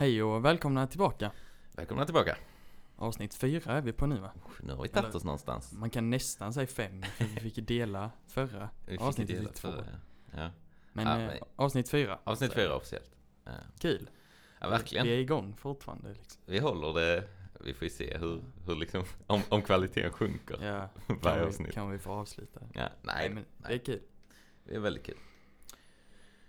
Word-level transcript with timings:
Hej 0.00 0.22
och 0.22 0.44
välkomna 0.44 0.86
tillbaka. 0.86 1.32
Välkomna 1.72 2.04
tillbaka. 2.04 2.36
Avsnitt 2.96 3.34
fyra 3.34 3.72
är 3.72 3.80
vi 3.82 3.92
på 3.92 4.06
nu 4.06 4.18
va? 4.20 4.30
Nu 4.60 4.72
har 4.72 4.82
vi 4.82 4.88
tagit 4.88 5.14
oss 5.14 5.24
någonstans. 5.24 5.72
Man 5.72 5.90
kan 5.90 6.10
nästan 6.10 6.52
säga 6.52 6.66
fem, 6.66 7.02
för 7.02 7.24
vi 7.24 7.40
fick 7.40 7.68
dela 7.68 8.10
förra. 8.26 8.70
Vi 8.86 8.92
fick 8.92 9.00
avsnittet 9.00 9.36
dela 9.36 9.50
i 9.50 9.52
två. 9.52 9.68
förra, 9.72 9.84
ja. 10.32 10.38
Ja. 10.40 10.50
Men 10.92 11.06
Ja, 11.06 11.20
eh, 11.20 11.26
men- 11.26 11.38
avsnitt 11.56 11.88
fyra. 11.90 12.18
Avsnitt 12.24 12.52
fyra 12.52 12.76
officiellt. 12.76 13.10
Ja, 13.44 13.52
Kul. 13.78 14.10
ja 14.60 14.68
verkligen. 14.68 15.06
Vi 15.06 15.12
är 15.14 15.18
igång 15.18 15.56
fortfarande 15.56 16.08
liksom. 16.14 16.42
Vi 16.46 16.58
håller 16.58 17.00
det. 17.00 17.28
Vi 17.64 17.74
får 17.74 17.84
ju 17.84 17.90
se 17.90 18.18
hur, 18.18 18.42
hur 18.66 18.76
liksom, 18.76 19.04
om, 19.26 19.42
om 19.48 19.62
kvaliteten 19.62 20.12
sjunker 20.12 20.56
Ja, 20.64 20.88
varje 21.06 21.20
kan 21.22 21.38
vi, 21.40 21.46
avsnitt. 21.46 21.72
kan 21.74 21.90
vi 21.90 21.98
få 21.98 22.12
avsluta? 22.12 22.60
Ja, 22.74 22.80
nej, 22.80 22.90
Nej 23.02 23.30
men 23.30 23.44
det 23.68 23.74
är 23.74 23.78
kul. 23.78 24.00
det 24.64 24.74
är 24.74 24.78
väldigt 24.80 25.04
kul. 25.06 25.16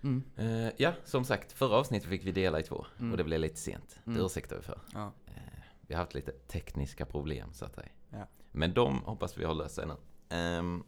Mm. 0.04 0.23
Eh, 0.36 0.71
ja, 0.77 0.93
som 1.04 1.25
sagt, 1.25 1.52
förra 1.52 1.75
avsnittet 1.75 2.09
fick 2.09 2.25
vi 2.25 2.31
dela 2.31 2.59
i 2.59 2.63
två. 2.63 2.86
Mm. 2.99 3.11
Och 3.11 3.17
det 3.17 3.23
blev 3.23 3.39
lite 3.39 3.57
sent. 3.57 3.99
Det 4.04 4.11
Mm. 4.11 4.25
ursäktar 4.25 4.55
vi 4.55 4.62
för. 4.62 4.80
Ja. 4.93 5.12
Eh, 5.27 5.34
vi 5.81 5.93
har 5.93 6.02
haft 6.02 6.13
lite 6.13 6.31
tekniska 6.31 7.05
problem 7.05 7.53
så 7.53 7.66
att 7.66 7.76
säga. 7.76 7.89
Ja. 8.09 8.27
Men 8.52 8.73
de 8.73 9.03
hoppas 9.03 9.38
vi 9.38 9.43
har 9.45 9.53
löst 9.53 9.76
sig 9.76 9.88
nu. 9.88 9.95
Ehm, 10.35 10.84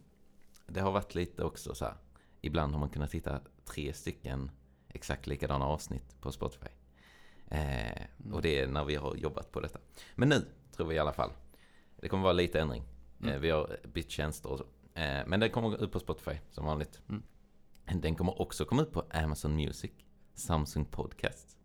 det 0.66 0.80
har 0.80 0.92
varit 0.92 1.14
lite 1.14 1.44
också 1.44 1.74
så 1.74 1.84
här. 1.84 1.94
Ibland 2.40 2.72
har 2.72 2.80
man 2.80 2.88
kunnat 2.88 3.12
hitta 3.14 3.40
tre 3.64 3.92
stycken 3.92 4.50
exakt 4.88 5.26
likadana 5.26 5.64
avsnitt 5.66 6.20
på 6.20 6.32
Spotify. 6.32 6.68
Eh, 7.48 8.02
Mm. 8.18 8.34
Och 8.34 8.42
det 8.42 8.58
är 8.60 8.66
när 8.66 8.84
vi 8.84 8.94
har 8.94 9.14
jobbat 9.16 9.52
på 9.52 9.60
detta. 9.60 9.78
Men 10.14 10.28
nu 10.28 10.44
tror 10.76 10.86
vi 10.86 10.94
i 10.94 10.98
alla 10.98 11.12
fall. 11.12 11.30
Det 11.96 12.08
kommer 12.08 12.22
vara 12.22 12.32
lite 12.32 12.60
ändring. 12.60 12.82
Mm. 13.20 13.34
Eh, 13.34 13.40
vi 13.40 13.50
har 13.50 13.76
bytt 13.92 14.10
tjänster 14.10 14.48
och 14.50 14.58
så. 14.58 14.64
Eh, 15.00 15.26
men 15.26 15.40
den 15.40 15.50
kommer 15.50 15.84
ut 15.84 15.92
på 15.92 16.00
Spotify 16.00 16.38
som 16.50 16.64
vanligt. 16.66 17.00
Mm. 17.86 18.00
Den 18.00 18.14
kommer 18.14 18.40
också 18.40 18.64
komma 18.64 18.82
ut 18.82 18.92
på 18.92 19.04
Amazon 19.10 19.56
Music, 19.56 19.90
Samsung 20.34 20.84
Podcast, 20.84 21.56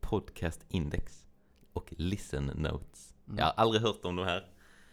Podcast 0.00 0.64
Index 0.68 1.26
och 1.72 1.94
Listen 1.96 2.44
Notes. 2.46 3.14
Mm. 3.26 3.38
Jag 3.38 3.44
har 3.44 3.52
aldrig 3.52 3.82
hört 3.82 4.04
om 4.04 4.16
de 4.16 4.26
här. 4.26 4.46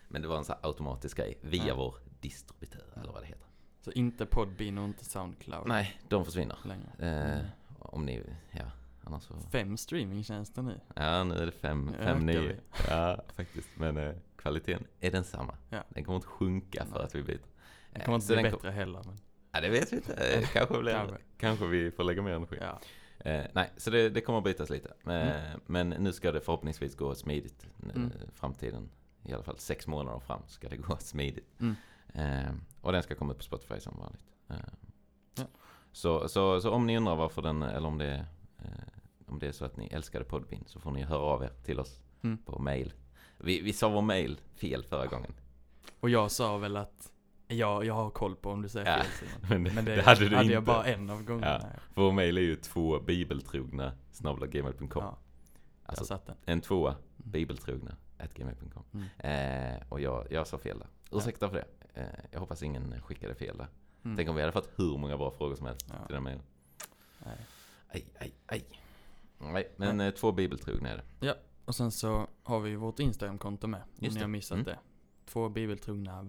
Men 0.07 0.21
det 0.21 0.27
var 0.27 0.37
en 0.37 0.45
sån 0.45 0.55
här 0.61 0.69
automatisk 0.69 1.17
grej 1.17 1.37
via 1.41 1.67
Ja. 1.67 1.75
vår 1.75 1.95
distributör 2.21 2.85
eller 3.01 3.11
vad 3.13 3.21
det 3.21 3.25
heter. 3.27 3.47
Så 3.81 3.91
inte 3.91 4.25
Podbean 4.25 4.77
och 4.77 4.85
inte 4.85 5.05
Soundcloud 5.05 5.67
Nej, 5.67 5.99
de 6.07 6.25
försvinner. 6.25 6.57
Eh, 6.99 7.31
Mm. 7.31 7.45
om 7.79 8.05
ni, 8.05 8.23
ja, 8.51 8.71
annars 9.03 9.23
så. 9.23 9.33
Fem 9.51 9.77
streamingtjänster 9.77 10.61
nu. 10.61 10.79
Ja, 10.95 11.23
nu 11.23 11.35
är 11.35 11.45
det 11.45 11.51
fem, 11.51 11.93
fem 11.99 12.27
vi. 12.27 12.55
Ja, 12.89 13.23
faktiskt. 13.35 13.69
Men 13.77 13.97
eh, 13.97 14.13
kvaliteten 14.35 14.83
är 14.99 15.11
densamma. 15.11 15.57
Ja. 15.69 15.83
Den 15.89 16.03
kommer 16.03 16.15
inte 16.15 16.27
sjunka 16.27 16.85
för 16.85 16.95
Nej. 16.95 17.03
att 17.03 17.15
vi 17.15 17.23
byter. 17.23 17.39
Eh, 17.93 18.05
kommer 18.05 18.15
inte 18.15 18.27
så 18.27 18.33
bli 18.33 18.43
den 18.43 18.51
kom- 18.51 18.57
bättre 18.61 18.71
heller 18.71 19.01
men 19.05 19.19
Ja, 19.57 19.61
det 19.61 19.69
vet 19.69 19.93
vi 19.93 19.97
inte. 19.97 20.47
Kanske, 20.53 20.79
blir, 20.79 20.93
Kanske. 20.93 21.17
kanske 21.37 21.65
vi 21.65 21.91
får 21.91 22.03
lägga 22.03 22.21
mer 22.21 22.31
energi. 22.31 22.57
ja. 22.61 22.79
Eh, 23.19 23.45
nej, 23.53 23.71
så 23.77 23.89
det, 23.89 24.09
det 24.09 24.21
kommer 24.21 24.37
att 24.37 24.43
bytas 24.43 24.69
lite. 24.69 24.93
Eh, 25.11 25.57
Men 25.65 25.89
nu 25.89 26.13
ska 26.13 26.31
det 26.31 26.41
förhoppningsvis 26.41 26.95
gå 26.95 27.15
smidigt. 27.15 27.65
Eh, 27.83 27.95
Mm. 27.95 28.11
Framtiden, 28.33 28.89
i 29.23 29.33
alla 29.33 29.43
fall 29.43 29.57
sex 29.57 29.87
månader 29.87 30.19
fram, 30.19 30.41
ska 30.47 30.69
det 30.69 30.77
gå 30.77 30.97
smidigt. 30.99 31.55
Mm. 31.59 31.75
Eh, 32.13 32.51
och 32.81 32.91
den 32.91 33.03
ska 33.03 33.15
komma 33.15 33.31
ut 33.31 33.37
på 33.37 33.43
Spotify 33.43 33.79
som 33.79 33.97
vanligt. 33.99 34.25
Eh, 34.49 34.55
Ja. 35.35 35.43
så, 35.91 36.27
så, 36.27 36.61
så 36.61 36.71
om 36.71 36.87
ni 36.87 36.97
undrar 36.97 37.15
varför 37.15 37.41
den, 37.41 37.61
eller 37.63 37.87
om 37.87 37.97
det, 37.97 38.25
eh, 38.59 38.65
om 39.27 39.39
det 39.39 39.47
är 39.47 39.51
så 39.51 39.65
att 39.65 39.77
ni 39.77 39.87
älskade 39.87 40.25
Podbean 40.25 40.63
så 40.67 40.79
får 40.79 40.91
ni 40.91 41.03
höra 41.03 41.21
av 41.21 41.43
er 41.43 41.51
till 41.65 41.79
oss 41.79 42.01
Mm. 42.23 42.37
på 42.37 42.59
mail. 42.59 42.93
Vi, 43.37 43.61
vi 43.61 43.73
sa 43.73 43.89
vår 43.89 44.01
mail 44.01 44.39
fel 44.55 44.83
förra 44.83 45.05
gången. 45.05 45.33
Och 45.99 46.09
jag 46.09 46.31
sa 46.31 46.57
väl 46.57 46.77
att 46.77 47.11
ja, 47.47 47.83
jag 47.83 47.93
har 47.93 48.09
koll 48.09 48.35
på 48.35 48.51
om 48.51 48.61
du 48.61 48.69
säger 48.69 48.97
Ja, 48.97 49.03
fel 49.03 49.27
Simon. 49.29 49.41
Men 49.49 49.63
det, 49.63 49.73
Men 49.73 49.85
det, 49.85 49.95
det 49.95 50.01
hade 50.01 50.29
du 50.29 50.35
jag 50.35 50.45
inte. 50.45 50.61
bara 50.61 50.85
en 50.85 51.09
av 51.09 51.23
gångerna. 51.23 51.59
Ja. 51.63 51.79
Vår 51.95 52.11
mail 52.11 52.37
är 52.37 52.41
ju 52.41 52.55
två 52.55 52.99
bibeltrogna 52.99 53.91
snabelagmail.com. 54.11 54.89
Ja, 55.03 55.17
Alltså 55.85 56.01
jag 56.01 56.07
satt 56.07 56.25
den. 56.25 56.35
en 56.45 56.61
tvåa, 56.61 56.95
bibeltrogna, 57.17 57.95
at 58.17 58.33
gmail.com. 58.33 58.83
Mm. 59.19 59.75
Eh, 59.75 59.83
och 59.89 60.01
jag, 60.01 60.27
jag 60.31 60.47
sa 60.47 60.57
fel 60.57 60.79
där. 60.79 61.17
Ursäkta 61.17 61.49
för 61.49 61.55
det. 61.55 61.65
Eh, 62.01 62.07
jag 62.31 62.39
hoppas 62.39 62.63
ingen 62.63 63.01
skickade 63.01 63.35
fel 63.35 63.57
där. 63.57 63.67
Mm. 64.03 64.17
Tänk 64.17 64.29
om 64.29 64.35
vi 64.35 64.41
hade 64.41 64.51
fått 64.53 64.69
hur 64.75 64.97
många 64.97 65.17
bra 65.17 65.31
frågor 65.31 65.55
som 65.55 65.65
helst 65.65 65.85
Ja. 65.89 66.05
till 66.05 66.13
den 66.13 66.23
mailen. 66.23 66.43
Nej. 67.25 67.37
Aj, 67.89 68.05
aj, 68.19 68.33
aj. 68.45 68.63
Nej, 69.39 69.71
men 69.75 69.99
eh, 69.99 70.11
två 70.11 70.31
bibeltrogna 70.31 70.89
är 70.89 71.03
det. 71.19 71.35
Och 71.65 71.75
sen 71.75 71.91
så 71.91 72.27
har 72.43 72.59
vi 72.59 72.69
ju 72.69 72.75
vårt 72.75 72.99
Instagram-konto 72.99 73.67
med. 73.67 73.81
Om 73.81 74.07
ni 74.13 74.19
har 74.19 74.27
missat 74.27 74.55
Mm. 74.55 74.65
det. 74.65 74.79
Två 75.25 75.49
bibeltrogna 75.49 76.23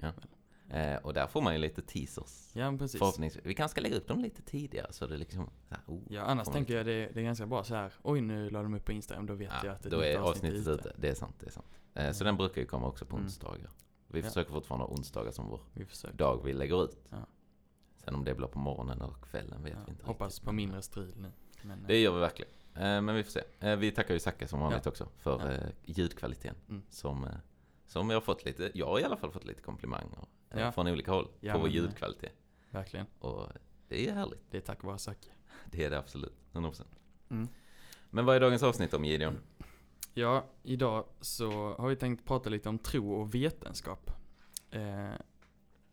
vänner. 0.00 0.94
Eh, 0.94 0.96
och 0.96 1.14
där 1.14 1.26
får 1.26 1.40
man 1.42 1.52
ju 1.54 1.58
lite 1.58 1.82
teasers. 1.82 2.50
Ja, 2.52 2.76
precis. 2.78 2.98
Förhoppningsvis. 2.98 3.46
Vi 3.46 3.54
kanske 3.54 3.72
ska 3.72 3.80
lägga 3.80 3.96
upp 3.96 4.08
dem 4.08 4.20
lite 4.20 4.42
tidigare 4.42 4.92
så 4.92 5.06
det 5.06 5.16
liksom... 5.16 5.44
Så 5.68 5.74
här, 5.74 5.82
oh, 5.86 6.00
Ja, 6.08 6.22
annars 6.22 6.48
tänker 6.48 6.76
jag 6.76 6.86
det, 6.86 7.08
det 7.14 7.20
är 7.20 7.24
ganska 7.24 7.46
bra 7.46 7.64
så 7.64 7.74
här. 7.74 7.92
Oj, 8.02 8.20
nu 8.20 8.50
la 8.50 8.62
de 8.62 8.74
upp 8.74 8.84
på 8.84 8.92
Instagram. 8.92 9.26
Då 9.26 9.34
vet 9.34 9.50
jag 9.62 9.64
Ja, 9.64 9.72
att 9.72 9.84
ett 9.86 9.92
då 9.92 10.00
är 10.00 10.16
avsnitt 10.18 10.52
avsnittet 10.54 10.68
ute. 10.86 10.94
Det 10.98 11.08
är 11.08 11.14
sant, 11.14 11.34
det 11.40 11.46
är 11.46 11.50
sant. 11.50 11.66
Eh, 11.94 12.12
Så 12.12 12.24
Mm. 12.24 12.26
den 12.26 12.36
brukar 12.36 12.60
ju 12.60 12.66
komma 12.66 12.86
också 12.86 13.04
på 13.04 13.16
Mm. 13.16 13.26
onsdagar. 13.26 13.70
Vi 14.08 14.20
Ja. 14.20 14.26
försöker 14.26 14.52
fortfarande 14.52 14.86
ha 14.86 14.92
onsdagar 14.94 15.30
som 15.30 15.48
vår 15.48 15.60
Vi 15.74 15.86
dag 16.12 16.42
vi 16.44 16.52
lägger 16.52 16.84
ut. 16.84 16.96
Ja. 17.10 17.16
Sen 18.04 18.14
om 18.14 18.24
det 18.24 18.34
blir 18.34 18.46
på 18.46 18.58
morgonen 18.58 19.00
eller 19.00 19.14
kvällen 19.30 19.62
vet 19.62 19.72
Ja, 19.72 19.78
vi 19.86 19.90
inte 19.92 20.06
hoppas 20.06 20.32
riktigt. 20.32 20.44
på 20.46 20.52
mindre 20.52 20.82
strul 20.82 21.14
nu. 21.16 21.32
Men, 21.62 21.84
Det 21.86 22.00
gör 22.00 22.12
vi 22.14 22.20
verkligen. 22.20 22.50
Eh, 22.74 22.80
Men 23.02 23.14
vi 23.14 23.24
får 23.24 23.30
se. 23.30 23.42
Eh, 23.60 23.76
Vi 23.76 23.90
tackar 23.90 24.14
ju 24.14 24.20
Zacke 24.20 24.48
som 24.48 24.60
vanligt 24.60 24.86
också 24.86 25.08
för 25.16 25.40
Ja. 25.40 25.52
eh, 25.52 25.68
ljudkvaliteten. 25.84 26.56
Mm. 26.68 26.82
Som, 26.90 27.24
eh, 27.24 27.30
som 27.90 28.10
jag 28.10 28.16
har 28.16 28.20
fått 28.20 28.44
lite, 28.44 28.70
jag 28.74 28.86
har 28.86 29.00
i 29.00 29.04
alla 29.04 29.16
fall 29.16 29.30
fått 29.32 29.44
lite 29.44 29.62
komplimanger 29.62 30.18
eh, 30.50 30.60
Ja. 30.60 30.72
från 30.72 30.86
olika 30.88 31.12
håll 31.12 31.28
Ja, 31.40 31.52
på 31.52 31.58
vår 31.58 31.68
ljudkvalitet. 31.68 32.32
Verkligen. 32.70 33.06
Och 33.18 33.48
det 33.88 34.08
är 34.08 34.12
härligt. 34.14 34.42
Det 34.50 34.56
är 34.56 34.60
tack 34.60 34.82
vare 34.82 34.98
Zacke. 34.98 35.28
Det 35.70 35.84
är 35.84 35.90
det 35.90 35.98
absolut. 35.98 36.34
100%. 36.52 36.82
Mm. 37.30 37.48
Men 38.10 38.24
vad 38.24 38.36
är 38.36 38.40
dagens 38.40 38.62
avsnitt 38.62 38.94
om 38.94 39.04
Gideon? 39.04 39.38
Ja, 40.14 40.44
idag 40.62 41.04
så 41.20 41.74
har 41.78 41.88
vi 41.88 41.96
tänkt 41.96 42.24
prata 42.24 42.50
lite 42.50 42.68
om 42.68 42.78
tro 42.78 43.12
och 43.12 43.34
vetenskap. 43.34 44.10
Eh, 44.70 45.10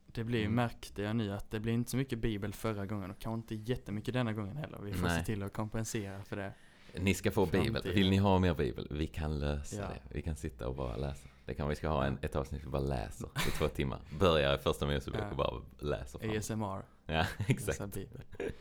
det 0.06 0.24
blir, 0.24 0.42
Mm. 0.42 0.56
märkte 0.56 1.02
jag 1.02 1.16
nu, 1.16 1.34
att 1.34 1.52
det 1.52 1.60
blir 1.60 1.74
inte 1.74 1.92
så 1.92 1.98
mycket 1.98 2.20
bibel 2.20 2.54
förra 2.54 2.86
gången 2.86 3.12
och 3.12 3.20
kanske 3.20 3.36
inte 3.56 3.72
jättemycket 3.72 4.14
denna 4.14 4.34
gången 4.34 4.58
heller. 4.58 4.80
Vi 4.82 4.94
får 4.94 5.08
Nej. 5.08 5.20
se 5.20 5.26
till 5.26 5.44
att 5.44 5.54
kompensera 5.54 6.24
för 6.24 6.36
det. 6.36 6.54
Ni 7.00 7.14
ska 7.14 7.32
få 7.32 7.46
bibel. 7.46 7.64
Framtiden. 7.72 7.96
Vill 7.96 8.10
ni 8.10 8.18
ha 8.18 8.40
mer 8.40 8.54
bibel? 8.54 8.88
Vi 8.92 9.08
kan 9.08 9.40
lösa 9.40 9.76
Ja. 9.76 9.88
det. 9.88 10.02
Vi 10.16 10.22
kan 10.22 10.36
sitta 10.36 10.68
och 10.68 10.76
bara 10.76 10.96
läsa. 10.98 11.28
Det 11.46 11.54
kan 11.54 11.68
vi 11.70 11.76
ska 11.76 11.90
ha 11.90 12.06
en, 12.06 12.18
ett 12.22 12.36
avsnitt 12.36 12.64
vi 12.64 12.70
bara 12.70 12.82
läser 12.82 13.28
i 13.48 13.52
två 13.52 13.68
timmar. 13.68 14.00
Börjar 14.20 14.56
i 14.56 14.58
första 14.58 14.86
Mosebok 14.88 15.22
Ja. 15.22 15.30
och 15.30 15.36
bara 15.38 15.62
läser 15.80 16.20
fram. 16.20 16.38
ASMR, 16.38 16.84
Ja, 17.06 17.26
exakt. 17.48 17.94
bibel. 17.94 18.22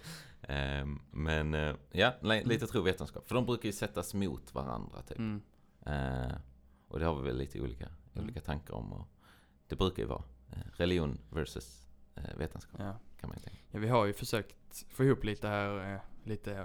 Ehm, 0.49 1.01
men 1.11 1.55
eh, 1.55 1.75
ja, 1.91 2.13
li- 2.23 2.45
lite 2.45 2.67
tro 2.67 2.81
och 2.81 2.87
vetenskap. 2.87 3.29
För 3.29 3.35
de 3.35 3.47
brukar 3.47 3.67
ju 3.67 3.73
sättas 3.73 4.15
mot 4.15 4.55
varandra 4.55 5.03
typ. 5.03 5.19
Mm. 5.19 5.43
Eh, 5.87 6.33
och 6.89 6.99
det 6.99 7.05
har 7.05 7.15
vi 7.15 7.23
väl 7.23 7.37
lite 7.39 7.61
olika, 7.61 7.85
Mm. 8.15 8.25
olika 8.25 8.41
tankar 8.41 8.75
om. 8.75 8.93
Och 8.93 9.09
det 9.67 9.77
brukar 9.77 10.03
ju 10.03 10.09
vara 10.09 10.23
eh, 10.53 10.59
religion 10.73 11.19
versus 11.31 11.89
vetenskap 12.39 12.81
Ja. 12.81 12.97
kan 13.21 13.29
man 13.29 13.39
ju 13.39 13.43
tänka. 13.45 13.61
ja, 13.71 13.79
vi 13.79 13.89
har 13.89 14.07
ju 14.07 14.13
försökt 14.13 14.85
få 14.91 15.05
ihop 15.05 15.25
lite 15.25 15.49
här, 15.49 16.01
lite 16.25 16.65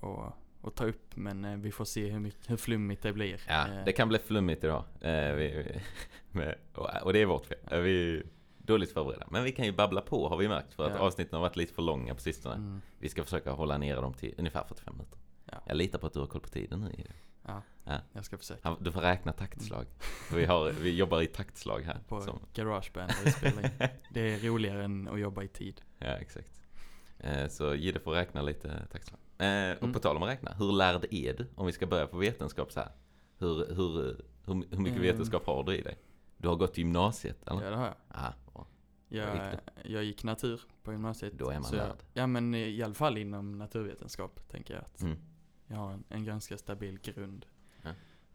och, 0.00 0.08
och, 0.10 0.32
och 0.62 0.74
ta 0.74 0.84
upp, 0.84 1.16
men 1.16 1.44
eh, 1.44 1.56
vi 1.56 1.72
får 1.72 1.84
se 1.84 2.10
hur, 2.10 2.20
mycket, 2.20 2.50
hur 2.50 2.56
flummigt 2.56 3.02
det 3.02 3.12
blir. 3.12 3.40
Ja, 3.48 3.68
Eh, 3.68 3.84
det 3.84 3.92
kan 3.92 4.08
bli 4.08 4.18
flummigt 4.18 4.64
idag. 4.64 4.84
Eh, 5.00 5.32
vi, 5.34 5.80
och, 7.02 7.12
det 7.12 7.18
är 7.18 7.26
vårt 7.26 7.46
fel. 7.46 7.82
Vi 7.82 8.16
är 8.18 8.22
dåligt 8.58 8.92
förberedda. 8.92 9.26
Men 9.30 9.44
vi 9.44 9.52
kan 9.52 9.64
ju 9.66 9.72
babbla 9.72 10.00
på 10.00 10.28
har 10.28 10.36
vi 10.36 10.48
märkt. 10.48 10.74
För 10.74 10.84
att 10.86 10.92
Ja. 10.94 10.98
avsnitten 10.98 11.34
har 11.36 11.40
varit 11.40 11.56
lite 11.56 11.74
för 11.74 11.82
långa 11.82 12.14
på 12.14 12.20
sistone. 12.20 12.54
Mm. 12.54 12.80
Vi 12.98 13.08
ska 13.08 13.24
försöka 13.24 13.50
hålla 13.52 13.78
ner 13.78 13.96
dem 13.96 14.14
till 14.14 14.34
ungefär 14.38 14.64
45 14.68 14.94
minuter. 14.94 15.18
Ja. 15.44 15.62
Jag 15.66 15.76
litar 15.76 15.98
på 15.98 16.06
att 16.06 16.12
du 16.12 16.18
har 16.20 16.26
koll 16.26 16.40
på 16.40 16.48
tiden 16.48 16.80
nu. 16.80 17.04
Ja, 17.46 17.62
Ja. 17.84 17.98
jag 18.12 18.24
ska 18.24 18.38
försöka. 18.38 18.76
Du 18.80 18.92
får 18.92 19.00
räkna 19.00 19.32
taktslag. 19.32 19.86
För 20.00 20.36
Vi, 20.36 20.44
har, 20.44 20.70
vi 20.70 20.96
jobbar 20.96 21.22
i 21.22 21.26
taktslag 21.26 21.80
här. 21.80 21.98
På 22.08 22.20
Som, 22.20 22.38
Garageband 22.54 23.12
in. 23.44 23.70
Det 24.10 24.34
är 24.34 24.38
roligare 24.38 24.84
än 24.84 25.08
att 25.08 25.20
jobba 25.20 25.42
i 25.42 25.48
tid. 25.48 25.80
ja, 25.98 26.06
exakt. 26.06 26.61
Eh, 27.22 27.48
Så 27.48 27.74
Gide 27.74 28.00
får 28.00 28.12
räkna 28.12 28.42
lite 28.42 28.86
taktslag. 28.92 29.18
Eh, 29.38 29.72
Och 29.76 29.82
Mm. 29.82 29.92
på 29.92 29.98
tal 29.98 30.16
om 30.16 30.22
att 30.22 30.28
räkna, 30.28 30.52
hur 30.58 30.72
lärd 30.72 31.06
är 31.10 31.34
du? 31.34 31.46
Om 31.54 31.66
vi 31.66 31.72
ska 31.72 31.86
börja 31.86 32.06
på 32.06 32.16
vetenskap 32.18 32.72
så 32.72 32.80
här. 32.80 32.90
Hur, 33.38 33.56
hur, 33.74 33.98
hur, 34.44 34.54
hur 34.54 34.54
mycket 34.56 34.76
Mm. 34.98 35.02
vetenskap 35.02 35.46
har 35.46 35.64
du 35.64 35.76
i 35.76 35.82
dig? 35.82 35.98
Du 36.36 36.48
har 36.48 36.56
gått 36.56 36.78
gymnasiet, 36.78 37.48
eller? 37.48 37.62
Ja, 37.64 37.70
det 37.70 37.76
har 37.76 37.84
jag. 37.86 37.94
Ah, 38.08 38.32
bra. 38.52 38.66
Jag, 39.08 39.34
gick 39.34 39.60
jag 39.84 40.04
gick 40.04 40.24
natur 40.24 40.60
på 40.82 40.92
gymnasiet. 40.92 41.32
Då 41.38 41.48
är 41.50 41.54
man 41.54 41.64
så 41.64 41.76
jag, 41.76 41.88
lärd. 41.88 41.96
Ja 42.12 42.26
men 42.26 42.54
i 42.54 42.82
alla 42.82 42.94
fall 42.94 43.18
inom 43.18 43.58
naturvetenskap 43.58 44.48
tänker 44.48 44.74
jag 44.74 44.82
att 44.84 45.00
Mm. 45.02 45.16
jag 45.66 45.76
har 45.76 45.92
en, 45.92 46.04
en 46.08 46.24
ganska 46.24 46.58
stabil 46.58 46.98
grund. 47.02 47.46
Ja. 47.82 47.90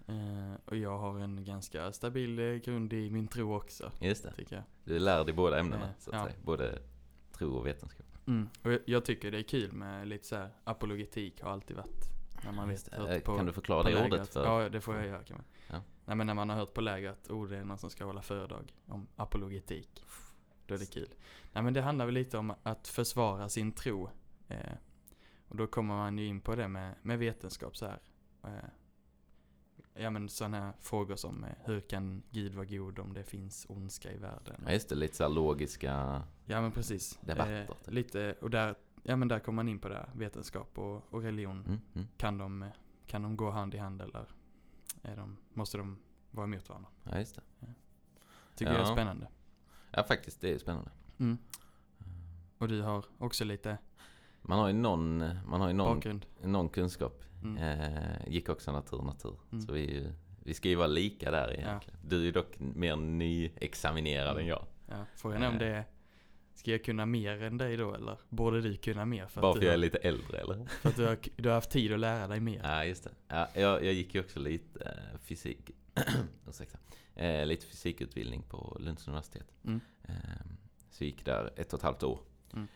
Eh, 0.08 0.54
och 0.66 0.78
jag 0.78 0.98
har 0.98 1.20
en 1.20 1.46
ganska 1.46 1.92
stabil 1.92 2.62
grund 2.66 2.94
i 2.94 3.10
min 3.10 3.28
tro 3.28 3.56
också, 3.56 3.92
Just 4.02 4.24
det. 4.24 4.32
tycker 4.32 4.56
jag. 4.56 4.64
Du 4.84 4.96
är 4.96 5.00
lärd 5.00 5.30
i 5.30 5.34
båda 5.34 5.60
ämnena, 5.60 5.84
Eh, 5.86 5.90
så 6.00 6.10
att 6.12 6.16
ja. 6.18 6.24
säga. 6.26 6.36
Både 6.44 6.80
tro 7.38 7.54
och 7.56 7.68
vetenskap. 7.68 8.06
Mm. 8.28 8.50
Och 8.64 8.72
jag, 8.72 8.80
jag 8.86 9.06
tycker 9.06 9.32
det 9.32 9.38
är 9.38 9.44
kul 9.44 9.72
med 9.72 10.08
lite 10.08 10.28
så 10.28 10.36
här 10.36 10.50
apologetik 10.64 11.42
har 11.42 11.52
alltid 11.52 11.76
varit. 11.78 12.10
När 12.46 12.52
man 12.52 12.70
Just 12.70 12.88
vet, 12.88 12.94
hört 13.00 13.10
Eh, 13.10 13.20
på, 13.20 13.38
kan 13.38 13.46
du 13.46 13.54
förklara 13.54 13.84
på 13.84 13.90
det 13.90 14.06
ordet 14.06 14.34
för? 14.34 14.46
Ja, 14.46 14.70
det 14.70 14.82
får 14.82 14.96
jag 14.96 15.06
göra 15.06 15.24
kan 15.24 15.38
man. 15.38 15.46
Ja. 15.68 15.82
Nej 16.06 16.16
men 16.16 16.28
när 16.28 16.34
man 16.34 16.50
har 16.50 16.56
hört 16.58 16.74
på 16.74 16.82
läger 16.82 17.10
att 17.10 17.30
oh, 17.30 17.48
det 17.48 17.58
är 17.58 17.64
någon 17.64 17.78
som 17.78 17.90
ska 17.90 18.06
hålla 18.06 18.22
föredrag 18.22 18.76
om 18.86 19.08
apologetik. 19.16 20.04
Då 20.66 20.74
är 20.74 20.78
det 20.80 20.94
kul. 20.94 21.10
Nej 21.54 21.64
men 21.64 21.74
det 21.74 21.82
handlar 21.82 22.06
väl 22.06 22.14
lite 22.16 22.38
om 22.38 22.54
att 22.64 22.88
försvara 22.88 23.50
sin 23.50 23.72
tro. 23.72 24.10
Eh, 24.48 24.58
Och 25.48 25.56
då 25.56 25.68
kommer 25.68 25.96
man 25.96 26.18
ju 26.18 26.26
in 26.26 26.42
på 26.42 26.56
det 26.56 26.68
med, 26.68 26.96
med 27.02 27.20
vetenskap 27.20 27.78
så 27.78 27.86
här. 27.86 28.00
Eh, 28.44 28.70
ja 30.00 30.10
men 30.10 30.30
sådana 30.30 30.60
här 30.60 30.74
frågor 30.80 31.16
som 31.16 31.44
eh, 31.44 31.50
hur 31.66 31.80
kan 31.82 32.24
Gud 32.32 32.54
vara 32.56 32.66
god 32.66 33.00
om 33.00 33.14
det 33.14 33.24
finns 33.24 33.66
ondska 33.70 34.12
i 34.12 34.18
världen? 34.18 34.64
Ja, 34.66 34.72
just 34.72 34.90
det. 34.90 34.96
Lite 34.96 35.16
så 35.16 35.24
här 35.24 35.30
logiska... 35.30 36.24
Ja 36.46 36.62
men 36.62 36.72
precis. 36.72 37.20
Debatter, 37.22 37.62
Eh, 37.62 37.68
typ. 37.68 37.94
lite, 37.94 38.36
och 38.42 38.50
där, 38.50 38.76
ja 39.04 39.16
men 39.16 39.28
där 39.28 39.40
kommer 39.40 39.56
man 39.56 39.70
in 39.70 39.80
på 39.80 39.90
det 39.90 40.10
vetenskap 40.16 40.78
och, 40.78 41.14
och 41.14 41.22
religion. 41.22 41.64
Mm, 41.66 41.80
mm. 41.96 42.08
Kan, 42.18 42.38
de, 42.38 42.70
kan 43.06 43.22
de 43.22 43.38
gå 43.38 43.50
hand 43.50 43.76
i 43.76 43.78
hand 43.78 44.02
eller 44.02 44.26
är 45.02 45.16
de, 45.16 45.38
måste 45.54 45.78
de 45.78 45.98
vara 46.32 46.44
emot 46.44 46.70
varandra? 46.70 46.90
Ja, 47.04 47.20
just 47.20 47.36
det. 47.36 47.42
Tycker 48.56 48.72
jag 48.72 48.82
är 48.82 48.86
Ja. 48.88 48.94
spännande. 48.96 49.28
Ja, 49.92 50.04
faktiskt. 50.04 50.42
Det 50.42 50.54
är 50.54 50.58
spännande. 50.60 50.92
Mm. 51.18 51.38
Och 52.58 52.68
du 52.68 52.82
har 52.82 53.06
också 53.18 53.46
lite 53.46 53.78
Man 54.48 54.60
har 54.60 54.68
ju 54.68 54.74
någon, 54.74 55.18
man 55.48 55.62
har 55.62 55.68
ju 55.68 55.74
någon, 55.74 55.96
bakgrund? 55.96 56.26
någon 56.44 56.70
kunskap. 56.70 57.24
Mm. 57.44 57.58
Eh, 57.58 58.28
gick 58.28 58.50
också 58.50 58.72
natur, 58.72 59.02
natur. 59.02 59.36
Mm. 59.52 59.62
Så 59.66 59.74
vi, 59.74 59.84
är 59.88 59.92
ju, 59.92 60.12
vi 60.44 60.54
ska 60.54 60.70
ju 60.70 60.76
vara 60.76 60.88
lika 60.88 61.32
där 61.32 61.54
egentligen. 61.54 62.00
Du 62.04 62.20
är 62.20 62.24
ju 62.24 62.32
dock 62.32 62.60
mer 62.60 62.96
nyexaminerad 62.96 64.32
Mm. 64.32 64.42
än 64.42 64.48
jag. 64.48 64.66
Ja, 64.88 65.06
frågan 65.16 65.44
är 65.44 65.48
om 65.48 65.54
Eh. 65.54 65.60
det 65.60 65.84
Ska 66.54 66.72
jag 66.72 66.84
kunna 66.84 67.06
mer 67.06 67.44
än 67.44 67.58
dig 67.58 67.78
då 67.78 67.94
eller 67.94 68.18
borde 68.30 68.62
du 68.62 68.76
kunna 68.78 69.06
mer? 69.06 69.28
För 69.28 69.42
Bara 69.42 69.52
att, 69.52 69.56
för 69.56 69.62
du 69.62 69.66
jag 69.68 69.74
är 69.74 69.78
har, 69.78 69.82
lite 69.82 69.98
äldre 69.98 70.38
eller? 70.38 70.66
för 70.82 70.90
att 70.90 70.96
du, 70.96 71.06
har, 71.06 71.18
du 71.36 71.50
har 71.50 71.56
haft 71.56 71.72
tid 71.72 71.94
att 71.94 72.00
lära 72.00 72.28
dig 72.28 72.40
mer? 72.40 72.62
Ja, 72.64 72.86
just 72.86 73.04
det. 73.04 73.12
Ja, 73.28 73.48
jag, 73.56 73.86
jag 73.86 73.94
gick 73.94 74.16
ju 74.16 74.22
också 74.22 74.40
lite 74.40 74.80
eh, 74.86 75.20
fysik, 75.20 75.72
ursäkta, 76.50 76.78
eh, 77.16 77.46
lite 77.46 77.66
fysikutbildning 77.66 78.44
på 78.44 78.78
Lunds 78.80 79.08
universitet. 79.08 79.48
Mm. 79.66 79.80
Eh, 80.04 80.16
så 80.92 81.04
gick 81.04 81.26
där 81.26 81.54
ett 81.56 81.74
och 81.74 81.80
ett 81.80 81.84
halvt 81.84 82.04
år. 82.04 82.20
Mm. 82.54 82.68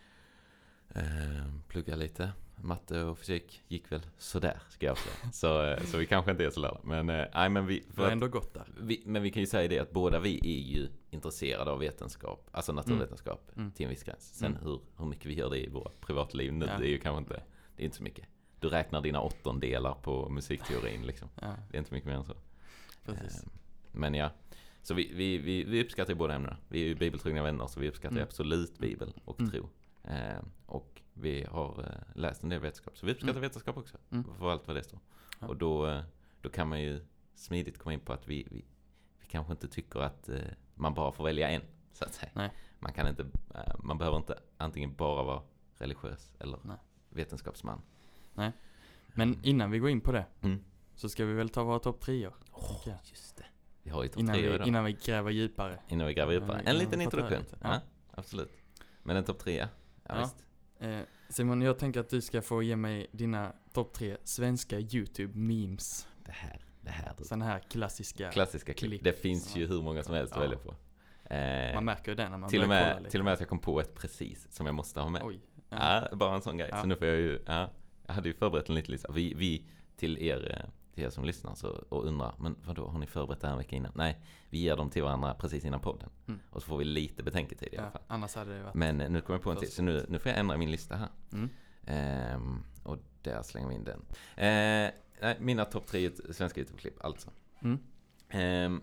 Eh, 0.96 1.46
pluggade 1.68 2.00
lite. 2.04 2.32
Matte 2.64 3.04
och 3.04 3.18
fysik 3.18 3.62
gick 3.68 3.92
väl 3.92 4.02
sådär, 4.18 4.60
ska 4.70 4.86
jag 4.86 4.98
säga. 4.98 5.32
Så, 5.32 5.66
eh, 5.66 5.84
så 5.84 5.98
vi 5.98 6.06
kanske 6.06 6.32
inte 6.32 6.46
är 6.46 6.50
så 6.50 6.60
lärda. 6.60 6.80
Men, 6.84 7.10
eh, 7.10 7.26
nej, 7.34 7.50
men 7.50 7.66
vi... 7.66 7.84
För 7.94 8.10
ändå 8.12 8.28
gått 8.28 8.54
där? 8.54 8.68
vi, 8.82 9.04
men 9.06 9.22
vi 9.24 9.32
kan 9.32 9.40
ju 9.42 9.48
säga 9.48 9.68
det 9.70 9.80
att 9.80 9.92
båda 9.92 10.20
vi 10.20 10.40
är 10.44 10.72
ju 10.78 10.88
intresserade 11.10 11.72
av 11.72 11.80
vetenskap, 11.80 12.50
alltså 12.52 12.74
naturvetenskap, 12.74 13.52
Mm. 13.58 13.72
till 13.72 13.84
en 13.84 13.90
viss 13.90 14.04
gräns. 14.04 14.34
Sen 14.38 14.52
Mm. 14.52 14.64
hur, 14.64 14.80
hur 14.98 15.06
mycket 15.06 15.26
vi 15.26 15.34
gör 15.34 15.50
det 15.50 15.58
i 15.66 15.70
våra 15.70 15.92
privatliv 16.02 16.54
nu, 16.54 16.66
Ja. 16.66 16.78
det 16.78 16.86
är 16.86 16.90
ju 16.90 16.98
kanske 17.00 17.18
inte, 17.20 17.44
det 17.76 17.84
är 17.84 17.86
inte 17.86 17.98
så 17.98 18.04
mycket. 18.04 18.26
Du 18.60 18.70
räknar 18.70 19.02
dina 19.02 19.22
åttondelar 19.22 19.94
på 19.94 20.30
musikteorin 20.30 21.06
liksom. 21.06 21.30
Ja, 21.42 21.56
Det 21.72 21.78
är 21.78 21.80
inte 21.80 21.94
mycket 21.94 22.08
mer 22.08 22.16
än 22.16 22.24
så. 22.26 22.36
precis. 23.06 23.46
Men 23.92 24.14
ja, 24.14 24.30
så 24.82 24.94
vi, 24.94 25.12
vi, 25.14 25.38
vi, 25.38 25.64
vi 25.64 25.84
uppskattar 25.84 26.14
ju 26.14 26.18
båda 26.18 26.34
ämnena. 26.34 26.58
Vi 26.70 26.84
är 26.84 26.88
ju 26.88 26.96
bibeltrogna 26.96 27.44
vänner 27.44 27.68
så 27.68 27.80
vi 27.80 27.90
uppskattar 27.90 28.16
Mm. 28.16 28.24
absolut 28.24 28.78
bibel 28.78 29.14
och 29.26 29.40
Mm. 29.40 29.52
tro. 29.52 29.70
Eh, 30.04 30.40
och 30.66 31.02
vi 31.14 31.44
har 31.52 31.80
eh, 31.80 32.16
läst 32.22 32.44
en 32.44 32.50
del 32.50 32.60
vetenskap, 32.60 32.98
så 32.98 33.06
vi 33.06 33.12
uppskattar 33.12 33.32
Mm. 33.32 33.42
vetenskap 33.42 33.78
också. 33.78 33.98
Mm. 34.12 34.26
För 34.40 34.52
allt 34.52 34.68
vad 34.68 34.76
det 34.76 34.84
står. 34.84 35.00
Ja. 35.40 35.48
Och 35.48 35.58
då, 35.58 35.88
eh, 35.88 36.02
då 36.42 36.50
kan 36.50 36.68
man 36.70 36.82
ju 36.82 37.06
smidigt 37.36 37.78
komma 37.78 37.94
in 37.94 38.00
på 38.00 38.14
att 38.14 38.28
vi, 38.28 38.48
vi, 38.52 38.66
vi 39.20 39.26
kanske 39.28 39.52
inte 39.54 39.68
tycker 39.68 40.00
att 40.00 40.30
eh, 40.30 40.40
man 40.76 40.94
bara 40.94 41.12
får 41.12 41.24
välja 41.24 41.50
en, 41.50 41.62
så 41.94 42.06
att 42.06 42.14
säga. 42.14 42.32
Nej. 42.36 42.52
Man 42.80 42.94
kan 42.94 43.08
inte, 43.08 43.24
eh, 43.56 43.76
man 43.84 43.98
behöver 43.98 44.18
inte 44.18 44.40
antingen 44.58 44.96
bara 44.96 45.24
vara 45.24 45.42
religiös 45.78 46.34
eller 46.40 46.60
Nej. 46.64 46.78
vetenskapsman. 47.10 47.82
Men 49.14 49.40
innan 49.44 49.72
vi 49.72 49.80
går 49.80 49.90
in 49.90 50.02
på 50.02 50.12
det 50.12 50.26
Mm. 50.42 50.64
så 50.96 51.10
ska 51.10 51.26
vi 51.26 51.34
väl 51.34 51.50
ta 51.50 51.64
våra 51.64 51.80
topp 51.80 52.00
treor 52.02 52.34
Okej. 52.52 52.96
just 53.06 53.38
det. 53.38 53.46
Vi 53.84 53.90
har 53.90 54.04
ju 54.04 54.10
topp 54.10 54.20
innan, 54.20 54.36
tre 54.36 54.58
vi, 54.58 54.68
innan 54.68 54.84
vi 54.86 54.94
gräver 54.94 55.32
djupare. 55.32 55.80
Innan 55.88 56.08
vi 56.08 56.14
gräver 56.14 56.34
djupare. 56.34 56.60
En 56.66 56.78
liten 56.78 57.02
introduktion. 57.02 57.44
Ja. 57.52 57.58
Ja. 57.62 57.80
absolut. 58.12 58.52
Men 59.04 59.16
en 59.16 59.24
topp 59.24 59.40
trea? 59.40 59.70
Ja, 60.12 60.30
Ja. 60.80 60.88
Eh, 60.88 61.02
Simon, 61.30 61.62
jag 61.62 61.80
tänker 61.80 62.00
att 62.00 62.10
du 62.10 62.22
ska 62.22 62.42
få 62.42 62.64
ge 62.64 62.76
mig 62.76 63.08
dina 63.12 63.54
topp 63.74 63.94
tre 63.94 64.18
svenska 64.24 64.80
YouTube-memes. 64.80 66.08
Det 66.26 66.32
här, 66.32 66.62
det 66.82 66.90
här. 66.90 67.14
Sådana 67.24 67.46
här 67.46 67.60
klassiska. 67.60 68.32
Klassiska 68.32 68.74
klipp. 68.74 68.90
klipp 68.92 69.04
Det 69.04 69.14
finns 69.22 69.56
ju 69.56 69.68
hur 69.68 69.82
många 69.82 70.04
som 70.04 70.16
helst 70.16 70.34
Ja. 70.36 70.42
att 70.42 70.44
välja 70.52 70.58
på. 70.58 70.76
Eh, 71.34 71.76
Man 71.76 71.86
märker 71.86 72.12
ju 72.12 72.16
det 72.16 72.30
när 72.30 72.38
man 72.38 72.50
till, 72.50 72.62
och 72.62 72.68
börjar 72.68 72.82
kolla 72.84 72.94
med, 72.94 73.02
lite. 73.04 73.12
till 73.12 73.20
och 73.22 73.26
med 73.26 73.34
att 73.34 73.40
jag 73.40 73.50
kom 73.50 73.60
på 73.60 73.80
ett 73.82 73.96
precis 73.96 74.48
som 74.52 74.66
jag 74.66 74.76
måste 74.76 75.00
ha 75.00 75.10
med. 75.10 75.22
Oj. 75.26 75.40
Ja. 75.70 76.08
Bara 76.14 76.36
en 76.36 76.42
sån 76.42 76.58
grej. 76.58 76.72
Så 76.82 76.86
nu 76.88 76.96
får 76.96 77.08
jag 77.08 77.18
ju, 77.18 77.40
ja, 77.46 77.70
jag 78.08 78.14
hade 78.14 78.28
ju 78.30 78.34
förberett 78.34 78.70
en 78.70 78.76
liten 78.76 78.92
lista. 78.92 79.12
Vi, 79.12 79.34
vi 79.34 79.66
till 79.98 80.18
er, 80.18 80.58
eh, 80.60 80.70
till 80.94 81.04
er 81.04 81.10
som 81.10 81.26
lyssnar 81.26 81.56
så, 81.56 81.68
och 81.90 82.06
undrar, 82.06 82.36
men 82.40 82.56
vadå, 82.66 82.88
har 82.88 83.00
ni 83.00 83.08
förberett 83.08 83.42
det 83.42 83.48
här 83.48 83.52
en 83.54 83.58
vecka 83.58 83.76
innan? 83.76 83.92
Nej, 83.96 84.18
vi 84.50 84.58
ger 84.58 84.76
dem 84.78 84.90
till 84.90 85.04
varandra 85.04 85.34
precis 85.34 85.66
innan 85.66 85.80
podden. 85.80 86.10
Mm. 86.28 86.40
Och 86.50 86.62
så 86.62 86.68
får 86.68 86.78
vi 86.78 86.86
lite 86.86 87.24
betänketid 87.24 87.70
i 87.74 87.78
alla 87.78 87.88
Ja, 87.88 87.92
fall. 87.92 88.02
annars 88.08 88.36
hade 88.36 88.58
det 88.58 88.64
varit... 88.64 88.74
Men 88.76 89.02
eh, 89.02 89.10
nu 89.10 89.22
kommer 89.22 89.36
jag 89.38 89.44
på 89.44 89.52
en 89.52 89.58
till, 89.58 89.72
så 89.72 89.82
nu, 89.84 90.06
nu 90.10 90.20
får 90.20 90.30
jag 90.30 90.40
ändra 90.40 90.58
min 90.58 90.72
lista 90.72 90.96
här. 90.96 91.10
Mm. 91.34 91.50
Ehm, 91.86 92.64
och 92.84 92.98
där 93.22 93.44
slänger 93.44 93.68
vi 93.68 93.76
in 93.76 93.84
den. 93.84 94.00
Eh, 94.36 94.92
nej, 95.22 95.38
mina 95.40 95.66
topp 95.66 95.88
tre 95.88 96.12
svenska 96.32 96.62
YouTube-klipp 96.62 97.04
alltså. 97.06 97.30
Mm. 97.62 97.80
Ehm, 98.30 98.82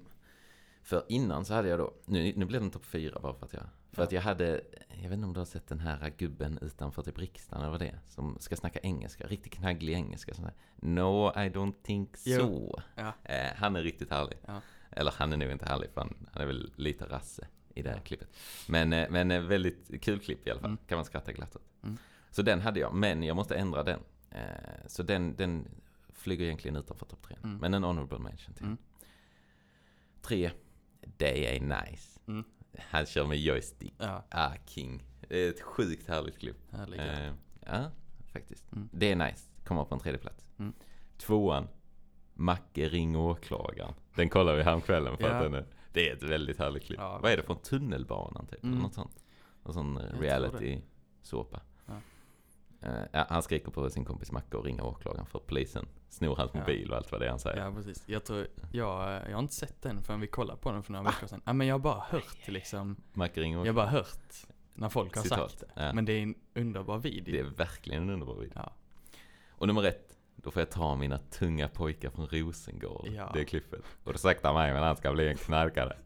för 0.82 1.04
innan 1.08 1.44
så 1.44 1.54
hade 1.54 1.69
jag 1.69 1.78
då, 1.78 1.94
nu, 2.04 2.32
nu 2.37 2.44
blev 2.44 2.61
den 2.61 2.70
topp 2.70 2.84
fyra 2.84 3.20
bara 3.20 3.34
för 3.34 3.46
att 3.46 3.52
jag, 3.52 3.62
för 3.93 4.02
att 4.02 4.12
jag 4.12 4.23
hade, 4.23 4.61
jag 4.88 5.02
vet 5.08 5.12
inte 5.12 5.26
om 5.26 5.32
du 5.32 5.40
har 5.40 5.44
sett 5.44 5.67
den 5.67 5.81
här 5.81 6.12
gubben 6.19 6.58
utanför 6.62 7.02
typ 7.02 7.19
riksdagen 7.19 7.61
eller 7.62 7.70
vad 7.70 7.81
det 7.81 7.88
är, 7.88 7.99
som 8.06 8.37
ska 8.40 8.56
snacka 8.56 8.79
engelska, 8.82 9.26
riktigt 9.26 9.52
knagglig 9.52 9.93
engelska. 9.94 10.35
Sån 10.35 10.44
här, 10.44 10.55
no, 10.76 11.29
I 11.29 11.49
don't 11.50 11.75
think 11.82 12.11
Jo. 12.25 12.38
so. 12.38 12.81
Ja. 12.94 13.12
Eh, 13.25 13.52
han 13.56 13.76
är 13.76 13.82
riktigt 13.82 14.11
härlig. 14.11 14.38
Ja. 14.46 14.61
Eller 14.90 15.11
han 15.17 15.32
är 15.32 15.37
nog 15.37 15.50
inte 15.50 15.67
härlig, 15.67 15.90
för 15.90 16.00
han, 16.00 16.29
han 16.32 16.43
är 16.43 16.46
väl 16.46 16.73
lite 16.76 17.05
rasse 17.05 17.46
i 17.75 17.82
det 17.82 17.90
här 17.90 18.00
klippet. 18.00 18.29
Men, 18.69 18.93
eh, 18.93 19.11
men 19.11 19.31
eh, 19.31 19.40
väldigt 19.40 20.02
kul 20.02 20.19
klipp 20.20 20.46
i 20.46 20.50
alla 20.50 20.61
fall, 20.61 20.70
Mm. 20.70 20.79
kan 20.87 20.96
man 20.99 21.05
skratta 21.05 21.32
glatt 21.32 21.56
åt. 21.56 21.62
Mm. 21.82 21.96
Så 22.31 22.43
den 22.43 22.61
hade 22.61 22.81
jag, 22.81 22.94
men 22.94 23.23
jag 23.23 23.37
måste 23.37 23.55
ändra 23.56 23.82
den. 23.82 24.00
Eh, 24.31 24.40
så 24.87 25.02
den, 25.02 25.37
den 25.37 25.69
flyger 26.12 26.44
egentligen 26.44 26.76
utanför 26.76 27.06
topp 27.06 27.23
tre. 27.23 27.37
Mm. 27.44 27.56
Men 27.56 27.75
en 27.75 27.85
honorable 27.85 28.19
mention 28.19 28.55
till. 28.55 28.64
Mm. 28.64 28.76
Tre, 30.23 30.50
Day 31.17 31.44
är 31.44 31.61
nice. 31.61 32.20
Han 32.90 33.06
kör 33.06 33.26
med 33.26 33.38
joystick. 33.38 33.94
Ja, 33.98 34.25
Ah, 34.30 34.50
king. 34.66 35.04
Det 35.28 35.36
är 35.46 35.48
ett 35.50 35.60
sjukt 35.62 36.08
härligt 36.08 36.38
klipp. 36.38 36.56
härligt. 36.72 37.00
Eh, 37.00 37.32
ja, 37.66 37.90
faktiskt. 38.32 38.72
Mm. 38.72 38.88
Det 38.92 39.12
är 39.12 39.16
nice. 39.16 39.50
Kommer 39.64 39.84
på 39.84 39.94
en 39.94 40.00
tredje 40.00 40.19
plats. 40.20 40.44
Mm. 40.58 40.72
Tvåan, 41.19 41.69
Macke 42.34 42.88
ring 42.88 43.16
åklagaren. 43.16 43.94
Den 44.14 44.28
kollar 44.28 44.54
vi 44.56 44.62
häromkvällen 44.62 45.16
för 45.16 45.25
Ja. 45.28 45.34
att 45.34 45.42
den 45.42 45.54
är, 45.54 45.66
det 45.92 46.08
är 46.08 46.16
ett 46.16 46.22
väldigt 46.22 46.58
härligt 46.58 46.82
klipp. 46.84 46.98
Ja, 47.00 47.19
Vad 47.22 47.32
är 47.32 47.36
det 47.36 47.42
från 47.42 47.58
tunnelbanan 47.58 48.46
typ? 48.46 48.64
Mm. 48.64 48.78
Något 48.78 48.94
sånt. 48.94 49.25
Någon 49.64 49.75
sån 49.75 49.96
eh, 49.96 50.20
reality-såpa. 50.20 51.60
Ja. 51.86 51.94
Ja, 53.12 53.26
han 53.28 53.42
skriker 53.42 53.70
på 53.70 53.90
sin 53.90 54.04
kompis 54.04 54.32
Macke 54.32 54.56
och 54.56 54.64
ringer 54.64 54.84
åklagaren 54.86 55.26
för 55.26 55.38
polisen 55.38 55.86
snor 56.08 56.37
hans 56.37 56.50
Ja. 56.55 56.60
mobil 56.60 56.90
och 56.90 56.96
allt 56.96 57.12
vad 57.12 57.20
det 57.20 57.26
är 57.26 57.30
han 57.30 57.38
säger. 57.38 57.64
Ja, 57.64 57.73
precis. 57.73 58.02
Jag 58.06 58.25
tror, 58.25 58.47
jag, 58.73 59.23
jag 59.28 59.32
har 59.32 59.38
inte 59.38 59.54
sett 59.54 59.82
den 59.82 60.02
förrän 60.02 60.21
vi 60.21 60.26
kollade 60.26 60.61
på 60.61 60.73
den 60.73 60.82
för 60.82 60.92
några 60.92 61.04
veckor 61.11 61.26
sedan. 61.26 61.42
Ja, 61.44 61.52
men 61.52 61.66
jag 61.66 61.75
har 61.75 61.78
bara 61.80 62.00
hört 62.09 62.49
liksom, 62.49 62.97
jag 63.14 63.21
har 63.66 63.73
bara 63.73 63.87
hört 63.87 64.35
när 64.75 64.88
folk 64.88 65.16
har 65.16 65.23
Citat, 65.23 65.50
sagt 65.50 65.61
det. 65.75 65.82
ja. 65.87 65.92
Men 65.92 66.04
det 66.04 66.12
är 66.12 66.23
en 66.23 66.35
underbar 66.54 66.99
video. 66.99 67.32
Det 67.32 67.38
är 67.40 67.44
verkligen 67.44 68.02
en 68.02 68.11
underbar 68.11 68.35
video. 68.35 68.52
Ja, 68.56 68.73
Och 69.50 69.66
nummer 69.66 69.82
ett, 69.85 70.16
då 70.37 70.50
får 70.50 70.61
jag 70.61 70.71
ta 70.71 70.97
mina 70.97 71.18
tunga 71.18 71.68
pojkar 71.68 72.11
från 72.11 72.26
Rosengård. 72.26 73.09
Ja. 73.09 73.30
Det 73.35 73.44
klippet. 73.44 73.80
Och 74.04 74.12
då 74.12 74.18
saktar 74.18 74.54
mig 74.54 74.73
men 74.73 74.82
han 74.82 74.97
ska 74.97 75.12
bli 75.12 75.28
en 75.28 75.37
knarkare. 75.37 75.97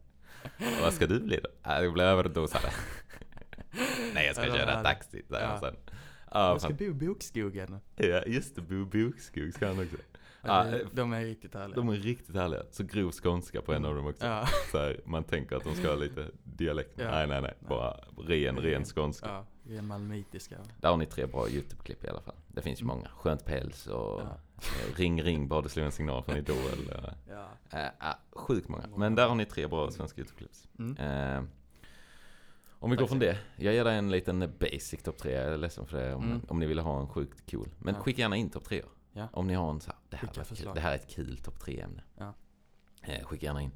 Och 0.43 0.83
vad 0.83 0.93
ska 0.93 1.07
du 1.07 1.21
bli 1.21 1.41
då? 1.43 1.49
Jag 1.73 1.93
blir 1.93 2.05
överdosare. 2.05 2.71
Nej 4.15 4.27
jag 4.27 4.37
ska 4.37 4.47
Ja, 4.47 4.55
köra 4.55 4.71
ja. 4.73 4.83
taxi, 4.83 5.23
säger 5.29 5.43
Ja. 5.45 5.49
han 5.51 5.61
sen. 5.61 5.77
Ja, 6.35 6.49
jag 6.49 6.61
ska 6.61 6.69
fan. 6.69 6.77
bo 6.77 6.85
i 6.85 6.93
bokskogen. 6.93 7.79
ja 7.97 8.23
just 8.27 8.57
det, 8.57 8.63
Bo 8.63 8.85
Bokskog 8.85 9.53
ska 9.55 9.67
han 9.67 9.79
också. 9.79 9.97
Ja, 10.45 10.69
eh, 10.69 10.87
de 10.93 11.13
är 11.13 11.25
riktigt 11.25 11.55
härliga. 11.55 11.77
De 11.77 11.89
är 11.89 11.93
riktigt 11.97 12.37
härliga. 12.37 12.63
Så 12.71 12.85
grov 12.85 13.11
skånska 13.13 13.63
på 13.63 13.73
en 13.73 13.85
av 13.85 13.95
dem 13.95 14.07
också. 14.07 14.27
Ja, 14.27 14.47
Så 14.73 14.79
här, 14.79 15.01
man 15.05 15.25
tänker 15.25 15.57
att 15.57 15.65
de 15.65 15.75
ska 15.75 15.89
ha 15.89 15.95
lite 15.97 16.27
dialekt. 16.45 16.93
Ja. 16.97 17.11
Nej, 17.11 17.27
nej, 17.27 17.43
nej. 17.43 17.55
Bara 17.69 17.97
ren, 18.27 18.57
ren 18.59 18.85
skånska. 18.85 19.27
ja, 19.29 19.47
ren 19.75 19.87
malmöitiska. 19.87 20.57
Där 20.81 20.89
har 20.89 20.97
ni 20.97 21.07
tre 21.07 21.27
bra 21.27 21.49
YouTube-klipp 21.49 22.05
i 22.05 22.09
alla 22.09 22.21
fall. 22.21 22.35
Det 22.49 22.63
finns 22.63 22.81
ju 22.81 22.85
Mm. 22.85 22.97
många. 22.97 23.09
Skönt 23.09 23.45
päls 23.45 23.87
och 23.87 24.21
Ja. 24.21 24.39
eh, 24.57 24.97
Ring 24.97 25.23
ring 25.23 25.49
bara 25.49 25.63
du 25.63 25.69
slår 25.69 25.85
en 25.85 25.93
signal 25.93 26.23
från 26.23 26.37
Idol. 26.37 26.57
eh, 26.57 27.13
Ja. 27.29 27.49
Äh, 28.01 28.15
sjukt 28.33 28.69
många. 28.69 28.85
Men 28.97 29.15
där 29.15 29.29
har 29.29 29.35
ni 29.35 29.45
tre 29.45 29.67
bra 29.67 29.91
svenska 29.91 30.23
YouTube-clips. 30.23 30.69
Mm. 30.79 30.97
Eh, 32.83 32.85
om 32.85 32.91
vi 32.91 32.97
går 32.97 33.07
från 33.07 33.19
det. 33.19 33.39
Jag 33.57 33.75
ger 33.75 33.85
dig 33.85 33.99
en 33.99 34.11
liten 34.11 34.53
basic 34.61 35.03
topp 35.03 35.19
tre. 35.19 35.33
Jag 35.33 35.53
är 35.53 35.57
ledsen 35.57 35.87
för 35.87 35.99
det 35.99 36.15
om, 36.15 36.25
Mm. 36.25 36.41
om 36.49 36.59
ni 36.59 36.67
vill 36.67 36.79
ha 36.79 37.01
en 37.01 37.09
sjukt 37.09 37.51
cool. 37.51 37.69
Men 37.79 37.95
Ja. 37.95 38.01
skicka 38.01 38.21
gärna 38.23 38.37
in 38.37 38.51
topp 38.51 38.65
tre. 38.65 38.83
Ja. 39.13 39.29
Om 39.33 39.47
ni 39.47 39.55
har 39.55 39.71
en 39.71 39.81
så 39.81 39.91
här, 39.91 39.99
det 40.11 40.17
här, 40.17 40.67
var 40.67 40.75
det 40.75 40.81
här 40.81 40.91
är 40.93 40.97
ett 40.97 41.11
kul 41.11 41.37
topp 41.39 41.61
tre 41.61 41.81
ämne. 41.81 42.03
Ja. 42.19 42.35
Eh, 43.03 43.25
skicka 43.25 43.47
gärna 43.47 43.63
in. 43.63 43.71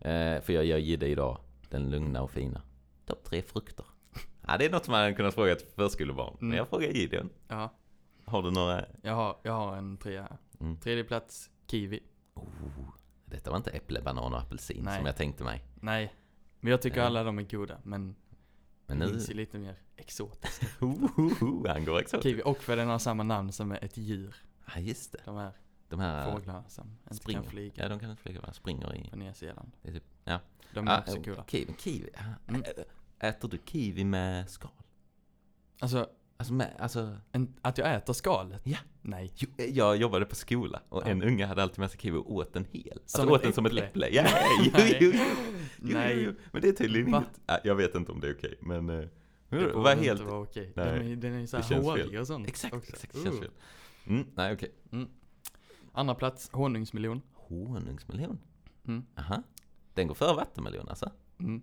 Eh, 0.00 0.40
för 0.40 0.52
jag 0.52 0.64
ger 0.64 0.76
Jidde 0.78 1.08
idag 1.08 1.38
den 1.70 1.90
lugna 1.90 2.22
och 2.22 2.30
fina. 2.30 2.62
Topp 3.06 3.24
tre 3.24 3.42
frukter. 3.42 3.86
Ja, 4.46 4.58
det 4.58 4.64
är 4.66 4.70
något 4.70 4.84
som 4.84 4.92
man 4.92 5.00
hade 5.00 5.14
kunnat 5.14 5.34
fråga 5.34 5.52
ett 5.52 5.74
förskolebarn. 5.74 6.36
Men 6.38 6.48
Mm. 6.48 6.56
jag 6.58 6.68
frågar 6.68 6.88
Gideon. 6.88 7.30
ja, 7.48 7.72
Har 8.24 8.42
du 8.42 8.50
några? 8.50 8.84
jag 9.02 9.14
har, 9.14 9.36
jag 9.42 9.52
har 9.52 9.76
en 9.76 9.96
trea 9.96 10.22
här. 10.22 10.36
Mm. 10.60 10.76
Tredje 10.76 11.04
plats, 11.04 11.50
kiwi. 11.66 12.00
Oh, 12.34 12.44
detta 13.24 13.50
var 13.50 13.56
inte 13.56 13.70
äpple, 13.70 14.00
banan 14.02 14.32
och 14.34 14.40
apelsin 14.40 14.82
Nej. 14.84 14.96
som 14.96 15.06
jag 15.06 15.16
tänkte 15.16 15.44
mig. 15.44 15.64
Nej, 15.80 16.14
men 16.60 16.70
jag 16.70 16.82
tycker 16.82 16.98
Ja. 17.00 17.06
alla 17.06 17.24
de 17.24 17.38
är 17.38 17.42
goda. 17.42 17.78
Men, 17.82 18.14
Men 18.98 18.98
Det 18.98 19.06
nu... 19.06 19.12
finns 19.12 19.30
ju 19.30 19.34
lite 19.34 19.58
mer 19.58 19.76
exotiskt. 19.96 20.62
Han 21.68 21.84
går 21.84 21.98
exakt. 22.00 22.22
Kiwi, 22.22 22.42
och 22.44 22.58
för 22.58 22.76
den 22.76 22.88
har 22.88 22.98
samma 22.98 23.22
namn 23.22 23.52
som 23.52 23.72
ett 23.72 23.96
djur. 23.96 24.36
Ja, 24.74 24.80
just 24.80 25.12
det. 25.12 25.18
De 25.24 25.36
här 25.36 25.52
De 25.88 26.00
här 26.00 26.32
fåglarna 26.32 26.64
som 26.68 26.98
inte 27.02 27.14
springer. 27.14 27.42
kan 27.42 27.50
flyga 27.50 27.82
Ja, 27.82 27.88
de 27.88 27.98
kan 27.98 28.10
inte 28.10 28.22
flyga, 28.22 28.40
va? 28.40 28.52
Springer 28.52 28.94
i... 28.96 29.08
på 29.10 29.16
Nya 29.16 29.34
Zeeland. 29.34 29.72
Det 29.82 29.88
är 29.88 29.92
typ, 29.92 30.04
ja. 30.24 30.40
De 30.74 30.88
är 30.88 30.92
Ah, 30.92 31.00
också 31.00 31.22
coola. 31.22 31.44
Kiwi, 31.48 31.74
kiwi. 31.78 32.10
ja. 32.14 32.20
Mm. 32.48 32.62
Äter 33.18 33.48
du 33.48 33.58
kiwi 33.64 34.04
med 34.04 34.50
skal? 34.50 34.70
Alltså, 35.80 36.08
Alltså, 36.42 36.54
med, 36.54 36.74
alltså 36.78 37.16
en, 37.32 37.54
att 37.62 37.78
jag 37.78 37.94
äter 37.94 38.12
skalet? 38.12 38.60
Ja. 38.64 38.78
Nej. 39.02 39.32
jo, 39.36 39.48
jag 39.58 39.96
jobbade 39.96 40.24
på 40.24 40.34
skola 40.34 40.82
och 40.88 41.02
Ja. 41.02 41.06
en 41.06 41.22
unge 41.22 41.46
hade 41.46 41.62
alltid 41.62 41.78
med 41.78 41.90
sig 41.90 42.00
kiwi 42.00 42.16
och 42.18 42.30
åt 42.32 42.52
den 42.52 42.64
hel. 42.70 42.92
Alltså 43.02 43.18
Som 43.18 43.28
åt 43.30 43.36
ett 43.36 43.42
den 43.42 43.52
som 43.52 43.66
ett 43.66 43.72
äpple? 43.72 44.08
Ja, 44.12 44.22
Nej. 44.72 44.98
jo, 45.00 45.10
jo. 45.14 45.20
Nej. 45.78 46.34
Men 46.52 46.62
det 46.62 46.68
är 46.68 46.72
tydligen 46.72 47.12
Va? 47.12 47.24
Ja, 47.46 47.58
jag 47.64 47.74
vet 47.74 47.94
inte 47.94 48.12
om 48.12 48.20
det 48.20 48.28
är 48.28 48.34
okej, 48.34 48.54
men... 48.60 48.88
eh, 48.90 49.06
Det 49.48 49.72
var 49.72 49.92
inte 49.92 50.04
helt... 50.04 50.20
vara 50.22 50.40
okej. 50.40 50.72
Nej, 50.76 50.84
Den 50.98 51.06
är, 51.12 51.16
den 51.16 51.32
är 51.34 51.40
ju 51.40 51.46
så 51.46 51.56
det 51.56 51.62
här 51.62 51.68
känns 51.70 51.86
hårig 51.86 52.20
och 52.20 52.26
sånt 52.26 52.48
Exakt, 52.48 52.74
också. 52.74 52.92
exakt. 52.92 53.12
Det 53.12 53.22
känns 53.22 53.34
Uh. 53.34 53.40
fel. 53.40 53.50
Mm, 54.06 54.26
nej, 54.34 54.52
okej. 54.54 54.72
Andra 55.92 56.14
plats, 56.14 56.50
honungsmelon. 56.52 57.22
Honungsmelon? 57.34 58.38
Mm. 58.88 59.04
Aha. 59.18 59.42
Den 59.94 60.06
går 60.06 60.14
före 60.14 60.36
vattenmelon 60.36 60.88
alltså? 60.88 61.10
Mm. 61.38 61.62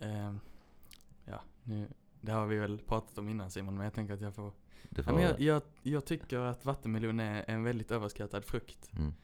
Ehm, 0.00 0.40
ja, 1.24 1.40
nu, 1.62 1.88
det 2.24 2.32
har 2.32 2.46
vi 2.46 2.56
väl 2.58 2.78
pratat 2.78 3.18
om 3.18 3.28
innan 3.28 3.50
Simon, 3.50 3.74
men 3.76 3.84
jag 3.84 3.94
tänker 3.94 4.14
att 4.14 4.20
jag 4.20 4.34
får... 4.34 4.52
Ja, 4.96 5.02
får... 5.02 5.12
men 5.12 5.22
jag, 5.22 5.40
jag, 5.40 5.62
jag 5.82 6.04
tycker 6.04 6.38
att 6.38 6.64
vattenmelon 6.64 7.20
är 7.20 7.44
en 7.48 7.64
väldigt 7.64 7.90
överskattad 7.90 8.44
frukt. 8.44 8.90
mm. 8.96 9.14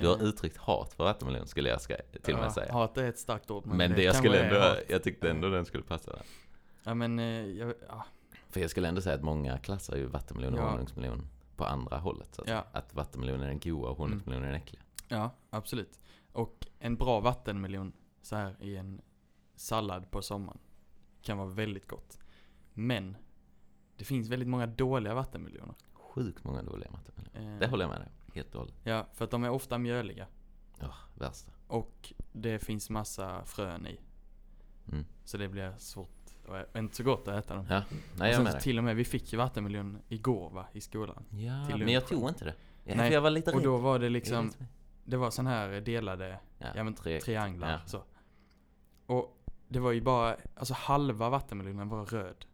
Du 0.00 0.06
har 0.08 0.16
Eh, 0.16 0.22
uttryckt 0.22 0.56
hat 0.56 0.92
för 0.92 1.04
vattenmelon 1.04 1.46
skulle 1.46 1.68
jag 1.68 1.80
ska, 1.80 1.96
till 2.22 2.34
och 2.34 2.40
med 2.40 2.46
ja, 2.48 2.52
säga. 2.52 2.72
Hat 2.72 2.98
är 2.98 3.08
ett 3.08 3.18
starkt 3.18 3.50
ord, 3.50 3.66
men, 3.66 3.76
Men 3.76 3.92
det 3.92 4.02
jag 4.02 4.12
kanske 4.14 4.28
skulle 4.30 4.44
ändå, 4.48 4.60
hat. 4.60 4.78
jag 4.88 5.02
tyckte 5.02 5.30
ändå 5.30 5.48
den 5.48 5.64
skulle 5.64 5.82
passa 5.84 6.10
där. 6.10 6.22
Ja 6.84 6.94
men, 6.94 7.18
eh, 7.18 7.24
jag, 7.46 7.74
ja, 7.88 8.04
För 8.50 8.60
jag 8.60 8.70
skulle 8.70 8.88
ändå 8.88 9.00
säga 9.00 9.14
att 9.14 9.22
många 9.22 9.58
klassar 9.58 9.96
ju 9.96 10.06
vattenmelon 10.06 10.54
och 10.54 10.60
Ja. 10.60 10.70
honungsmelon 10.70 11.26
på 11.56 11.64
andra 11.64 11.96
hållet. 11.98 12.34
Så 12.34 12.42
att, 12.42 12.48
Ja. 12.48 12.64
att 12.72 12.94
vattenmelon 12.94 13.40
är 13.40 13.46
den 13.46 13.58
goda 13.60 13.88
och 13.88 13.96
honungsmelon 13.98 14.42
är 14.42 14.46
den 14.46 14.54
äckliga. 14.54 14.82
ja, 15.08 15.30
absolut. 15.50 16.00
Och 16.32 16.66
en 16.78 16.96
bra 16.96 17.20
vattenmelon 17.20 17.92
så 18.22 18.36
här 18.36 18.56
i 18.60 18.76
en 18.76 19.00
sallad 19.56 20.10
på 20.10 20.22
sommaren 20.22 20.58
kan 21.22 21.38
vara 21.38 21.48
väldigt 21.48 21.88
gott. 21.88 22.18
Men, 22.74 23.16
det 23.96 24.04
finns 24.04 24.28
väldigt 24.28 24.48
många 24.48 24.66
dåliga 24.66 25.14
vattenmeloner. 25.14 25.74
Sjukt 25.92 26.44
många 26.44 26.62
dåliga 26.62 26.90
vattenmeloner. 26.90 27.54
Eh, 27.54 27.58
Det 27.58 27.66
håller 27.66 27.84
jag 27.84 27.90
med 27.90 28.00
dig. 28.00 28.08
Helt 28.34 28.54
och 28.54 28.60
hållet. 28.60 28.74
Ja, 28.82 29.06
för 29.12 29.24
att 29.24 29.30
de 29.30 29.44
är 29.44 29.50
ofta 29.50 29.78
mjöliga. 29.78 30.26
Ja, 30.80 30.94
värsta. 31.14 31.52
Och 31.66 32.12
det 32.32 32.58
finns 32.58 32.90
massa 32.90 33.44
frön 33.44 33.86
i. 33.86 34.00
Mm. 34.92 35.04
Så 35.24 35.36
det 35.36 35.48
blir 35.48 35.74
svårt 35.78 36.08
och 36.48 36.78
inte 36.78 36.96
så 36.96 37.02
gott 37.02 37.28
att 37.28 37.44
äta 37.44 37.54
dem. 37.54 37.66
Ja, 37.70 37.82
nej 37.90 38.02
jag 38.16 38.20
och 38.20 38.26
är 38.26 38.32
sen 38.32 38.44
med 38.44 38.52
dig. 38.52 38.60
till 38.60 38.78
och 38.78 38.84
med, 38.84 38.96
vi 38.96 39.04
fick 39.04 39.32
ju 39.32 39.38
vattenmelon 39.38 39.98
igår 40.08 40.50
va, 40.50 40.66
i 40.72 40.80
skolan. 40.80 41.24
Ja, 41.30 41.76
men 41.76 41.88
jag 41.88 42.06
tog 42.06 42.28
inte 42.28 42.44
det. 42.44 42.54
Ja, 42.84 42.94
Nej, 42.96 43.12
jag 43.12 43.20
var 43.20 43.30
lite 43.30 43.50
rädd. 43.50 43.56
Och 43.56 43.62
då 43.62 43.76
var 43.76 43.98
det 43.98 44.04
Jag 44.04 44.12
liksom, 44.12 44.52
det 45.04 45.16
var 45.16 45.30
sån 45.30 45.46
här 45.46 45.80
delade 45.80 46.38
ja, 46.58 46.66
ja, 46.74 46.84
men 46.84 46.94
trianglar 46.94 47.70
ja. 47.70 47.80
så. 47.86 48.02
Och 49.06 49.38
det 49.68 49.78
var 49.78 49.92
ju 49.92 50.00
bara, 50.00 50.36
alltså 50.56 50.74
halva 50.74 51.28
vattenmelonen 51.28 51.88
var 51.88 52.04
röd. 52.06 52.44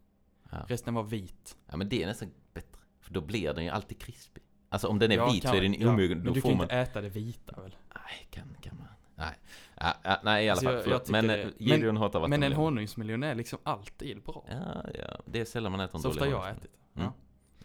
Ja. 0.50 0.58
Resten 0.68 0.94
var 0.94 1.02
vit. 1.02 1.56
ja, 1.70 1.76
men 1.76 1.88
det 1.88 2.02
är 2.02 2.06
nästan 2.06 2.28
bättre. 2.54 2.78
För 3.00 3.12
då 3.14 3.20
blir 3.20 3.52
den 3.54 3.64
ju 3.64 3.70
alltid 3.70 3.98
krispig. 4.00 4.42
Alltså 4.68 4.88
om 4.88 4.98
den 4.98 5.12
är 5.12 5.16
Ja, 5.16 5.30
vit 5.30 5.42
kan- 5.42 5.50
så 5.50 5.56
är 5.56 5.62
den 5.62 5.74
ja, 5.80 5.88
omogen. 5.88 6.18
Men 6.18 6.26
Då 6.26 6.32
du 6.32 6.40
kan 6.40 6.50
man... 6.56 6.62
inte 6.62 6.74
äta 6.76 7.00
det 7.00 7.08
vita 7.08 7.60
väl? 7.62 7.76
Nej, 7.94 8.26
kan, 8.30 8.56
kan 8.60 8.76
man. 8.76 8.86
Nej. 9.14 9.34
Ja, 9.76 9.94
ja, 10.02 10.20
nej, 10.24 10.44
i 10.46 10.48
alla 10.48 10.52
Alltså, 10.52 10.66
fall. 10.66 10.90
jag- 10.90 11.00
jag 11.00 11.10
Men 11.10 11.26
det- 11.26 11.42
eh, 11.42 11.44
men- 11.46 11.54
Gideon 11.68 11.96
hatar 11.96 12.28
Men 12.28 12.42
en 12.42 12.52
honungsmelon 12.52 13.22
är 13.22 13.34
liksom 13.34 13.58
alltid 13.62 14.22
bra. 14.22 14.44
Ja, 14.50 14.84
ja. 14.98 15.20
Det 15.26 15.40
är 15.40 15.44
sällan 15.44 15.72
man 15.72 15.80
äter 15.80 15.96
en 15.96 16.02
så 16.02 16.08
dålig 16.08 16.20
ofta 16.22 16.30
jag 16.30 16.38
har 16.38 16.50
ätit. 16.50 16.70
Mm. 16.96 17.06
Ja. 17.06 17.12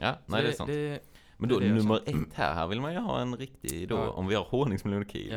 Ja, 0.06 0.14
Så 0.26 0.32
nej 0.32 0.44
det 0.44 0.50
är 0.50 0.54
sant. 0.54 0.68
Det, 0.70 1.00
Men 1.38 1.50
då 1.50 1.60
det 1.60 1.68
det 1.68 1.74
nummer 1.74 2.02
ett 2.06 2.34
här, 2.34 2.54
här 2.54 2.68
vill 2.68 2.82
man 2.82 2.94
ju 2.94 3.00
ha 3.00 3.20
en 3.22 3.36
riktig 3.38 3.90
då, 3.90 3.96
Ja. 3.96 4.10
om 4.10 4.28
vi 4.28 4.36
har 4.36 4.44
honungsmelon 4.44 5.02
och 5.02 5.12
kiwi. 5.12 5.30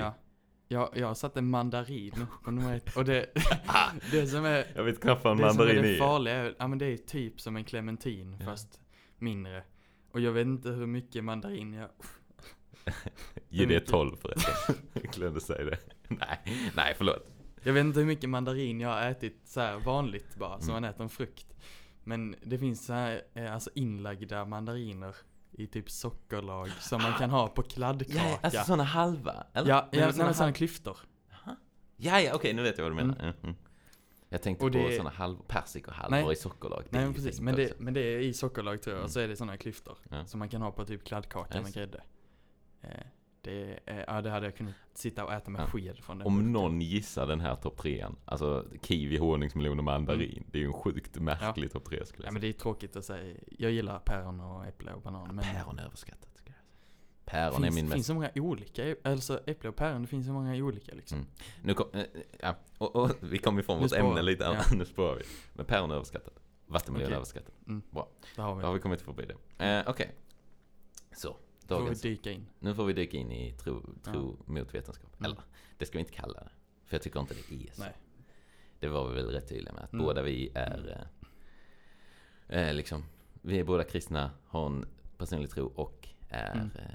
Ja. 0.68 0.90
Jag, 0.94 1.02
jag 1.02 1.16
satte 1.16 1.42
mandarin 1.42 2.26
på 2.44 2.50
nummer 2.50 2.76
ett. 2.76 2.96
Och 2.96 3.04
det, 3.04 3.26
det 4.10 4.26
som 4.26 4.44
är 4.44 4.66
Jag 4.74 4.84
vet 4.84 5.00
knappt 5.00 5.24
vad 5.24 5.32
en 5.32 5.38
Det 5.38 5.50
som 5.52 5.60
är 5.60 5.64
mandarin 5.66 5.82
det 5.82 5.94
är. 5.94 5.98
farliga 5.98 6.34
är, 6.34 6.54
ja 6.58 6.68
men 6.68 6.78
det 6.78 6.86
är 6.86 6.96
typ 6.96 7.40
som 7.40 7.56
en 7.56 7.64
clementin 7.64 8.36
Ja. 8.40 8.44
fast 8.46 8.80
mindre. 9.18 9.62
Och 10.12 10.20
jag 10.20 10.32
vet 10.32 10.46
inte 10.46 10.68
hur 10.68 10.86
mycket 10.86 11.24
mandarin 11.24 11.72
jag... 11.72 11.88
Ge 13.48 13.66
det 13.66 13.74
mycket? 13.74 13.88
12 13.90 14.16
förresten. 14.16 14.74
Jag 14.92 15.02
glömde 15.12 15.40
säga 15.40 15.64
det. 15.64 15.78
Nej, 16.08 16.38
nej 16.76 16.94
förlåt. 16.98 17.26
Jag 17.62 17.72
vet 17.72 17.84
inte 17.84 17.98
hur 18.00 18.06
mycket 18.06 18.30
mandarin 18.30 18.80
jag 18.80 18.88
har 18.88 19.02
ätit 19.10 19.40
så 19.44 19.60
här 19.60 19.76
vanligt 19.78 20.36
bara, 20.36 20.60
som 20.60 20.70
Mm. 20.70 20.82
man 20.82 20.90
äter 20.90 21.02
en 21.02 21.08
frukt. 21.08 21.46
Men 22.04 22.34
det 22.42 22.58
finns 22.58 22.86
så 22.86 22.92
här, 22.92 23.22
eh, 23.34 23.54
alltså 23.54 23.70
inlagda 23.74 24.44
mandariner 24.44 25.14
i 25.58 25.66
typ 25.66 25.90
sockerlag 25.90 26.68
som 26.80 27.02
man 27.02 27.12
kan 27.12 27.30
ha 27.30 27.48
på 27.48 27.62
kladdkaka. 27.62 28.18
Ja, 28.28 28.38
alltså 28.42 28.64
sådana 28.64 28.84
halva? 28.84 29.46
Eller? 29.54 29.68
ja, 29.70 29.88
ja 29.92 30.12
sådana, 30.12 30.32
halva- 30.32 30.52
klyftor. 30.52 30.98
Ja, 31.96 32.20
ja, 32.20 32.34
okej, 32.34 32.54
nu 32.54 32.62
vet 32.62 32.78
jag 32.78 32.84
vad 32.84 32.92
du 32.92 32.96
menar. 32.96 33.18
Mm. 33.22 33.34
Mm. 33.42 33.54
Jag 34.28 34.42
tänkte 34.42 34.64
Och 34.64 34.72
på 34.72 34.78
det- 34.78 34.92
sådana 34.96 35.10
halv, 35.10 35.36
persikohalvor 35.46 36.16
Nej. 36.22 36.32
i 36.32 36.36
sockerlag. 36.36 36.82
Det 36.84 36.96
Nej 36.96 37.04
men 37.04 37.14
precis, 37.14 37.40
men 37.40 37.54
det, 37.56 37.80
men 37.80 37.94
det 37.94 38.00
är 38.00 38.18
i 38.18 38.34
sockerlag 38.34 38.82
tror 38.82 38.92
jag, 38.92 38.98
Mm. 38.98 39.04
och 39.04 39.10
så 39.10 39.20
är 39.20 39.28
det 39.28 39.36
sådana 39.36 39.56
klyftor. 39.56 39.98
Ja. 40.10 40.26
Som 40.26 40.38
man 40.38 40.48
kan 40.48 40.62
ha 40.62 40.70
på 40.70 40.84
typ 40.84 41.04
kladdkaka 41.04 41.56
Ja, 41.58 41.62
med 41.62 41.74
grädde. 41.74 42.02
Eh, 42.82 42.90
det, 43.48 43.78
är- 43.86 44.04
ja, 44.08 44.22
det 44.22 44.30
hade 44.30 44.46
jag 44.46 44.56
kunnat 44.56 44.74
sitta 44.94 45.24
och 45.24 45.32
äta 45.32 45.50
med 45.50 45.60
Ja. 45.62 45.66
sked 45.66 45.98
från 45.98 46.18
den 46.18 46.26
Om 46.26 46.34
burken. 46.36 46.52
någon 46.52 46.80
gissar 46.80 47.26
den 47.26 47.40
här 47.40 47.54
topp 47.54 47.76
trean, 47.76 48.16
alltså 48.24 48.66
kiwi, 48.82 49.16
honungsmelon 49.18 49.78
och 49.78 49.84
mandarin. 49.84 50.44
Det 50.50 50.58
är 50.58 50.62
ju 50.62 50.66
en 50.66 50.72
sjukt 50.72 51.20
märklig 51.20 51.72
topp 51.72 51.84
tre 51.84 52.06
skulle 52.06 52.28
Ja 52.28 52.32
men 52.32 52.40
det 52.42 52.48
är 52.48 52.52
tråkigt 52.52 52.96
att 52.96 53.04
säga. 53.04 53.36
Jag 53.58 53.70
gillar 53.70 53.98
päron 53.98 54.40
och 54.40 54.66
äpple 54.66 54.92
och 54.92 55.02
banan. 55.02 55.34
Men 55.34 55.44
Päron 55.44 55.78
är 55.78 55.84
överskattat. 55.84 56.28
Ska 56.34 56.46
jag 56.46 56.54
säga. 56.54 56.64
Päron 57.24 57.62
finns, 57.62 57.66
är 57.66 57.82
min 57.82 57.84
finns 57.84 57.94
mest... 57.96 58.06
så 58.06 58.14
många 58.14 58.30
olika. 58.34 58.96
Alltså 59.04 59.40
äpple 59.46 59.68
och 59.68 59.76
päron, 59.76 60.02
det 60.02 60.08
finns 60.08 60.26
så 60.26 60.32
många 60.32 60.54
olika 60.54 60.94
liksom. 60.94 61.18
Mm. 61.18 61.30
Nu 61.62 61.74
kom, 61.74 61.86
eh, 61.92 62.04
ja, 62.40 62.54
och, 62.78 62.96
och, 62.96 63.10
vi 63.20 63.38
kom 63.38 63.58
ifrån 63.58 63.78
vårt 63.80 63.92
ämne 63.92 64.22
lite, 64.22 64.44
Ja. 64.44 64.62
nu 64.76 64.84
spårar 64.84 65.16
vi. 65.16 65.22
Men 65.52 65.66
päron 65.66 65.90
är 65.90 65.94
överskattat. 65.94 66.34
Vattenmelon 66.66 67.02
är 67.02 67.06
Okej. 67.06 67.16
överskattat. 67.16 67.54
Där 68.36 68.42
har 68.42 68.54
vi. 68.54 68.60
Då 68.60 68.66
har 68.68 68.74
vi 68.74 68.80
kommit 68.80 69.00
förbi 69.00 69.26
det. 69.58 69.66
Eh, 69.78 69.84
Okej. 69.90 70.12
Så, 71.12 71.36
Då 71.68 71.74
får 71.74 71.80
vi 71.82 71.84
dagens. 71.86 72.00
dyka 72.02 72.32
in. 72.32 72.46
Nu 72.58 72.74
får 72.74 72.84
vi 72.84 72.92
dyka 72.92 73.16
in 73.16 73.32
i 73.32 73.52
tro, 73.52 73.82
tro 74.02 74.36
mot 74.46 74.74
vetenskap. 74.74 75.10
Mm. 75.18 75.24
Eller, 75.32 75.42
det 75.78 75.86
ska 75.86 75.98
vi 75.98 76.00
inte 76.00 76.12
kalla 76.12 76.40
det. 76.40 76.50
För 76.84 76.94
jag 76.96 77.02
tycker 77.02 77.20
inte 77.20 77.34
det 77.34 77.54
är 77.68 77.72
så. 77.72 77.82
Nej. 77.82 77.92
Det 78.80 78.88
var 78.88 79.08
vi 79.08 79.14
väl 79.14 79.26
rätt 79.30 79.48
tydliga 79.48 79.72
med. 79.72 79.84
Att 79.84 79.92
Mm. 79.92 80.04
båda 80.06 80.22
vi 80.22 80.50
är 80.54 81.08
eh, 82.48 82.60
eh, 82.68 82.74
liksom, 82.74 83.04
vi 83.32 83.58
är 83.58 83.64
båda 83.64 83.84
kristna, 83.84 84.30
har 84.46 84.66
en 84.66 84.86
personlig 85.18 85.50
tro 85.50 85.66
och 85.66 86.08
är 86.28 86.52
Mm. 86.54 86.70
eh, 86.74 86.94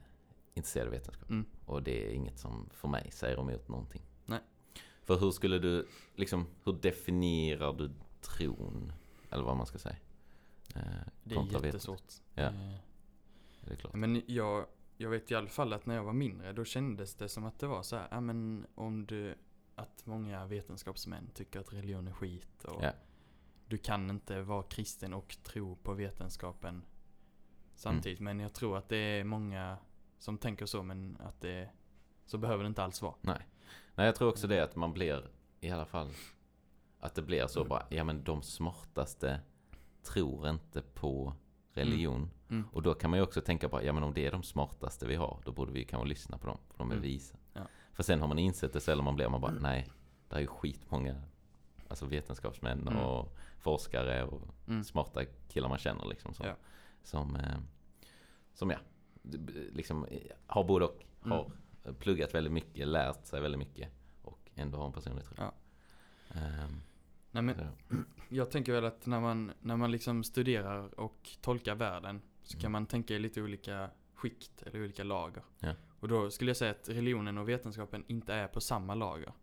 intresserade 0.53 0.89
av 0.89 0.93
vetenskap. 0.95 1.29
Mm. 1.29 1.45
Och 1.65 1.83
det 1.83 2.07
är 2.07 2.13
inget 2.13 2.39
som 2.39 2.69
för 2.73 2.87
mig 2.87 3.11
säger 3.11 3.39
emot 3.39 3.67
någonting. 3.67 4.01
Nej. 4.25 4.39
För 5.03 5.17
hur 5.19 5.31
skulle 5.31 5.59
du, 5.59 5.87
liksom, 6.15 6.45
hur 6.63 6.73
definierar 6.73 7.73
du 7.73 7.91
tron? 8.21 8.93
Eller 9.29 9.43
vad 9.43 9.57
man 9.57 9.65
ska 9.65 9.77
säga. 9.77 9.95
Eh, 10.75 10.81
Det 11.23 11.35
är 11.35 11.65
jättesvårt. 11.65 12.13
Ja. 12.33 12.51
Är 13.65 13.69
det 13.69 13.75
klart? 13.75 13.93
Men 13.93 14.21
jag, 14.27 14.65
jag 14.97 15.09
vet 15.09 15.31
i 15.31 15.35
alla 15.35 15.47
fall 15.47 15.73
att 15.73 15.85
när 15.85 15.95
jag 15.95 16.03
var 16.03 16.13
mindre, 16.13 16.53
då 16.53 16.65
kändes 16.65 17.15
det 17.15 17.29
som 17.29 17.45
att 17.45 17.59
det 17.59 17.67
var 17.67 17.83
så 17.83 17.95
här, 17.95 18.07
ja 18.11 18.21
men 18.21 18.67
om 18.75 19.05
du, 19.05 19.35
att 19.75 20.05
många 20.05 20.45
vetenskapsmän 20.45 21.29
tycker 21.33 21.59
att 21.59 21.73
religion 21.73 22.07
är 22.07 22.11
skit 22.11 22.63
och 22.63 22.83
Ja. 22.83 22.91
du 23.67 23.77
kan 23.77 24.09
inte 24.09 24.41
vara 24.41 24.63
kristen 24.63 25.13
och 25.13 25.37
tro 25.43 25.75
på 25.75 25.93
vetenskapen 25.93 26.85
samtidigt. 27.75 28.19
Mm. 28.19 28.37
Men 28.37 28.43
jag 28.43 28.53
tror 28.53 28.77
att 28.77 28.89
det 28.89 28.97
är 28.97 29.23
många 29.23 29.77
som 30.19 30.37
tänker 30.37 30.65
så, 30.65 30.83
men 30.83 31.17
att 31.19 31.41
det, 31.41 31.69
så 32.25 32.37
behöver 32.37 32.63
det 32.63 32.67
inte 32.67 32.83
alls 32.83 33.01
vara. 33.01 33.15
Nej. 33.21 33.47
Nej, 33.95 34.05
jag 34.05 34.15
tror 34.15 34.29
också 34.29 34.47
det 34.47 34.63
att 34.63 34.75
man 34.75 34.93
blir, 34.93 35.29
i 35.59 35.71
alla 35.71 35.85
fall, 35.85 36.09
att 36.99 37.15
det 37.15 37.21
blir 37.21 37.47
så 37.47 37.65
bara, 37.65 37.85
ja 37.89 38.03
men 38.03 38.23
de 38.23 38.41
smartaste 38.41 39.39
tror 40.03 40.49
inte 40.49 40.81
på 40.81 41.33
religion. 41.73 42.15
Mm. 42.15 42.29
Och 42.71 42.81
då 42.81 42.93
kan 42.93 43.09
man 43.09 43.19
ju 43.19 43.23
också 43.23 43.41
tänka 43.41 43.69
på, 43.69 43.83
ja 43.83 43.93
men 43.93 44.03
om 44.03 44.13
det 44.13 44.25
är 44.25 44.31
de 44.31 44.43
smartaste 44.43 45.07
vi 45.07 45.15
har, 45.15 45.39
då 45.45 45.51
borde 45.51 45.71
vi 45.71 45.83
kanske 45.85 46.07
lyssna 46.09 46.37
på 46.37 46.47
dem, 46.47 46.57
för 46.71 46.77
de 46.77 46.89
är 46.91 46.95
Mm. 46.95 47.03
visa. 47.03 47.37
Ja. 47.53 47.61
För 47.93 48.03
sen 48.03 48.21
har 48.21 48.27
man 48.27 48.39
insett 48.39 48.73
det 48.73 48.79
så 48.81 48.91
eller 48.91 49.03
man 49.03 49.15
blir, 49.15 49.29
man 49.29 49.41
bara, 49.41 49.51
nej, 49.51 49.89
det 50.29 50.35
är 50.35 50.39
ju 50.39 50.47
skitmånga 50.47 51.21
alltså 51.87 52.05
vetenskapsmän 52.05 52.87
Mm. 52.87 52.97
och 52.97 53.35
forskare 53.59 54.23
och 54.23 54.41
Mm. 54.67 54.83
smarta 54.83 55.21
killar 55.49 55.69
man 55.69 55.77
känner 55.77 56.05
liksom 56.05 56.33
som, 56.33 56.45
Ja. 56.45 56.55
som, 57.03 57.35
eh, 57.35 57.57
som 58.53 58.69
ja, 58.69 58.77
liksom 59.71 60.05
eh, 60.05 60.21
har 60.47 60.63
både 60.63 60.85
och, 60.85 61.03
Mm. 61.25 61.37
har 61.37 61.51
pluggat 61.99 62.33
väldigt 62.33 62.53
mycket, 62.53 62.87
lärt 62.87 63.25
sig 63.25 63.41
väldigt 63.41 63.59
mycket 63.59 63.89
och 64.21 64.49
ändå 64.55 64.77
har 64.77 64.85
en 64.85 64.91
personlig 64.93 65.25
tro. 65.25 65.35
Ja. 65.37 65.53
Ehm, 66.29 66.81
Nej 67.31 67.43
men 67.43 67.55
jag 68.29 68.51
tänker 68.51 68.73
väl 68.73 68.85
att 68.85 69.05
när 69.05 69.19
man, 69.19 69.51
när 69.61 69.77
man 69.77 69.91
liksom 69.91 70.23
studerar 70.23 70.99
och 70.99 71.29
tolkar 71.41 71.75
världen 71.75 72.21
så 72.43 72.57
kan 72.59 72.71
man 72.71 72.85
tänka 72.85 73.13
i 73.13 73.19
lite 73.19 73.41
olika 73.41 73.89
skikt 74.13 74.61
eller 74.63 74.83
olika 74.83 75.03
lager. 75.03 75.43
Ja. 75.59 75.73
Och 75.99 76.07
då 76.07 76.31
skulle 76.31 76.49
jag 76.49 76.57
säga 76.57 76.71
att 76.71 76.89
religionen 76.89 77.37
och 77.37 77.49
vetenskapen 77.49 78.03
inte 78.07 78.33
är 78.33 78.47
på 78.47 78.61
samma 78.61 78.95
lager. 78.95 79.33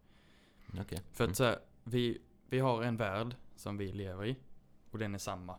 Okej. 0.81 0.99
För 1.13 1.25
att 1.25 1.29
Mm. 1.29 1.35
så 1.35 1.45
här, 1.45 1.59
vi, 1.85 2.19
vi 2.49 2.59
har 2.59 2.83
en 2.83 2.97
värld 2.97 3.37
som 3.57 3.77
vi 3.77 3.93
lever 3.93 4.27
i. 4.27 4.37
Och 4.91 4.99
den 4.99 5.15
är 5.15 5.19
samma. 5.19 5.57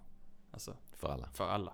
Alltså 0.52 0.78
För 0.92 1.10
alla. 1.12 1.28
för 1.34 1.48
alla. 1.50 1.74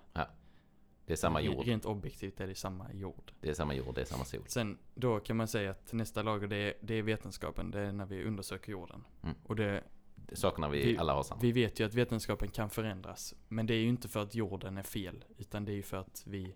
Det 1.06 1.12
är 1.12 1.16
samma 1.16 1.40
jord. 1.40 1.66
Rent 1.66 1.84
objektivt 1.84 2.40
är 2.40 2.46
det 2.46 2.54
samma 2.54 2.92
jord. 2.92 3.32
Det 3.40 3.50
är 3.50 3.54
samma 3.54 3.74
jord, 3.74 3.94
det 3.94 4.00
är 4.00 4.04
samma 4.04 4.24
sol. 4.24 4.42
Sen 4.46 4.78
då 4.94 5.20
kan 5.20 5.36
man 5.36 5.48
säga 5.48 5.70
att 5.70 5.92
nästa 5.92 6.22
lager 6.22 6.46
det 6.48 6.56
är, 6.56 6.74
det 6.80 6.94
är 6.94 7.02
vetenskapen. 7.02 7.70
Det 7.70 7.80
är 7.80 7.92
när 7.92 8.06
vi 8.06 8.24
undersöker 8.24 8.72
jorden. 8.72 9.04
Mm. 9.22 9.34
Och 9.44 9.56
det, 9.56 9.84
sakerna 10.36 10.68
vi, 10.68 10.84
Vi- 10.84 10.98
alla 10.98 11.14
har 11.14 11.22
samma. 11.22 11.40
vi 11.40 11.52
vet 11.52 11.80
ju 11.80 11.84
att 11.86 11.94
vetenskapen 11.94 12.48
kan 12.48 12.70
förändras. 12.70 13.34
Men 13.48 13.66
det 13.66 13.74
är 13.74 13.78
ju 13.78 13.88
inte 13.88 14.08
för 14.08 14.20
att 14.22 14.34
jorden 14.34 14.78
är 14.78 14.82
fel. 14.82 15.24
Utan 15.38 15.64
det 15.64 15.72
är 15.72 15.76
ju 15.76 15.82
för 15.82 15.96
att 15.96 16.22
vi, 16.26 16.54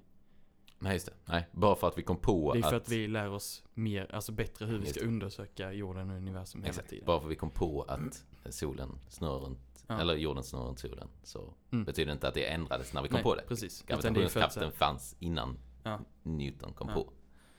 Nej, 0.78 0.92
just 0.92 1.06
det. 1.06 1.12
Nej, 1.24 1.48
bara 1.52 1.76
för 1.76 1.88
att 1.88 1.98
vi 1.98 2.02
kom 2.02 2.16
på 2.16 2.52
det 2.52 2.58
är 2.58 2.62
att... 2.64 2.70
för 2.70 2.76
att 2.76 2.88
vi 2.88 3.08
lär 3.08 3.30
oss 3.30 3.64
mer, 3.74 4.14
alltså 4.14 4.32
bättre 4.32 4.66
hur 4.66 4.78
vi 4.78 4.86
ska 4.86 5.00
undersöka 5.00 5.72
jorden 5.72 6.10
och 6.10 6.16
universum 6.16 6.60
hela 6.62 6.68
Exakt. 6.70 6.88
tiden. 6.90 7.06
Bara 7.06 7.20
för 7.20 7.26
att 7.26 7.32
vi 7.32 7.36
kom 7.36 7.50
på 7.50 7.82
att 7.82 8.24
solen 8.50 8.98
snurrar 9.08 9.38
runt, 9.38 9.84
Ja. 9.86 10.00
eller 10.00 10.14
jorden 10.16 10.42
snurrar 10.44 10.64
runt 10.64 10.78
solen. 10.78 11.08
Så 11.22 11.54
Mm. 11.72 11.84
betyder 11.84 12.06
det 12.06 12.12
inte 12.12 12.28
att 12.28 12.34
det 12.34 12.46
ändrades 12.46 12.92
när 12.92 13.02
vi 13.02 13.08
kom 13.08 13.14
Nej, 13.14 13.22
på 13.22 13.34
det. 13.34 13.42
precis. 13.48 13.80
Att, 13.82 13.88
Gravitationskraften 13.88 14.62
här, 14.62 14.70
fanns 14.70 15.16
innan 15.18 15.58
Ja. 15.82 16.00
Newton 16.22 16.72
kom 16.72 16.88
Ja. 16.88 16.94
på. 16.94 17.12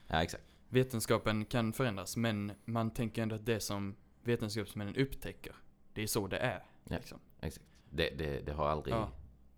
Ja, 0.07 0.23
exakt. 0.23 0.43
vetenskapen 0.69 1.45
kan 1.45 1.73
förändras. 1.73 2.17
Men 2.17 2.51
man 2.65 2.91
tänker 2.91 3.21
ändå 3.23 3.35
att 3.35 3.45
det 3.45 3.59
som 3.59 3.95
vetenskapsmännen 4.23 4.95
upptäcker, 4.95 5.55
det 5.93 6.03
är 6.03 6.07
så 6.07 6.27
det 6.27 6.37
är. 6.37 6.63
Ja. 6.83 6.95
Liksom. 6.97 7.19
exakt. 7.41 7.65
Det, 7.89 8.09
det, 8.09 8.39
det 8.45 8.53
har 8.53 8.67
aldrig... 8.67 8.95
Ja, 8.95 9.11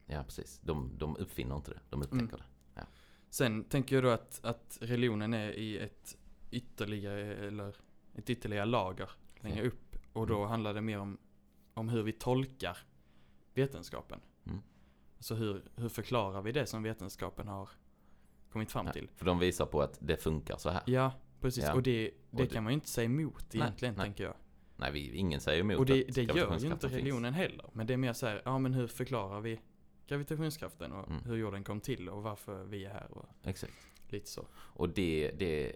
Ja. 0.08 0.24
precis. 0.24 0.60
De, 0.63 0.92
de 0.98 1.18
uppfinner 1.18 1.56
inte 1.56 1.72
det. 1.72 1.80
De 1.89 2.01
upptäcker 2.01 2.24
Mm. 2.24 2.30
det. 2.75 2.86
Sen 3.30 3.63
tänker 3.63 3.96
jag 3.96 4.04
då 4.04 4.10
att, 4.10 4.46
att 4.46 4.77
religionen 4.82 5.34
är 5.34 5.51
i 5.51 5.77
ett 5.77 6.18
ytterligare, 6.51 7.36
eller 7.48 7.75
ett 8.15 8.30
ytterligare 8.30 8.65
lager 8.65 9.10
längre 9.39 9.60
Ja. 9.60 9.68
upp. 9.68 9.96
Och 10.13 10.27
då 10.27 10.38
Mm. 10.38 10.50
handlar 10.50 10.74
det 10.74 10.82
mer 10.82 11.00
om, 11.00 11.18
om 11.74 11.89
hur 11.89 12.04
vi 12.04 12.12
tolkar 12.12 12.77
vetenskapen. 13.54 14.20
Mm. 14.46 14.60
Alltså 15.18 15.36
hur, 15.36 15.63
hur 15.75 15.89
förklarar 15.89 16.42
vi 16.42 16.51
det 16.51 16.65
som 16.65 16.84
vetenskapen 16.84 17.48
har 17.48 17.70
kommit 18.50 18.72
fram 18.72 18.86
Ja, 18.86 18.92
till? 18.94 19.10
för 19.15 19.25
de 19.25 19.39
visar 19.39 19.65
på 19.65 19.82
att 19.82 19.98
det 20.01 20.18
funkar 20.18 20.58
så 20.58 20.70
här. 20.70 20.84
Ja, 20.86 21.12
precis. 21.42 21.63
Ja. 21.63 21.74
Och 21.74 21.84
det, 21.84 22.12
det 22.32 22.44
Och 22.44 22.50
kan 22.51 22.63
man 22.63 22.74
ju 22.74 22.75
inte 22.75 22.89
säga 22.89 23.06
emot 23.06 23.46
Nej, 23.54 23.62
egentligen, 23.62 23.94
nej. 23.96 24.04
tänker 24.06 24.24
jag. 24.24 24.36
Nej, 24.77 24.91
vi, 24.91 25.15
ingen 25.15 25.41
säger 25.41 25.60
emot 25.60 25.79
Och 25.79 25.86
det, 25.86 25.94
det 25.94 25.98
gör 25.98 26.03
ju 26.03 26.08
inte 26.10 26.22
gravitationskraften 26.25 26.89
finns. 26.89 26.94
religionen 27.00 27.34
heller. 27.34 27.65
Men 27.74 27.88
det 27.88 27.94
är 27.94 27.98
mer 27.98 28.13
så 28.13 28.25
här, 28.27 28.41
ja 28.46 28.58
men 28.60 28.74
hur 28.74 28.88
förklarar 28.88 29.41
vi 29.41 29.60
gravitationskraften 30.08 30.91
och 30.91 31.08
Mm. 31.10 31.24
hur 31.25 31.36
jorden 31.38 31.63
kom 31.63 31.82
till 31.82 32.10
och 32.10 32.24
varför 32.24 32.63
vi 32.63 32.86
är 32.86 32.89
här 32.89 33.08
och 33.12 33.25
Exakt. 33.44 33.74
lite 34.10 34.29
så. 34.29 34.46
Och 34.55 34.89
det, 34.89 35.32
det, 35.38 35.72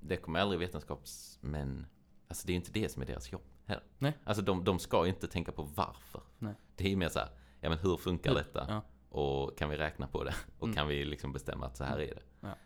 det 0.00 0.16
kommer 0.16 0.40
aldrig 0.40 0.58
vetenskapsmän... 0.60 1.86
Alltså 2.28 2.46
det 2.46 2.50
är 2.50 2.54
ju 2.54 2.58
inte 2.60 2.72
det 2.72 2.88
som 2.88 3.02
är 3.02 3.06
deras 3.06 3.32
jobb 3.32 3.42
heller. 3.66 3.84
Nej. 3.98 4.12
Alltså 4.24 4.42
de, 4.42 4.64
de 4.64 4.78
ska 4.78 5.02
ju 5.04 5.08
inte 5.08 5.26
tänka 5.28 5.52
på 5.52 5.62
varför. 5.62 6.20
Nej. 6.38 6.54
Det 6.76 6.84
är 6.84 6.88
ju 6.88 6.96
mer 6.96 7.08
så 7.08 7.18
här, 7.18 7.28
ja 7.60 7.68
men 7.68 7.78
hur 7.78 7.96
funkar 7.96 8.30
Hur? 8.30 8.36
detta? 8.38 8.66
Ja. 8.68 8.82
Och 9.08 9.58
kan 9.58 9.70
vi 9.70 9.76
räkna 9.76 10.06
på 10.06 10.24
det? 10.24 10.34
Och 10.58 10.64
Mm. 10.66 10.76
kan 10.76 10.88
vi 10.88 11.04
liksom 11.04 11.32
bestämma 11.32 11.66
att 11.66 11.76
så 11.76 11.84
här 11.84 12.00
är 12.00 12.14
det? 12.14 12.22
Ja. 12.40 12.56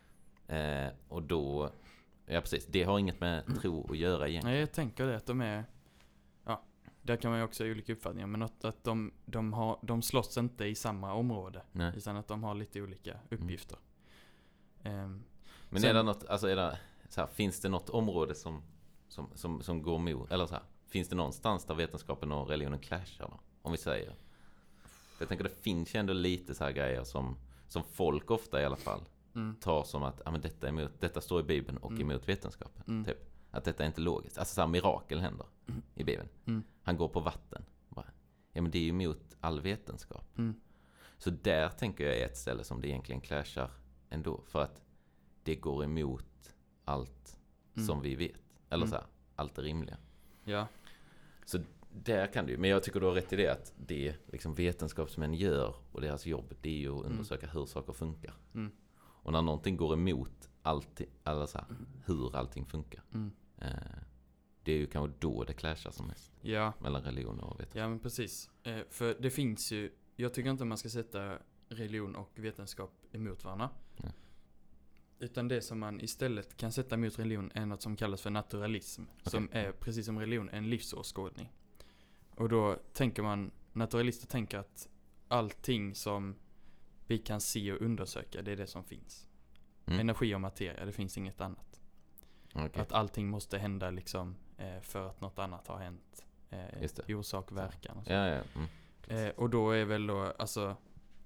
Eh, 0.57 0.93
och 1.09 1.23
då, 1.23 1.71
ja 2.31 2.41
precis, 2.41 2.67
det 2.67 2.83
har 2.83 2.99
inget 2.99 3.21
med 3.21 3.61
tro 3.61 3.91
att 3.91 3.99
göra 3.99 4.29
egentligen. 4.29 4.53
Nej, 4.55 4.61
jag 4.61 4.73
tänker 4.73 5.07
det 5.07 5.17
att 5.17 5.27
de 5.27 5.41
är, 5.41 5.65
ja, 6.45 6.63
där 7.03 7.17
kan 7.17 7.31
man 7.31 7.41
ju 7.41 7.45
också 7.45 7.65
ha 7.65 7.71
olika 7.71 7.93
uppfattningar. 7.93 8.27
Men 8.27 8.43
att, 8.43 8.65
att 8.65 8.85
de, 8.85 9.13
de, 9.27 9.53
har, 9.53 9.79
de 9.83 10.03
slåss 10.03 10.39
inte 10.39 10.65
i 10.65 10.75
samma 10.75 11.13
område. 11.15 11.63
Nej. 11.73 11.93
Utan 11.97 12.17
att 12.17 12.29
de 12.29 12.43
har 12.43 12.55
lite 12.55 12.83
olika 12.83 13.17
uppgifter. 13.31 13.79
Ehm, 14.83 15.23
Men 15.71 15.81
Sen- 15.83 15.91
är 15.91 15.95
det 15.95 16.03
något, 16.03 16.25
alltså 16.27 16.49
är 16.49 16.57
det, 16.57 16.79
så 17.09 17.21
här, 17.21 17.29
finns 17.29 17.61
det 17.61 17.69
något 17.69 17.91
område 17.91 18.35
som, 18.35 18.63
som, 19.09 19.31
som, 19.35 19.63
som 19.63 19.83
går 19.83 19.99
mot, 19.99 20.31
eller 20.31 20.47
så 20.47 20.55
här, 20.55 20.63
finns 20.89 21.09
det 21.09 21.17
någonstans 21.17 21.65
där 21.65 21.75
vetenskapen 21.75 22.33
och 22.33 22.49
religionen 22.49 22.79
clashar 22.79 23.29
då? 23.29 23.41
Om 23.63 23.73
vi 23.73 23.79
säger. 23.79 24.15
För 24.83 25.23
jag 25.23 25.29
tänker 25.29 25.45
det 25.45 25.63
finns 25.63 25.95
ju 25.95 25.99
ändå 26.01 26.13
lite 26.13 26.55
så 26.55 26.65
här 26.65 26.73
grejer 26.73 27.05
som, 27.05 27.37
som 27.69 27.85
folk 27.85 28.31
ofta 28.31 28.63
i 28.63 28.65
alla 28.65 28.77
fall 28.77 29.01
mm, 29.35 29.57
tar 29.61 29.83
som 29.85 30.03
att, 30.03 30.23
ja 30.25 30.31
men 30.31 30.41
detta, 30.41 30.67
är 30.67 30.71
emot, 30.71 31.01
detta 31.01 31.21
står 31.21 31.41
i 31.41 31.43
Bibeln 31.43 31.79
och 31.79 31.91
Mm. 31.91 32.11
emot 32.11 32.29
vetenskapen. 32.29 32.83
Mm. 32.89 33.05
Typ. 33.05 33.19
Att 33.51 33.65
detta 33.65 33.83
är 33.83 33.87
inte 33.87 34.01
logiskt. 34.01 34.39
Alltså 34.39 34.55
så 34.55 34.61
här, 34.61 34.69
mirakel 34.69 35.21
händer 35.21 35.47
Mm. 35.69 35.83
i 35.95 36.05
Bibeln. 36.05 36.29
Mm. 36.47 36.63
Han 36.83 36.97
går 36.97 37.09
på 37.09 37.21
vatten. 37.21 37.65
Bara, 37.89 38.07
ja 38.53 38.63
men 38.63 38.71
det 38.71 38.79
är 38.79 38.83
ju 38.83 38.89
emot 38.89 39.37
all 39.41 39.61
vetenskap. 39.61 40.39
mm, 40.39 40.55
Så 41.19 41.31
där 41.31 41.69
tänker 41.69 42.05
jag 42.05 42.17
är 42.19 42.27
ett 42.27 42.37
ställe 42.37 42.65
som 42.65 42.81
det 42.81 42.89
egentligen 42.89 43.21
clashar 43.21 43.71
ändå. 44.11 44.43
För 44.47 44.63
att 44.63 44.83
det 45.43 45.57
går 45.57 45.85
emot 45.85 46.55
allt 46.85 47.39
Mm. 47.75 47.87
som 47.87 48.03
vi 48.03 48.15
vet. 48.17 48.41
Eller 48.71 48.83
Mm. 48.87 48.89
så 48.89 48.95
här, 48.97 49.05
allt 49.37 49.55
det 49.55 49.63
rimliga. 49.63 49.97
ja, 50.45 50.67
Där 51.93 52.27
kan 52.33 52.47
du 52.47 52.57
men 52.59 52.71
jag 52.71 52.83
tycker 52.83 53.01
du 53.01 53.07
har 53.07 53.13
rätt 53.13 53.33
i 53.33 53.37
det 53.37 53.49
att 53.49 53.73
det 53.77 54.15
liksom 54.27 54.55
vetenskapsmän 54.55 55.35
gör 55.35 55.75
och 55.93 56.01
deras 56.01 56.27
jobb 56.27 56.55
det 56.61 56.69
är 56.69 56.79
ju 56.79 56.99
att 56.99 57.05
undersöka 57.05 57.47
hur 57.47 57.67
saker 57.67 57.93
funkar. 57.93 58.35
Mm. 58.55 58.73
Och 59.23 59.33
när 59.33 59.43
någonting 59.43 59.77
går 59.77 59.93
emot 59.93 60.51
allt, 60.63 61.01
eller 61.25 61.47
så 61.47 61.59
här, 61.59 61.67
hur 62.07 62.37
allting 62.37 62.67
funkar. 62.67 63.03
mm, 63.15 63.31
Eh, 63.61 63.99
det 64.63 64.73
är 64.73 64.77
ju 64.77 64.87
kanske 64.87 65.17
då 65.19 65.45
det 65.45 65.53
clashar 65.53 65.91
som 65.91 66.07
mest 66.07 66.33
ja, 66.43 66.73
mellan 66.79 67.03
religion 67.03 67.41
och 67.41 67.61
vetenskap. 67.61 67.77
ja 67.81 67.89
men 67.89 67.99
precis. 67.99 68.51
Eh, 68.63 68.81
för 68.91 69.17
det 69.21 69.31
finns 69.31 69.73
ju, 69.73 69.93
jag 70.17 70.35
tycker 70.35 70.51
inte 70.51 70.65
man 70.65 70.79
ska 70.79 70.89
sätta 70.89 71.39
religion 71.69 72.17
och 72.17 72.31
vetenskap 72.35 72.93
emot 73.13 73.45
varandra. 73.45 73.71
Nej. 73.97 74.13
Utan 75.19 75.49
det 75.49 75.63
som 75.63 75.79
man 75.79 76.01
istället 76.01 76.57
kan 76.57 76.73
sätta 76.73 76.95
emot 76.95 77.19
religion 77.19 77.51
är 77.55 77.67
något 77.67 77.83
som 77.83 77.97
kallas 77.97 78.23
för 78.23 78.31
naturalism. 78.31 79.03
Som 79.23 79.49
är, 79.53 79.73
precis 79.73 80.07
som 80.07 80.19
religion, 80.19 80.49
en 80.49 80.71
livsåskådning. 80.71 81.53
Och 82.37 82.49
då 82.49 82.77
tänker 82.93 83.23
man, 83.23 83.51
naturalister 83.73 84.27
tänker 84.27 84.59
att 84.59 84.89
allting 85.29 85.95
som 85.95 86.35
vi 87.11 87.19
kan 87.19 87.41
se 87.41 87.73
och 87.73 87.81
undersöka, 87.81 88.43
det 88.43 88.53
är 88.53 88.57
det 88.57 88.67
som 88.67 88.85
finns. 88.85 89.27
Mm. 89.87 90.01
Energi 90.01 90.35
och 90.35 90.41
materia, 90.41 90.85
det 90.85 90.93
finns 90.93 91.19
inget 91.19 91.41
annat. 91.41 91.81
Okej. 92.55 92.83
Att 92.83 92.93
allting 92.93 93.29
måste 93.29 93.59
hända 93.59 93.91
liksom 93.91 94.37
eh, 94.57 94.81
för 94.81 95.09
att 95.09 95.21
något 95.21 95.39
annat 95.39 95.67
har 95.67 95.79
hänt. 95.79 96.27
Eh, 96.51 97.17
orsak 97.19 97.53
verkan 97.53 97.97
och 97.97 98.05
så. 98.05 98.13
Ja, 98.13 98.27
ja. 98.29 98.43
Mm. 98.55 99.27
Eh, 99.27 99.31
och 99.37 99.51
då 99.51 99.71
är 99.71 99.85
väl 99.85 100.07
då, 100.07 100.35
alltså, 100.39 100.77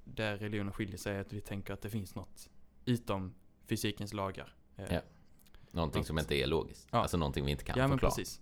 där 0.04 0.36
religionen 0.36 0.72
skiljer 0.72 0.96
sig 0.96 1.16
är 1.16 1.20
att 1.20 1.32
vi 1.32 1.40
tänker 1.40 1.72
att 1.74 1.82
det 1.82 1.90
finns 1.90 2.14
något 2.14 2.50
utom 2.84 3.34
fysikens 3.66 4.12
lagar. 4.12 4.54
Eh, 4.76 4.94
Ja. 4.94 5.00
Någonting 5.70 6.04
som 6.04 6.18
inte 6.18 6.34
är 6.34 6.46
logiskt. 6.46 6.88
Ja. 6.90 6.98
Alltså 6.98 7.16
någonting 7.16 7.44
vi 7.44 7.50
inte 7.50 7.64
kan 7.64 7.78
ja 7.78 7.88
men 7.88 7.98
förklara. 7.98 8.10
precis. 8.10 8.40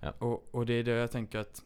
Ja. 0.00 0.10
Och, 0.10 0.54
och 0.54 0.66
det 0.66 0.72
är 0.72 0.84
det 0.84 0.90
jag 0.90 1.10
tänker 1.10 1.38
att 1.38 1.62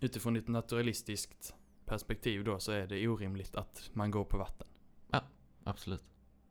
utifrån 0.00 0.36
ett 0.36 0.48
naturalistiskt 0.48 1.54
perspektiv 1.86 2.44
då 2.44 2.58
så 2.58 2.72
är 2.72 2.86
det 2.86 3.08
orimligt 3.08 3.54
att 3.54 3.90
man 3.92 4.10
går 4.10 4.24
på 4.24 4.38
vatten. 4.38 4.66
Absolut. 5.66 6.04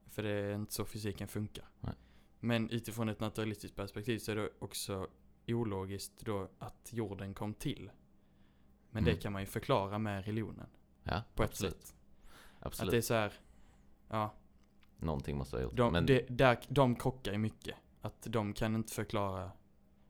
För 0.09 0.23
det 0.23 0.29
är 0.29 0.55
inte 0.55 0.73
så 0.73 0.85
fysiken 0.85 1.27
funkar. 1.27 1.65
Nej. 1.79 1.93
Men 2.39 2.69
utifrån 2.69 3.09
ett 3.09 3.19
naturalistiskt 3.19 3.75
perspektiv 3.77 4.19
så 4.19 4.31
är 4.31 4.35
det 4.35 4.49
också 4.59 5.07
ologiskt 5.47 6.19
då 6.25 6.49
att 6.59 6.89
jorden 6.93 7.33
kom 7.33 7.53
till. 7.53 7.91
Men 8.91 9.03
Mm. 9.03 9.15
det 9.15 9.21
kan 9.21 9.33
man 9.33 9.41
ju 9.41 9.45
förklara 9.45 9.97
med 9.99 10.25
religionen. 10.25 10.67
Ja, 11.03 11.23
På 11.35 11.43
ett 11.43 11.49
absolut. 11.49 11.73
sätt. 11.81 11.95
Absolut. 12.59 12.87
Att 12.87 12.91
det 12.91 12.97
är 12.97 13.01
så 13.01 13.13
här, 13.13 13.33
ja, 14.09 14.33
Någonting 14.97 15.37
måste 15.37 15.55
ha 15.57 15.63
gjort 15.63 15.75
de, 15.77 15.93
Men 15.93 16.05
det, 16.05 16.25
där, 16.29 16.59
de 16.69 16.95
krockar 16.95 17.31
ju 17.31 17.37
mycket. 17.37 17.75
Att 18.01 18.21
de 18.29 18.53
kan 18.53 18.75
inte 18.75 18.93
förklara, 18.93 19.51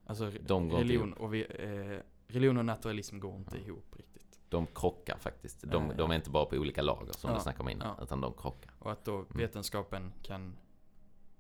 alltså 0.06 0.32
De 0.42 0.72
religion, 0.72 1.14
och 1.14 1.34
vi, 1.34 1.42
eh, 1.44 2.00
religion 2.28 2.58
och 2.58 2.66
naturalism 2.66 3.20
går 3.20 3.36
inte 3.36 3.58
Ja. 3.58 3.64
ihop 3.66 3.96
riktigt. 3.98 4.13
De 4.54 4.68
krockar 4.68 5.18
faktiskt. 5.18 5.62
De, 5.72 5.88
Ja, 5.88 5.94
de 5.98 6.12
är 6.12 6.16
inte 6.16 6.30
bara 6.30 6.46
på 6.46 6.56
olika 6.56 6.82
lager 6.82 7.14
som 7.14 7.30
Ja, 7.30 7.36
du 7.38 7.42
snackade 7.44 7.64
om 7.64 7.70
innan. 7.70 7.96
ja. 7.98 8.04
Utan 8.04 8.22
de 8.22 8.34
krockar. 8.34 8.72
Och 8.80 8.92
att 8.92 9.06
då 9.06 9.16
Mm. 9.16 9.28
vetenskapen 9.30 10.14
kan 10.22 10.58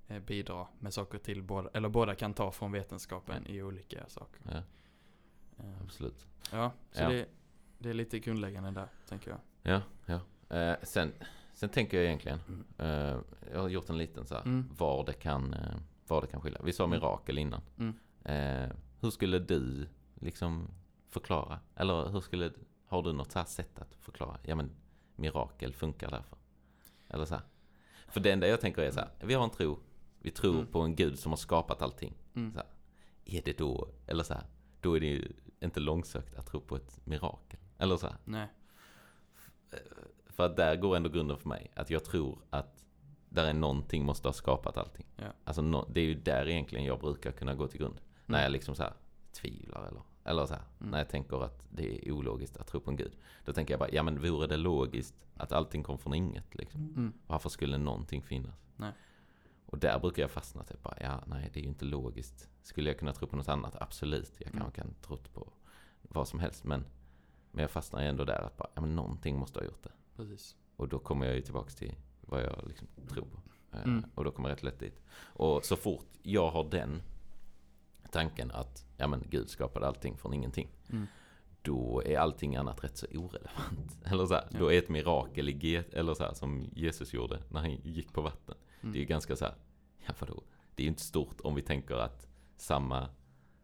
eh, 0.08 0.20
bidra 0.20 0.68
med 0.80 0.94
saker 0.94 1.18
till 1.18 1.44
båda, 1.44 1.70
eller 1.74 1.90
båda 1.90 2.16
kan 2.16 2.34
ta 2.34 2.52
från 2.52 2.72
vetenskapen 2.72 3.48
i 3.48 3.62
olika 3.64 4.10
saker. 4.10 4.42
Eh, 4.52 5.82
absolut. 5.84 6.28
Ja, 6.52 6.72
så. 6.92 7.10
Det, 7.10 7.26
det 7.80 7.90
är 7.90 7.94
lite 7.94 8.20
grundläggande 8.20 8.72
där, 8.72 8.88
tänker 9.10 9.32
jag. 9.32 9.40
Ja, 9.74 9.82
ja. 10.06 10.20
Eh, 10.58 10.76
sen, 10.84 11.12
sen 11.54 11.70
tänker 11.70 11.98
jag 11.98 12.06
egentligen. 12.06 12.40
Mm. 12.48 12.66
Eh, 12.78 13.18
jag 13.54 13.62
har 13.62 13.70
gjort 13.70 13.90
en 13.90 13.98
liten 13.98 14.26
så 14.26 14.36
här. 14.36 14.42
Mm. 14.46 14.70
Var, 14.78 15.06
det 15.06 15.14
kan, 15.14 15.54
eh, 15.54 15.76
var 16.08 16.22
det 16.22 16.28
kan 16.28 16.42
skilja. 16.42 16.62
Vi 16.64 16.74
sa 16.74 16.84
Mm. 16.84 17.00
mirakel 17.00 17.38
innan. 17.38 17.62
Mm. 17.78 17.94
Eh, 18.24 18.76
hur 19.02 19.10
skulle 19.10 19.40
du 19.40 19.88
liksom 20.16 20.68
förklara? 21.10 21.60
Eller 21.76 22.10
hur 22.10 22.20
skulle, 22.22 22.52
har 22.94 23.02
du 23.04 23.14
något 23.14 23.32
så 23.32 23.40
här 23.40 23.46
sätt 23.46 23.80
att 23.80 23.96
förklara? 23.96 24.38
Ja 24.44 24.56
men 24.56 24.72
mirakel 25.16 25.74
funkar 25.74 26.12
därför. 26.12 26.38
Eller 27.10 27.26
så 27.26 27.36
här. 27.36 27.44
För 28.08 28.20
det 28.20 28.32
enda 28.32 28.48
jag 28.48 28.62
tänker 28.62 28.82
är 28.82 28.92
så 28.92 29.00
här. 29.00 29.10
Vi 29.20 29.34
har 29.34 29.44
en 29.44 29.50
tro. 29.50 29.80
Vi 30.20 30.32
tror 30.32 30.54
Mm. 30.54 30.68
på 30.68 30.80
en 30.82 30.96
gud 30.96 31.20
som 31.20 31.32
har 31.32 31.38
skapat 31.38 31.82
allting. 31.82 32.14
Mm. 32.36 32.52
Så 32.54 32.58
här. 32.58 32.68
Är 33.26 33.42
det 33.46 33.58
då, 33.58 33.88
eller 34.08 34.24
så 34.24 34.34
här. 34.34 34.44
Då 34.82 34.96
är 34.96 35.00
det 35.00 35.06
ju 35.06 35.32
inte 35.60 35.80
långsökt 35.80 36.36
att 36.36 36.46
tro 36.48 36.62
på 36.62 36.76
ett 36.76 37.06
mirakel. 37.06 37.60
Eller 37.78 37.98
så 37.98 38.08
här. 38.08 38.16
Nej. 38.26 38.48
För 40.28 40.46
att 40.46 40.58
där 40.58 40.76
går 40.76 40.96
ändå 40.96 41.10
grunden 41.10 41.38
för 41.38 41.50
mig. 41.50 41.72
Att 41.76 41.90
jag 41.90 42.04
tror 42.06 42.40
att 42.50 42.84
där 43.30 43.46
är 43.46 43.54
någonting 43.54 44.06
måste 44.06 44.28
ha 44.28 44.34
skapat 44.34 44.78
allting. 44.78 45.06
Ja. 45.16 45.26
Alltså 45.44 45.62
no, 45.62 45.86
det 45.94 46.02
är 46.02 46.06
ju 46.06 46.14
där 46.14 46.48
egentligen 46.50 46.86
jag 46.86 47.00
brukar 47.00 47.32
kunna 47.32 47.54
gå 47.56 47.68
till 47.68 47.80
grund. 47.80 48.02
När 48.26 48.38
Mm. 48.38 48.44
jag 48.44 48.52
liksom 48.52 48.76
så 48.76 48.84
här 48.84 48.94
tvivlar 49.32 49.88
eller 49.88 50.02
eller 50.24 50.46
så 50.46 50.54
här, 50.54 50.64
Mm. 50.80 50.92
när 50.92 50.98
jag 50.98 51.10
tänker 51.10 51.44
att 51.44 51.68
det 51.70 52.08
är 52.08 52.12
ologiskt 52.12 52.58
att 52.58 52.68
tro 52.68 52.80
på 52.80 52.90
en 52.92 52.98
gud. 52.98 53.18
Då 53.46 53.54
tänker 53.54 53.74
jag 53.74 53.80
bara, 53.80 53.90
ja 53.92 54.04
men 54.04 54.22
vore 54.22 54.48
det 54.48 54.58
logiskt 54.58 55.26
att 55.36 55.52
allting 55.52 55.84
kom 55.84 55.98
från 55.98 56.14
inget 56.14 56.56
liksom? 56.56 56.82
Mm. 56.82 57.14
Varför 57.28 57.50
skulle 57.50 57.78
någonting 57.78 58.22
finnas? 58.24 58.56
Nej. 58.78 58.92
Och 59.66 59.80
där 59.80 60.00
brukar 60.00 60.22
jag 60.22 60.32
fastna 60.32 60.64
typ 60.64 60.84
bara, 60.84 60.98
ja 61.02 61.24
nej 61.28 61.50
det 61.54 61.60
är 61.60 61.62
ju 61.64 61.70
inte 61.70 61.86
logiskt. 61.86 62.50
Skulle 62.62 62.90
jag 62.90 63.00
kunna 63.00 63.14
tro 63.14 63.28
på 63.28 63.36
något 63.36 63.50
annat? 63.50 63.76
Absolut, 63.82 64.32
jag 64.40 64.48
Mm. 64.48 64.60
kanske 64.62 64.82
kan 64.82 64.94
tro 65.02 65.18
på 65.18 65.48
vad 66.02 66.28
som 66.28 66.40
helst. 66.40 66.64
Men, 66.64 66.86
men 67.52 67.62
jag 67.62 67.72
fastnar 67.72 68.02
ändå 68.02 68.26
där 68.26 68.42
att 68.42 68.58
bara, 68.58 68.70
ja 68.74 68.82
men 68.82 68.96
någonting 68.96 69.38
måste 69.40 69.60
ha 69.60 69.66
gjort 69.66 69.84
det. 69.84 69.92
Precis. 70.16 70.56
Och 70.76 70.88
då 70.88 71.00
kommer 71.00 71.26
jag 71.26 71.36
ju 71.36 71.42
tillbaks 71.42 71.76
till 71.76 71.96
vad 72.22 72.44
jag 72.44 72.68
liksom 72.68 72.88
tror 73.10 73.26
på. 73.26 73.38
Eh, 73.72 73.84
Mm. 73.84 74.06
Och 74.16 74.24
då 74.24 74.32
kommer 74.32 74.50
jag 74.50 74.56
rätt 74.56 74.64
lätt 74.64 74.80
dit. 74.80 75.02
Och 75.20 75.66
så 75.66 75.76
fort 75.76 76.06
jag 76.22 76.52
har 76.52 76.64
den 76.64 77.02
tanken 78.14 78.52
att, 78.52 78.86
ja 78.98 79.08
men 79.08 79.24
Gud 79.30 79.50
skapade 79.50 79.88
allting 79.88 80.18
från 80.18 80.34
ingenting. 80.34 80.68
Mm. 80.90 81.08
Då 81.62 82.04
är 82.06 82.18
allting 82.20 82.56
annat 82.56 82.84
rätt 82.84 82.98
så 82.98 83.06
orelevant. 83.08 83.98
Eller 84.06 84.26
så 84.26 84.34
här, 84.34 84.48
Ja. 84.52 84.60
då 84.60 84.72
är 84.74 84.78
ett 84.78 84.90
mirakel 84.90 85.50
i 85.50 85.76
eller 85.92 86.14
så 86.14 86.24
här, 86.24 86.34
som 86.34 86.66
Jesus 86.76 87.14
gjorde 87.14 87.40
när 87.52 87.60
han 87.60 87.72
gick 87.72 88.14
på 88.14 88.22
vatten. 88.22 88.56
Mm. 88.82 88.94
Det 88.94 88.98
är 88.98 89.00
ju 89.00 89.06
ganska 89.06 89.36
så 89.36 89.46
här, 89.46 89.56
ja 90.08 90.14
vadå? 90.20 90.44
Det 90.76 90.82
är 90.82 90.86
ju 90.86 90.90
inte 90.90 91.02
stort 91.02 91.42
om 91.42 91.56
vi 91.56 91.62
tänker 91.62 91.96
att 91.96 92.28
samma, 92.58 93.10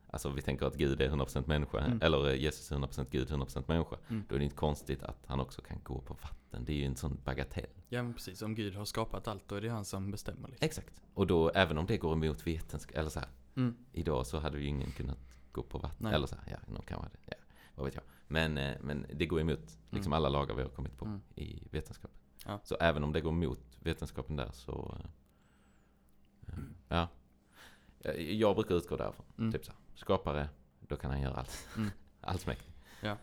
alltså 0.10 0.30
vi 0.30 0.42
tänker 0.42 0.66
att 0.66 0.76
Gud 0.76 1.02
är 1.02 1.10
100% 1.10 1.48
människa, 1.48 1.80
Mm. 1.80 2.00
eller 2.02 2.34
Jesus 2.34 2.72
är 2.72 2.76
100% 2.76 3.08
Gud, 3.12 3.30
100% 3.32 3.64
människa. 3.68 3.96
Mm. 4.10 4.24
Då 4.30 4.36
är 4.36 4.40
det 4.40 4.44
inte 4.46 4.56
konstigt 4.56 5.04
att 5.04 5.24
han 5.26 5.40
också 5.40 5.62
kan 5.62 5.78
gå 5.84 6.02
på 6.02 6.14
vatten. 6.14 6.66
Det 6.66 6.72
är 6.74 6.78
ju 6.78 6.86
en 6.86 6.96
sån 6.96 7.18
bagatell. 7.26 7.70
Ja 7.90 8.04
men 8.04 8.14
precis, 8.14 8.42
om 8.42 8.56
Gud 8.56 8.76
har 8.76 8.86
skapat 8.86 9.28
allt 9.28 9.44
då 9.48 9.56
är 9.56 9.62
det 9.62 9.70
han 9.70 9.86
som 9.86 10.12
bestämmer 10.12 10.48
liksom. 10.50 10.66
Exakt. 10.66 11.02
Och 11.14 11.28
då, 11.28 11.50
även 11.50 11.78
om 11.78 11.86
det 11.86 11.98
går 11.98 12.14
emot 12.14 12.48
vetenskap, 12.48 12.98
eller 12.98 13.10
så 13.10 13.20
här, 13.20 13.30
Mm. 13.56 13.76
idag 13.92 14.28
så 14.28 14.40
hade 14.40 14.60
ju 14.60 14.66
ingen 14.66 14.92
kunnat 14.92 15.38
gå 15.52 15.64
på 15.64 15.78
vatten. 15.78 15.98
Nej. 16.00 16.14
Eller 16.14 16.28
så 16.28 16.36
här, 16.36 16.44
ja, 16.52 16.74
någon 16.74 16.82
kan 16.86 17.00
vara 17.00 17.10
det. 17.10 17.20
Ja, 17.26 17.34
vad 17.76 17.86
vet 17.86 17.96
jag. 17.96 18.04
Men, 18.28 18.58
eh, 18.58 18.78
men 18.82 19.06
det 19.14 19.26
går 19.26 19.40
emot 19.42 19.78
liksom 19.90 20.14
Mm. 20.14 20.14
alla 20.14 20.30
lagar 20.30 20.56
vi 20.56 20.62
har 20.62 20.70
kommit 20.70 20.98
på 20.98 21.06
Mm. 21.06 21.22
i 21.36 21.64
vetenskapen. 21.72 22.18
Ja. 22.46 22.60
Så 22.64 22.76
även 22.80 23.04
om 23.04 23.14
det 23.14 23.22
går 23.22 23.32
emot 23.32 23.60
vetenskapen 23.80 24.36
där 24.36 24.50
så, 24.52 24.98
eh, 25.00 26.54
eh, 26.54 26.60
ja. 26.88 27.08
Jag- 28.02 28.22
Jag 28.22 28.56
brukar 28.56 28.76
utgå 28.76 28.96
därifrån. 28.98 29.26
Mm. 29.38 29.52
Typ 29.52 29.66
så 29.66 29.72
här, 29.72 29.80
skapare, 29.96 30.50
då 30.80 30.96
kan 30.96 31.12
han 31.12 31.22
göra 31.22 31.34
allt. 31.36 31.68
Mm. 31.78 31.90
Allsmäktig. 32.22 32.74
Ja. 33.02 33.18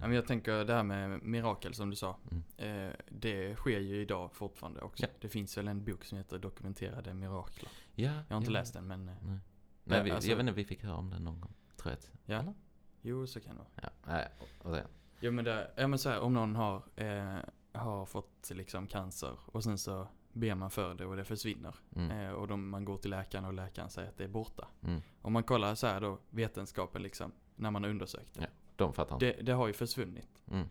Men 0.00 0.12
jag 0.12 0.26
tänker 0.26 0.64
det 0.64 0.74
här 0.74 0.82
med 0.82 1.22
mirakel 1.22 1.74
som 1.74 1.90
du 1.90 1.96
sa. 1.96 2.16
Mm. 2.30 2.42
Eh, 2.88 2.94
det 3.08 3.56
sker 3.56 3.78
ju 3.80 4.00
idag 4.02 4.32
fortfarande 4.32 4.80
också. 4.80 5.02
Ja. 5.02 5.08
Det 5.20 5.28
finns 5.28 5.58
väl 5.58 5.68
en 5.68 5.84
bok 5.84 6.04
som 6.04 6.18
heter 6.18 6.38
Dokumenterade 6.38 7.14
mirakler. 7.14 7.70
Ja, 7.94 8.12
Jag 8.28 8.36
har 8.36 8.36
inte 8.36 8.50
ja. 8.52 8.58
läst 8.58 8.74
den 8.74 8.86
men 8.86 9.08
eh, 9.08 9.14
Nej, 9.22 9.38
Nej 9.90 10.04
vi, 10.04 10.10
alltså- 10.10 10.30
jag 10.30 10.36
vet 10.36 10.42
inte, 10.42 10.52
vi 10.52 10.64
fick 10.64 10.84
höra 10.84 10.96
om 10.96 11.10
den 11.10 11.24
någon 11.24 11.40
gång. 11.40 11.54
Tror 11.76 11.94
jag. 11.94 12.34
ja. 12.36 12.40
Eller? 12.40 12.54
Jo 13.02 13.26
så 13.26 13.40
kan 13.40 13.52
det 13.56 13.58
vara. 13.58 13.68
Ja, 13.82 13.88
nej, 14.06 14.28
och 14.62 14.72
det. 14.72 14.86
Jo 15.20 15.32
men 15.32 15.44
det, 15.44 15.70
ja 15.76 15.86
men 15.86 15.98
så 15.98 16.08
här, 16.08 16.20
om 16.20 16.34
någon 16.34 16.56
har, 16.56 16.82
eh, 16.96 17.38
har 17.72 18.06
fått 18.06 18.50
liksom 18.50 18.86
cancer 18.86 19.38
och 19.46 19.64
sen 19.64 19.78
så 19.78 20.08
ber 20.32 20.54
man 20.54 20.70
för 20.70 20.94
det 20.94 21.06
och 21.06 21.16
det 21.16 21.24
försvinner. 21.24 21.74
Mm. 21.96 22.10
Eh, 22.10 22.32
och 22.32 22.48
de, 22.48 22.68
man 22.70 22.84
går 22.84 22.96
till 22.96 23.10
läkaren 23.10 23.44
och 23.44 23.52
läkaren 23.52 23.90
säger 23.90 24.08
att 24.08 24.18
det 24.18 24.24
är 24.24 24.28
borta. 24.28 24.68
Mm. 24.82 25.00
Om 25.22 25.32
man 25.32 25.42
kollar 25.42 25.74
så 25.74 25.86
här 25.86 26.00
då, 26.00 26.18
vetenskapen 26.30 27.02
liksom, 27.02 27.32
när 27.56 27.70
man 27.70 27.82
har 27.82 27.90
undersökt 27.90 28.34
det. 28.34 28.40
Ja. 28.40 28.48
De 28.76 28.92
fattar. 28.92 29.18
Det, 29.18 29.32
det 29.32 29.52
har 29.52 29.66
ju 29.66 29.72
försvunnit. 29.72 30.42
Mm. 30.50 30.68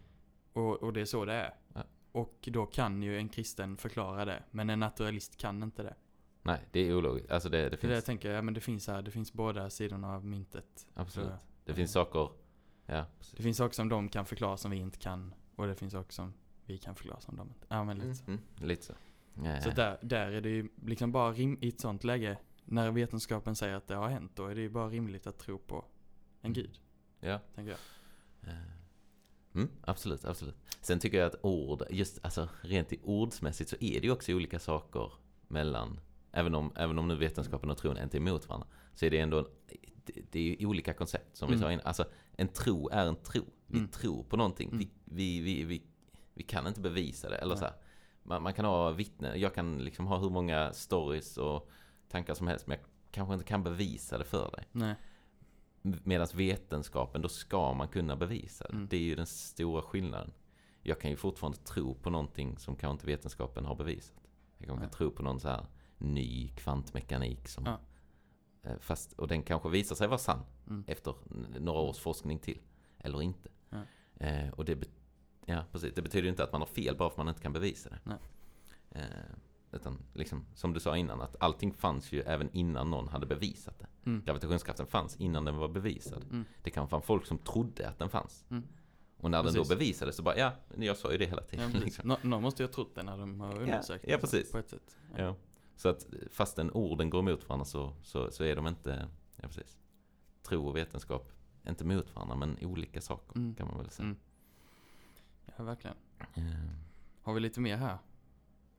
Och, 0.54 0.84
och 0.84 0.94
det 0.94 1.02
är 1.02 1.06
så 1.06 1.26
det 1.26 1.34
är. 1.34 1.54
Ja. 1.74 1.84
Och 2.12 2.50
då 2.52 2.66
kan 2.66 3.04
ju 3.04 3.18
en 3.18 3.30
kristen 3.30 3.78
förklara 3.78 4.26
det. 4.26 4.44
Men 4.52 4.70
en 4.70 4.80
naturalist 4.80 5.38
kan 5.38 5.64
inte 5.64 5.84
det. 5.84 5.96
Nej, 6.50 6.60
det 6.72 6.80
är 6.80 6.96
ologiskt. 6.96 7.32
Alltså 7.32 7.50
det, 7.50 7.70
det 7.70 7.78
För 7.78 7.88
det 7.88 7.94
finns, 7.94 8.06
tänker 8.06 8.30
jag, 8.30 8.38
ja 8.38 8.42
men 8.42 8.54
det 8.54 8.60
finns 8.60 8.88
här, 8.88 9.02
det 9.02 9.12
finns 9.12 9.34
båda 9.34 9.70
sidorna 9.70 10.16
av 10.16 10.26
myntet. 10.26 10.88
absolut. 10.94 11.32
Det 11.66 11.74
finns 11.74 11.92
saker, 11.92 12.30
ja, 12.86 13.06
precis. 13.18 13.34
Det 13.38 13.44
finns 13.44 13.58
saker 13.58 13.76
som 13.76 13.90
de 13.90 14.10
kan 14.10 14.26
förklara 14.26 14.58
som 14.58 14.72
vi 14.72 14.78
inte 14.78 14.98
kan. 14.98 15.34
Och 15.56 15.68
det 15.68 15.76
finns 15.76 15.94
saker 15.94 16.14
som 16.14 16.34
vi 16.66 16.78
kan 16.78 16.96
förklara 16.96 17.20
som 17.20 17.38
de 17.38 17.48
inte 17.48 17.68
Ja 17.70 17.84
men 17.84 17.98
lite 17.98 18.16
så. 18.16 18.24
Mm, 18.28 18.40
mm, 18.58 18.68
lite 18.70 18.86
så. 18.86 18.94
Ja, 19.44 19.62
Så 19.62 19.70
där, 19.70 19.98
där 20.02 20.32
är 20.32 20.42
det 20.42 20.50
ju 20.50 20.70
liksom 20.86 21.12
bara 21.12 21.32
rim, 21.32 21.58
i 21.62 21.68
ett 21.68 21.80
sånt 21.80 22.04
läge. 22.04 22.38
När 22.66 22.92
vetenskapen 22.92 23.56
säger 23.56 23.76
att 23.76 23.88
det 23.88 23.96
har 23.96 24.10
hänt. 24.10 24.32
Då 24.36 24.46
är 24.46 24.56
det 24.56 24.62
ju 24.62 24.70
bara 24.70 24.90
rimligt 24.90 25.28
att 25.28 25.38
tro 25.40 25.58
på 25.58 25.86
en 26.42 26.54
gud. 26.54 26.80
ja. 27.20 27.40
Tänker 27.56 27.72
jag. 27.72 27.80
Mm, 29.54 29.70
absolut, 29.82 30.26
absolut. 30.26 30.56
Sen 30.82 31.00
tycker 31.00 31.18
jag 31.18 31.28
att 31.28 31.46
ord, 31.46 31.84
just 31.90 32.20
alltså 32.26 32.50
rent 32.62 32.94
i 32.94 33.00
ordsmässigt 33.04 33.70
så 33.70 33.76
är 33.80 34.02
det 34.02 34.08
ju 34.08 34.12
också 34.12 34.34
olika 34.34 34.60
saker 34.60 35.12
mellan, 35.48 36.00
även 36.32 36.56
om, 36.56 36.72
även 36.76 37.00
om 37.00 37.08
nu 37.08 37.16
vetenskapen 37.16 37.70
och 37.70 37.78
tron 37.78 37.98
inte 37.98 38.18
är 38.18 38.20
emot 38.20 38.48
varandra, 38.50 38.68
så 38.94 39.06
är 39.06 39.10
det 39.10 39.20
ändå, 39.20 39.48
det, 40.06 40.22
det 40.32 40.40
är 40.40 40.60
ju 40.62 40.68
olika 40.68 40.94
koncept 40.94 41.38
som 41.38 41.48
vi 41.50 41.56
Mm. 41.56 41.64
sa 41.64 41.72
innan. 41.72 41.86
Alltså 41.86 42.06
en 42.32 42.48
tro 42.48 42.90
är 42.90 43.06
en 43.06 43.16
tro. 43.16 43.46
Vi 43.68 43.78
Mm. 43.78 43.90
tror 43.92 44.24
på 44.24 44.38
någonting. 44.38 44.68
Mm. 44.72 44.80
Vi, 44.80 44.90
vi, 45.06 45.40
vi, 45.42 45.64
vi, 45.64 45.84
vi 46.34 46.44
kan 46.44 46.68
inte 46.68 46.82
bevisa 46.82 47.30
det. 47.30 47.36
Eller 47.38 47.56
Nej. 47.56 47.60
så 47.60 47.66
här. 47.66 47.74
Man, 48.24 48.44
man 48.44 48.54
kan 48.54 48.66
ha 48.66 48.92
vittnen, 48.92 49.40
jag 49.40 49.54
kan 49.56 49.78
liksom 49.84 50.08
ha 50.08 50.18
hur 50.18 50.30
många 50.30 50.74
stories 50.74 51.38
och 51.38 51.70
tankar 52.10 52.34
som 52.34 52.48
helst, 52.48 52.68
men 52.68 52.78
jag 52.78 52.88
kanske 53.12 53.34
inte 53.34 53.46
kan 53.46 53.64
bevisa 53.64 54.18
det 54.18 54.24
för 54.26 54.52
dig. 54.52 54.64
Nej. 54.72 54.96
Medan 55.82 56.28
vetenskapen, 56.34 57.22
då 57.22 57.30
ska 57.30 57.74
man 57.74 57.88
kunna 57.88 58.16
bevisa 58.16 58.68
det. 58.68 58.74
Mm. 58.74 58.88
Det 58.88 58.98
är 58.98 59.02
ju 59.02 59.16
den 59.16 59.26
stora 59.28 59.82
skillnaden. 59.82 60.34
Jag 60.82 61.02
kan 61.02 61.10
ju 61.12 61.18
fortfarande 61.18 61.58
tro 61.58 61.94
på 61.96 62.10
någonting 62.10 62.58
som 62.58 62.76
kanske 62.76 62.94
inte 62.94 63.06
vetenskapen 63.06 63.66
har 63.66 63.76
bevisat. 63.76 64.18
Jag 64.58 64.68
kan 64.68 64.80
Nej. 64.80 64.90
tro 64.90 65.12
på 65.12 65.24
någon 65.24 65.40
så 65.40 65.48
här 65.48 65.66
ny 66.00 66.48
kvantmekanik 66.56 67.48
som... 67.48 67.66
Ja. 67.66 67.80
eh, 68.64 68.78
Fast, 68.80 69.14
och 69.14 69.28
den 69.28 69.44
kanske 69.44 69.70
visar 69.70 69.96
sig 69.96 70.08
vara 70.08 70.18
sann 70.18 70.42
Mm. 70.70 70.84
efter 70.88 71.14
några 71.60 71.80
års 71.80 71.98
forskning 72.00 72.40
till. 72.40 72.60
Eller 72.98 73.22
inte. 73.22 73.50
Ja. 73.70 73.78
Eh, 74.26 74.50
och 74.50 74.66
det, 74.66 74.76
be- 74.76 74.88
ja, 75.46 75.64
precis. 75.72 75.94
det 75.96 76.02
betyder 76.02 76.24
ju 76.24 76.30
inte 76.30 76.44
att 76.44 76.52
man 76.52 76.62
har 76.62 76.68
fel 76.68 76.96
bara 76.98 77.10
för 77.10 77.14
att 77.14 77.18
man 77.18 77.30
inte 77.30 77.42
kan 77.42 77.54
bevisa 77.54 77.90
det. 77.90 78.00
Nej. 78.04 78.18
Eh, 78.92 79.36
utan 79.72 79.98
liksom, 80.14 80.46
som 80.56 80.74
du 80.74 80.80
sa 80.80 80.98
innan, 80.98 81.22
att 81.22 81.36
allting 81.40 81.74
fanns 81.74 82.12
ju 82.12 82.22
även 82.22 82.50
innan 82.54 82.90
någon 82.90 83.08
hade 83.08 83.26
bevisat 83.26 83.80
det. 83.80 83.88
Mm. 84.06 84.24
Gravitationskraften 84.26 84.88
fanns 84.88 85.16
innan 85.16 85.46
den 85.46 85.56
var 85.58 85.68
bevisad. 85.68 86.24
Mm. 86.24 86.46
Det 86.64 86.70
kan 86.70 86.90
fanns 86.90 87.06
folk 87.06 87.26
som 87.26 87.38
trodde 87.38 87.90
att 87.90 88.00
den 88.00 88.10
fanns. 88.10 88.46
Mm. 88.50 88.64
Och 89.18 89.32
när 89.32 89.44
den 89.44 89.54
Precis. 89.54 89.70
då 89.70 89.76
bevisades 89.76 90.16
så 90.16 90.24
bara, 90.24 90.38
ja, 90.38 90.52
jag 90.78 90.98
sa 90.98 91.12
ju 91.12 91.18
det 91.18 91.26
hela 91.26 91.42
Ja, 91.42 91.48
tiden. 91.48 91.72
precis. 91.72 91.86
liksom. 91.86 92.08
Nå, 92.08 92.18
någon 92.24 92.42
måste 92.42 92.64
ju 92.64 92.68
ha 92.68 92.74
trott 92.74 92.96
det 92.96 93.04
när 93.04 93.18
de 93.18 93.40
har 93.40 93.62
undersökt 93.62 94.06
ja, 94.08 94.18
det, 94.18 94.28
så, 94.28 94.36
precis. 94.38 94.52
På 94.52 94.58
ett 94.58 94.70
sätt. 94.70 94.98
ja. 95.18 95.36
Så 95.80 95.90
att 95.90 96.06
fastän 96.32 96.72
orden 96.72 97.10
går 97.10 97.20
emot 97.20 97.50
varandra 97.50 97.66
så, 97.66 97.94
så, 98.04 98.32
så 98.32 98.44
är 98.44 98.56
de 98.56 98.68
inte, 98.68 99.08
ja 99.42 99.48
precis. 99.48 99.78
Tro 100.44 100.68
och 100.68 100.76
vetenskap, 100.78 101.32
inte 101.68 101.86
mot 101.86 102.16
varandra 102.16 102.36
men 102.36 102.58
olika 102.62 103.02
saker 103.02 103.36
Mm. 103.36 103.56
kan 103.56 103.68
man 103.68 103.78
väl 103.78 103.90
säga. 103.90 104.06
Mm. 104.06 104.18
Ja, 105.58 105.64
verkligen. 105.64 105.98
Eh, 106.36 106.44
Har 107.22 107.34
vi 107.34 107.40
lite 107.40 107.60
mer 107.60 107.78
här? 107.78 107.98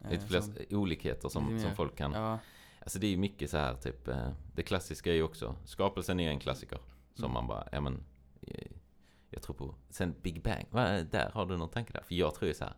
Eh, 0.01 0.11
Lite 0.11 0.27
fler 0.27 0.41
som- 0.41 0.55
olikheter 0.71 1.29
som, 1.29 1.59
som 1.61 1.75
folk 1.77 1.97
kan... 1.97 2.13
Ja, 2.13 2.39
Alltså 2.83 2.99
det 2.99 3.07
är 3.07 3.11
ju 3.11 3.17
mycket 3.17 3.51
så 3.51 3.57
här 3.57 3.75
typ, 3.75 4.09
eh, 4.09 4.33
det 4.55 4.63
klassiska 4.63 5.11
är 5.11 5.15
ju 5.15 5.23
också, 5.23 5.57
skapelsen 5.65 6.21
är 6.21 6.31
en 6.31 6.41
klassiker. 6.41 6.79
Som 7.15 7.25
Mm. 7.25 7.35
man 7.35 7.47
bara, 7.47 7.69
ja 7.73 7.81
men, 7.81 8.05
eh, 8.41 8.71
jag 9.31 9.43
tror 9.43 9.55
på. 9.57 9.75
Sen 9.91 10.15
Big 10.23 10.43
Bang, 10.43 10.67
där 11.11 11.31
har 11.35 11.47
du 11.47 11.57
någon 11.57 11.69
tanke 11.69 11.93
där? 11.93 12.03
För 12.03 12.15
jag 12.15 12.35
tror 12.35 12.49
ju 12.49 12.55
så 12.55 12.65
här, 12.65 12.75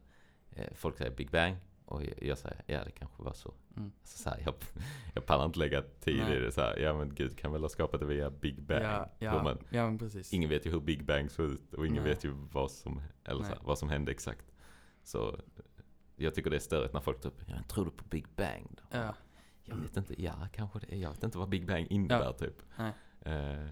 eh, 0.51 0.75
folk 0.75 0.97
säger 0.99 1.11
Big 1.17 1.31
Bang 1.31 1.57
och 1.85 2.03
jag, 2.05 2.23
jag 2.23 2.39
säger, 2.39 2.63
ja 2.67 2.85
det 2.85 2.91
kanske 2.91 3.23
var 3.23 3.33
så. 3.33 3.55
Mm. 3.77 3.93
Alltså 4.01 4.19
så 4.23 4.31
här, 4.31 4.43
jag, 4.45 4.55
jag 5.15 5.27
pallar 5.27 5.45
inte 5.45 5.59
lägga 5.59 5.83
tid 5.83 6.17
Nej. 6.19 6.37
i 6.37 6.41
det 6.41 6.53
så 6.53 6.61
här, 6.61 6.77
ja 6.79 6.95
men 6.99 7.15
Gud 7.15 7.39
kan 7.39 7.53
väl 7.53 7.63
ha 7.63 7.69
skapat 7.69 8.01
det 8.01 8.07
via 8.07 8.31
Big 8.31 8.63
Bang. 8.63 8.83
ja, 8.83 9.11
ja, 9.19 9.43
man, 9.43 9.59
ja 9.71 9.85
men 9.87 9.99
precis. 9.99 10.33
ingen 10.33 10.49
vet 10.51 10.67
ju 10.67 10.71
hur 10.71 10.81
Big 10.81 11.05
Bang 11.05 11.31
såg 11.31 11.47
ut 11.51 11.75
och 11.75 11.87
ingen 11.87 12.03
Nej. 12.03 12.13
vet 12.13 12.25
ju 12.25 12.31
vad 12.31 12.71
som, 12.71 13.03
eller 13.25 13.43
så 13.43 13.49
här, 13.49 13.59
vad 13.63 13.79
som 13.79 13.89
hände 13.89 14.13
exakt. 14.13 14.53
Så 15.03 15.41
jag 16.17 16.35
tycker 16.35 16.51
det 16.51 16.57
är 16.57 16.61
störigt 16.61 16.93
när 16.95 17.01
folk 17.01 17.21
typ, 17.21 17.35
ja 17.47 17.55
men 17.55 17.65
tror 17.65 17.85
du 17.85 17.91
på 17.91 18.05
Big 18.05 18.27
Bang 18.37 18.67
då? 18.77 18.83
Ja, 18.99 19.15
Jag 19.65 19.77
vet 19.77 19.97
inte, 19.97 20.23
ja 20.23 20.49
kanske 20.53 20.79
det. 20.79 20.97
Jag 20.97 21.11
vet 21.11 21.23
inte 21.23 21.39
vad 21.39 21.49
Big 21.49 21.67
Bang 21.67 21.87
innebär 21.91 22.21
Ja. 22.25 22.33
typ. 22.33 22.63
Nej. 22.79 22.93
Eh, 23.21 23.69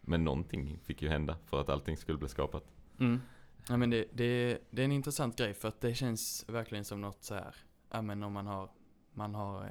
men 0.00 0.24
någonting 0.24 0.78
fick 0.78 1.02
ju 1.02 1.08
hända 1.08 1.36
för 1.46 1.60
att 1.60 1.68
allting 1.68 1.96
skulle 1.96 2.18
bli 2.18 2.28
skapat. 2.28 2.64
mm. 3.00 3.20
Ja 3.68 3.76
men 3.76 3.90
det, 3.90 4.04
det, 4.12 4.58
det 4.70 4.82
är 4.82 4.84
en 4.84 4.92
intressant 4.92 5.36
grej 5.38 5.54
för 5.54 5.68
att 5.68 5.80
det 5.80 5.94
känns 5.94 6.44
verkligen 6.48 6.84
som 6.84 7.00
något 7.00 7.24
så 7.24 7.34
här. 7.34 7.56
Ja 7.90 8.02
men 8.02 8.22
om 8.22 8.32
man 8.32 8.46
har, 8.46 8.70
man 9.12 9.34
har 9.34 9.64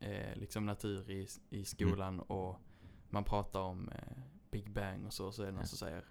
eh, 0.00 0.10
eh, 0.10 0.36
liksom 0.36 0.66
natur 0.66 1.10
i, 1.10 1.28
i 1.50 1.64
skolan 1.64 2.14
Mm. 2.14 2.20
och 2.26 2.60
man 3.10 3.24
pratar 3.24 3.60
om 3.60 3.88
eh, 3.88 4.18
Big 4.50 4.70
Bang 4.70 5.06
och 5.06 5.12
så, 5.12 5.32
så 5.32 5.42
är 5.42 5.46
det 5.46 5.52
någon 5.52 5.60
Ja. 5.60 5.66
som 5.66 5.78
säger 5.78 6.04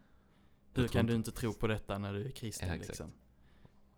Hur 0.74 0.88
kan 0.88 1.06
du 1.06 1.16
inte 1.16 1.32
tro 1.32 1.54
på 1.54 1.68
detta 1.68 1.98
när 1.98 2.14
du 2.14 2.26
är 2.26 2.32
kristen 2.32 2.68
Ja, 2.70 2.76
liksom? 2.76 3.12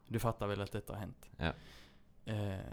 Du 0.07 0.19
fattar 0.19 0.47
väl 0.47 0.61
att 0.61 0.71
detta 0.71 0.93
har 0.93 0.99
hänt? 0.99 1.25
Ja. 1.37 1.53
Eh, 2.25 2.65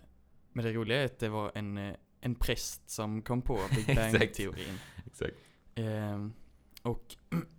men 0.53 0.65
det 0.65 0.73
roliga 0.73 1.01
är 1.01 1.05
att 1.05 1.19
det 1.19 1.29
var 1.29 1.53
en, 1.55 1.79
eh, 1.79 1.97
en 2.21 2.35
präst 2.35 2.91
som 2.91 3.23
kom 3.23 3.43
på 3.43 3.55
Big. 3.87 3.97
Bang-teorin. 3.97 4.79
Exakt. 5.07 5.35
Eh, 5.75 6.29
och 6.83 7.17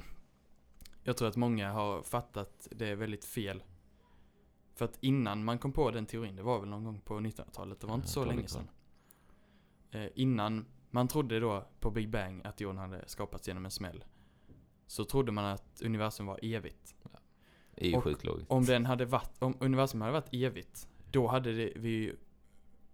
jag 1.07 1.17
tror 1.17 1.27
att 1.27 1.35
många 1.35 1.71
har 1.71 2.03
fattat 2.03 2.67
det 2.71 2.95
väldigt 2.95 3.25
fel. 3.25 3.63
För 4.73 4.85
att 4.85 4.97
innan 5.01 5.43
man 5.43 5.59
kom 5.59 5.71
på 5.71 5.91
den 5.91 6.05
teorin, 6.05 6.35
det 6.35 6.43
var 6.43 6.59
väl 6.59 6.69
någon 6.69 6.83
gång 6.83 7.01
på 7.01 7.13
1900-talet, 7.13 7.79
det 7.79 7.87
var 7.87 7.95
inte 7.95 8.07
så 8.07 8.25
länge 8.25 8.47
sedan. 8.47 8.67
Eh, 9.91 10.07
innan 10.15 10.65
man 10.91 11.07
trodde 11.07 11.39
då 11.39 11.67
på 11.79 11.91
Big 11.91 12.09
Bang 12.09 12.45
att 12.45 12.61
jorden 12.61 12.77
hade 12.77 13.03
skapats 13.07 13.47
genom 13.47 13.65
en 13.65 13.71
smäll. 13.71 14.03
så 14.87 15.05
trodde 15.05 15.31
man 15.31 15.45
att 15.45 15.81
universum 15.81 16.25
var 16.25 16.39
evigt. 16.41 16.95
Det 17.75 17.85
är 17.85 17.89
ju 17.89 18.01
sjukt 18.01 18.23
logiskt. 18.23 18.51
Om 18.51 18.65
den 18.65 18.85
hade 18.85 19.05
varit, 19.05 19.41
om 19.41 19.57
universum 19.59 20.01
hade 20.01 20.13
varit 20.13 20.33
evigt, 20.33 20.87
då 21.11 21.27
hade 21.27 21.53
det, 21.53 21.73
vi 21.75 21.89
ju, 21.89 22.15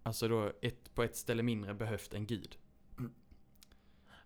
alltså 0.03 0.27
då 0.27 0.51
ett, 0.61 0.95
på 0.95 1.03
ett 1.03 1.15
ställe 1.15 1.43
mindre 1.43 1.73
behövt 1.73 2.13
en 2.13 2.25
gud. 2.25 2.57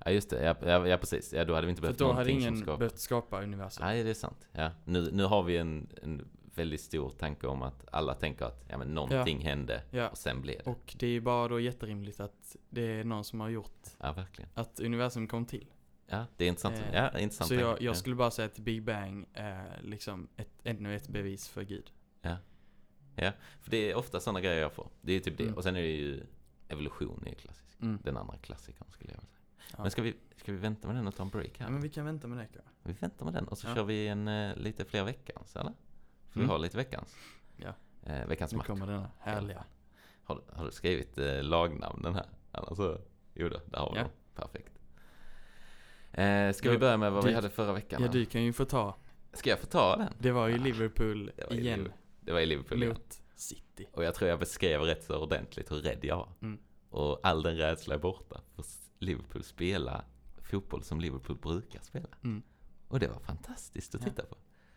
Ja 0.07 0.11
just 0.11 0.29
det, 0.29 0.43
ja, 0.43 0.55
ja, 0.61 0.87
ja 0.87 0.97
precis. 0.97 1.33
Ja, 1.33 1.45
då 1.45 1.53
hade 1.55 1.67
vi 1.67 1.69
inte 1.69 1.79
För 1.81 1.87
behövt 1.87 1.99
då 1.99 2.11
hade 2.11 2.31
ingen 2.31 2.57
skapar. 2.57 2.77
behövt 2.77 2.99
skapa 2.99 3.43
universum. 3.43 3.85
Nej, 3.85 4.03
det 4.03 4.09
är 4.09 4.13
sant. 4.13 4.47
Ja. 4.51 4.71
Nu, 4.85 5.09
nu 5.11 5.23
har 5.23 5.43
vi 5.43 5.57
en, 5.57 5.87
en 6.03 6.27
väldigt 6.55 6.81
stor 6.81 7.09
tanke 7.09 7.47
om 7.47 7.61
att 7.61 7.85
alla 7.91 8.13
tänker 8.15 8.45
att 8.45 8.65
ja, 8.69 8.77
men 8.77 8.87
någonting 8.87 9.39
hände 9.41 9.81
Ja. 9.91 10.09
och 10.09 10.17
sen 10.17 10.41
blev 10.41 10.57
det. 10.65 10.69
Och 10.71 10.95
det 10.99 11.05
är 11.07 11.11
ju 11.11 11.21
bara 11.21 11.47
då 11.47 11.59
jätterimligt 11.59 12.19
att 12.19 12.55
det 12.69 12.81
är 12.81 13.03
någon 13.03 13.23
som 13.23 13.39
har 13.39 13.49
gjort 13.49 13.87
Ja, 13.99 14.13
verkligen. 14.13 14.49
att 14.53 14.79
universum 14.79 15.27
kom 15.27 15.45
till. 15.45 15.65
Ja, 16.07 16.25
det 16.37 16.45
är 16.45 16.49
intressant. 16.49 16.75
Eh, 16.75 16.93
ja, 16.93 17.19
intressant. 17.19 17.47
Så 17.47 17.53
jag, 17.55 17.61
jag 17.71 17.81
Ja. 17.81 17.93
skulle 17.93 18.15
bara 18.15 18.31
säga 18.31 18.45
att 18.45 18.59
Big 18.59 18.83
Bang 18.83 19.25
är 19.33 19.79
liksom 19.83 20.27
ett, 20.37 20.49
ännu 20.63 20.95
ett 20.95 21.07
bevis 21.07 21.47
för 21.47 21.61
Gud. 21.63 21.91
För 23.61 23.71
det 23.71 23.91
är 23.91 23.95
ofta 23.95 24.19
sådana 24.19 24.41
grejer 24.41 24.61
jag 24.61 24.73
får. 24.73 24.87
Det 25.01 25.13
är 25.13 25.19
typ 25.19 25.37
det. 25.37 25.43
Mm. 25.43 25.55
Och 25.55 25.63
sen 25.63 25.75
är 25.75 25.81
det 25.81 25.87
ju 25.87 26.23
evolution 26.67 27.23
är 27.27 27.33
klassisk. 27.33 27.81
Mm. 27.81 27.99
Den 28.03 28.17
andra 28.17 28.37
klassikern 28.37 28.87
skulle 28.91 29.11
jag 29.11 29.17
vilja 29.17 29.27
säga. 29.27 29.34
Ja. 29.71 29.77
Men 29.81 29.91
ska 29.91 30.01
vi, 30.01 30.15
ska 30.35 30.51
vi 30.51 30.57
vänta 30.57 30.87
med 30.87 30.95
den 30.97 31.07
och 31.07 31.15
ta 31.15 31.23
en 31.23 31.29
break 31.29 31.59
här? 31.59 31.65
Ja, 31.65 31.71
men 31.71 31.81
vi 31.81 31.89
kan 31.89 32.05
vänta 32.05 32.27
med 32.27 32.37
det 32.37 32.45
kanske. 32.53 32.71
Vi 32.83 32.93
väntar 32.93 33.25
med 33.25 33.33
den 33.33 33.47
och 33.47 33.57
så 33.57 33.67
Ja. 33.67 33.75
kör 33.75 33.83
vi 33.83 34.07
en 34.07 34.27
eh, 34.27 34.55
lite 34.55 34.85
fler 34.85 35.03
veckans, 35.03 35.55
eller? 35.55 35.73
För 36.29 36.39
Mm. 36.39 36.47
vi 36.47 36.51
har 36.51 36.59
lite 36.59 36.77
veckans. 36.77 37.15
Ja. 37.57 37.73
Eh, 38.03 38.27
veckans 38.27 38.51
Nu 38.51 38.57
match. 38.57 38.67
kommer 38.67 38.87
denna 38.87 39.11
härliga. 39.19 39.63
Har, 40.23 40.41
har 40.53 40.65
du 40.65 40.71
skrivit 40.71 41.17
eh, 41.17 41.43
lagnamnen 41.43 42.15
här? 42.15 42.25
Annars 42.51 42.77
så, 42.77 42.97
jo 43.33 43.49
då, 43.49 43.59
där 43.65 43.79
har 43.79 43.91
vi 43.91 43.97
Ja. 43.97 44.03
dem. 44.03 44.11
Perfekt. 44.35 44.71
Eh, 46.11 46.51
ska 46.53 46.71
vi 46.71 46.77
börja 46.77 46.97
med 46.97 47.11
vad 47.11 47.23
vi 47.23 47.29
du- 47.29 47.35
hade 47.35 47.49
förra 47.49 47.73
veckan? 47.73 48.01
Ja, 48.01 48.07
du 48.11 48.25
kan 48.25 48.43
ju 48.43 48.53
få 48.53 48.65
ta. 48.65 48.95
Ska 49.33 49.49
jag 49.49 49.59
få 49.59 49.65
ta 49.65 49.95
den? 49.97 50.13
Det 50.19 50.31
var 50.31 50.47
ju 50.47 50.53
Ah, 50.53 50.57
Liverpool 50.63 51.31
det 51.35 51.45
var 51.45 51.53
igen 51.53 51.79
Liverpool. 51.79 51.99
Det 52.21 52.31
var 52.31 52.39
i 52.39 52.45
Liverpool 52.45 52.83
igen. 52.83 52.93
mot 52.93 53.21
City. 53.35 53.85
Och 53.93 54.03
jag 54.03 54.15
tror 54.15 54.29
jag 54.29 54.39
beskrev 54.39 54.81
rätt 54.81 55.03
så 55.03 55.17
ordentligt 55.23 55.71
hur 55.71 55.77
rädd 55.77 55.99
jag 56.05 56.17
var. 56.17 56.29
Mm. 56.41 56.59
Och 56.89 57.19
all 57.23 57.43
den 57.43 57.57
rädsla 57.57 57.95
är 57.95 57.99
borta. 57.99 58.41
För 58.55 58.63
Liverpool 59.05 59.43
spelar 59.43 60.05
fotboll 60.41 60.83
som 60.83 60.99
Liverpool 60.99 61.37
brukar 61.37 61.81
spela. 61.81 62.07
Mm. 62.23 62.43
Och 62.87 62.99
det 62.99 63.07
var 63.07 63.19
fantastiskt 63.19 63.95
att 63.95 64.01
Ja. 64.01 64.09
titta 64.09 64.23
på. 64.25 64.35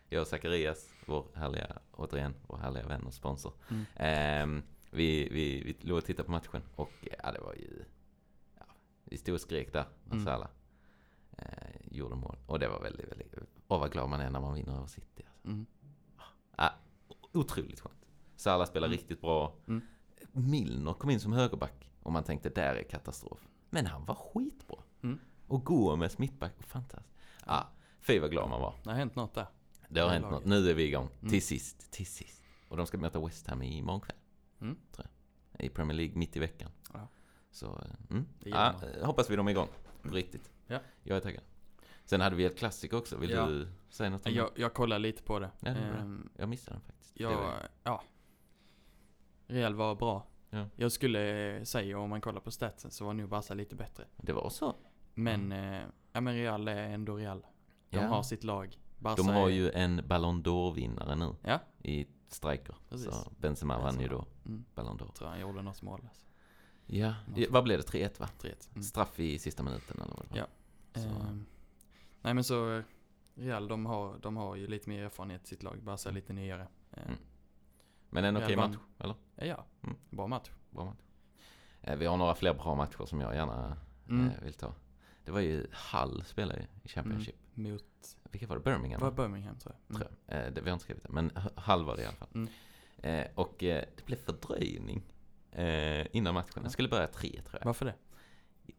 Jag 0.09 0.21
och 0.21 0.27
Zacharias, 0.27 0.89
vår 1.05 1.27
härliga, 1.35 1.79
återigen, 1.91 2.35
vår 2.47 2.57
härliga 2.57 2.87
vän 2.87 3.03
och 3.05 3.13
sponsor. 3.13 3.53
Mm. 3.69 3.85
Ehm, 3.95 4.63
vi, 4.91 5.29
vi, 5.29 5.63
vi 5.63 5.87
låg 5.87 5.97
och 5.97 6.05
tittade 6.05 6.25
på 6.25 6.31
matchen 6.31 6.61
och 6.75 6.91
ja, 7.23 7.31
det 7.31 7.39
var 7.39 7.53
ju... 7.53 7.83
Ja, 8.57 8.65
vi 9.03 9.17
stod 9.17 9.35
och 9.35 9.41
skrek 9.41 9.73
där 9.73 9.85
när 10.05 10.15
Mm. 10.15 10.47
Eh, 11.37 11.97
gjorde 11.97 12.15
mål. 12.15 12.37
Och 12.45 12.59
det 12.59 12.67
var 12.67 12.81
väldigt, 12.81 13.11
väldigt... 13.11 13.33
Åh 13.67 13.79
vad 13.79 13.91
glad 13.91 14.09
man 14.09 14.21
är 14.21 14.29
när 14.29 14.39
man 14.39 14.53
vinner 14.53 14.75
över 14.77 14.87
City. 14.87 15.23
Alltså. 15.27 15.47
Mm. 15.47 15.65
Ja, 16.57 16.73
otroligt 17.31 17.79
skönt. 17.79 18.05
Salah 18.35 18.67
spelar 18.67 18.87
Mm. 18.87 18.97
riktigt 18.97 19.21
bra. 19.21 19.55
Mm. 19.67 19.81
Milner 20.31 20.93
kom 20.93 21.09
in 21.09 21.19
som 21.19 21.33
högerback 21.33 21.89
och 22.03 22.11
man 22.11 22.23
tänkte 22.23 22.49
där 22.49 22.75
är 22.75 22.83
katastrof. 22.83 23.47
Men 23.69 23.85
han 23.85 24.05
var 24.05 24.15
skitbra. 24.15 24.79
Mm. 25.01 25.19
Och 25.47 25.65
Gomes 25.65 26.17
mittback, 26.17 26.63
fantastiskt. 26.63 27.15
Ja, 27.45 27.67
fy 28.01 28.19
vad 28.19 28.31
glad 28.31 28.49
man 28.49 28.61
var. 28.61 28.73
Det 28.83 28.89
har 28.89 28.97
hänt 28.97 29.15
något 29.15 29.33
där. 29.33 29.45
Det 29.89 29.99
har 29.99 30.07
Det 30.07 30.13
hänt 30.13 30.23
laget. 30.23 30.37
något. 30.39 30.45
Nu 30.45 30.69
är 30.69 30.73
vi 30.73 30.83
igång. 30.83 31.09
Mm. 31.19 31.29
Till 31.31 31.41
sist, 31.45 31.91
till 31.91 32.05
sist. 32.07 32.43
Och 32.67 32.77
de 32.77 32.87
ska 32.87 32.97
möta 32.97 33.19
West 33.25 33.47
Ham 33.47 33.61
imorgon 33.63 34.01
kväll. 34.01 34.17
Mm. 34.61 34.77
Tror 34.91 35.07
jag. 35.51 35.65
I 35.65 35.69
Premier 35.69 35.97
League 35.97 36.15
mitt 36.17 36.35
i 36.35 36.39
veckan. 36.39 36.71
Ja. 36.93 37.07
Så, 37.51 37.65
eh, 37.65 37.91
mm. 38.15 38.25
Eh, 38.45 39.05
hoppas 39.05 39.29
vi 39.29 39.35
de 39.35 39.47
är 39.47 39.51
igång. 39.51 39.67
På 40.01 40.09
riktigt. 40.09 40.51
Ja. 40.67 40.79
Jag 41.03 41.17
är 41.17 41.21
taggad. 41.21 41.43
Sen 42.05 42.21
hade 42.21 42.35
vi 42.35 42.45
ett 42.45 42.57
klassiker 42.57 42.97
också. 42.97 43.17
Vill 43.17 43.29
Ja. 43.29 43.45
du 43.45 43.67
säga 43.89 44.09
något 44.09 44.25
om 44.25 44.33
Jag, 44.33 44.49
jag 44.55 44.73
kollar 44.73 44.99
lite 44.99 45.23
på 45.23 45.39
det. 45.39 45.49
Ja, 45.59 45.73
det 45.73 45.79
det? 45.79 46.17
Jag 46.37 46.49
missade 46.49 46.75
den 46.77 46.81
faktiskt. 46.85 47.19
Jag, 47.19 47.53
ja. 47.83 48.03
Real 49.47 49.75
var 49.75 49.95
bra. 49.95 50.25
Ja. 50.49 50.65
Jag 50.75 50.91
skulle 50.91 51.65
säga, 51.65 51.99
om 51.99 52.09
man 52.09 52.21
kollar 52.21 52.41
på 52.41 52.51
statsen, 52.51 52.91
så 52.91 53.05
var 53.05 53.13
nog 53.13 53.29
Barca 53.29 53.53
lite 53.53 53.75
bättre. 53.75 54.05
Det 54.17 54.33
var 54.33 54.49
så. 54.49 54.75
Men, 55.13 55.51
eh, 55.51 55.81
ja 56.11 56.21
men 56.21 56.33
Real 56.35 56.67
är 56.67 56.75
ändå 56.89 57.15
Real. 57.15 57.45
De 57.89 57.97
Ja. 57.97 58.07
har 58.07 58.23
sitt 58.23 58.43
lag. 58.43 58.77
Barca 58.99 59.21
De 59.23 59.27
har 59.27 59.45
är, 59.49 59.53
ju 59.53 59.71
en 59.71 60.01
Ballon 60.07 60.43
d'Or-vinnare 60.43 61.15
nu 61.15 61.35
Ja, 61.43 61.59
i 61.83 62.07
striker. 62.27 62.75
Precis. 62.89 63.05
Så 63.07 63.31
Benzema 63.39 63.79
vann 63.79 63.99
ju 64.01 64.07
då 64.07 64.25
mm, 64.45 64.65
Ballon 64.75 64.97
d'Or. 64.97 65.11
tror 65.13 65.27
han 65.27 65.39
gjorde 65.39 65.61
något 65.61 65.81
mål. 65.81 66.01
Alltså. 66.07 66.25
Ja, 66.85 67.15
ja, 67.35 67.47
vad 67.49 67.63
blev 67.63 67.79
det? 67.79 67.85
3-1 67.85 68.19
va? 68.19 68.29
3-1. 68.41 68.69
Mm. 68.71 68.83
Straff 68.83 69.19
i 69.19 69.39
sista 69.39 69.63
minuten 69.63 70.01
eller 70.01 70.15
vad 70.15 70.25
det 70.25 70.29
var? 70.29 70.47
Ja. 70.93 71.01
Ehm, 71.01 71.45
nej 72.21 72.33
men 72.33 72.43
så, 72.43 72.75
eh, 72.77 72.83
Real 73.35 73.67
de 73.67 73.85
har, 73.85 74.17
de 74.21 74.37
har 74.37 74.55
ju 74.55 74.67
lite 74.67 74.89
mer 74.89 75.03
erfarenhet 75.03 75.43
i 75.43 75.47
sitt 75.47 75.63
lag. 75.63 75.83
Barca 75.83 76.09
är 76.09 76.13
lite 76.13 76.33
nyare. 76.33 76.67
Ehm, 76.91 77.03
Mm. 77.07 77.19
Men 78.09 78.25
en 78.25 78.37
okej 78.37 78.55
vann. 78.55 78.69
match, 78.71 78.79
eller? 78.99 79.15
ja, 79.35 79.45
ja, 79.45 79.65
Mm. 79.83 79.95
bra 80.09 80.27
match. 80.27 80.49
Bra 80.69 80.85
match. 80.85 80.99
Eh, 81.81 81.95
Vi 81.97 82.05
har 82.05 82.17
några 82.17 82.35
fler 82.35 82.53
bra 82.53 82.75
matcher 82.75 83.05
som 83.05 83.21
jag 83.21 83.35
gärna 83.35 83.77
Mm. 84.09 84.25
eh, 84.29 84.41
vill 84.43 84.53
ta. 84.53 84.73
Det 85.25 85.31
var 85.31 85.39
ju 85.39 85.67
Hull 85.93 86.23
spelade 86.25 86.67
i 86.83 86.87
Championship. 86.89 87.35
Mot, 87.53 87.83
Vilka 88.31 88.47
var 88.47 88.55
det? 88.55 88.61
Birmingham? 88.63 89.01
var 89.01 89.11
va? 89.11 89.23
Birmingham 89.23 89.55
tror 89.59 89.75
jag. 89.87 89.95
Mm. 89.95 90.01
Tror 90.07 90.17
jag. 90.27 90.45
Eh, 90.47 90.53
det, 90.53 90.61
vi 90.61 90.69
har 90.69 90.73
inte 90.73 90.83
skrivit 90.83 91.03
det, 91.03 91.09
men 91.09 91.31
Hull 91.55 91.85
var 91.85 91.95
det 91.95 92.01
i 92.01 92.05
alla 92.05 92.15
fall. 92.15 92.29
Mm. 92.33 92.49
Eh, 92.97 93.27
och 93.35 93.63
eh, 93.63 93.85
det 93.95 94.05
blev 94.05 94.17
fördröjning 94.17 95.01
eh, 95.51 96.07
innan 96.15 96.33
matchen. 96.33 96.63
Det 96.63 96.69
skulle 96.69 96.89
börja 96.89 97.07
tre 97.07 97.29
tror 97.41 97.57
jag. 97.59 97.65
Varför 97.65 97.85
det? 97.85 97.95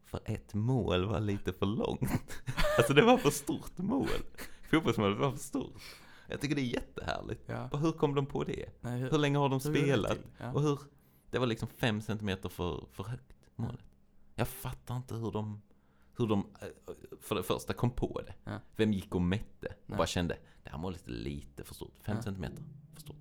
För 0.05 0.21
ett 0.25 0.55
mål 0.55 1.05
var 1.07 1.21
lite 1.21 1.53
för 1.53 1.67
långt. 1.67 2.01
alltså 2.79 2.95
det 2.95 3.03
var 3.03 3.19
för 3.19 3.31
stort 3.31 3.79
mål. 3.79 4.09
Fotbollsmålet 4.71 5.19
var 5.19 5.31
för 5.31 5.39
stort. 5.39 5.83
Jag 6.31 6.41
tycker 6.41 6.55
det 6.55 6.63
är 6.63 6.73
jättehärligt. 6.75 7.43
Ja. 7.47 7.69
Och 7.73 7.79
hur 7.79 7.93
kom 7.93 8.15
de 8.15 8.27
på 8.27 8.45
det? 8.45 8.67
Nej, 8.81 9.01
Hur 9.01 9.19
länge 9.19 9.39
har 9.39 9.49
de 9.49 9.53
hur 9.53 9.75
spelat? 9.75 10.19
Ja. 10.39 10.53
Och 10.53 10.63
hur? 10.63 10.79
Det 11.31 11.39
var 11.39 11.47
liksom 11.47 11.69
fem 11.69 12.01
centimeter 12.01 12.49
för, 12.49 12.87
för 12.93 13.05
högt, 13.05 13.33
målet. 13.57 13.85
Jag 14.35 14.49
fattar 14.49 14.97
inte 14.97 15.15
hur 15.15 15.33
de, 15.33 15.63
hur 16.17 16.27
de 16.27 16.47
eh, 16.61 16.95
för 17.21 17.35
det 17.35 17.43
första 17.43 17.73
kom 17.73 17.91
på 17.91 18.21
det. 18.27 18.35
Ja. 18.45 18.61
Vem 18.77 18.93
gick 18.93 19.15
och 19.15 19.23
mätte 19.23 19.67
och 19.67 19.91
Nej. 19.91 19.97
bara 19.97 20.07
kände, 20.07 20.39
det 20.63 20.71
här 20.71 20.79
målet 20.79 21.07
är 21.07 21.13
lite 21.13 21.65
för 21.65 21.75
stort. 21.75 21.95
Fem 22.03 22.23
centimeter 22.23 22.63
för 22.95 23.01
stort. 23.01 23.17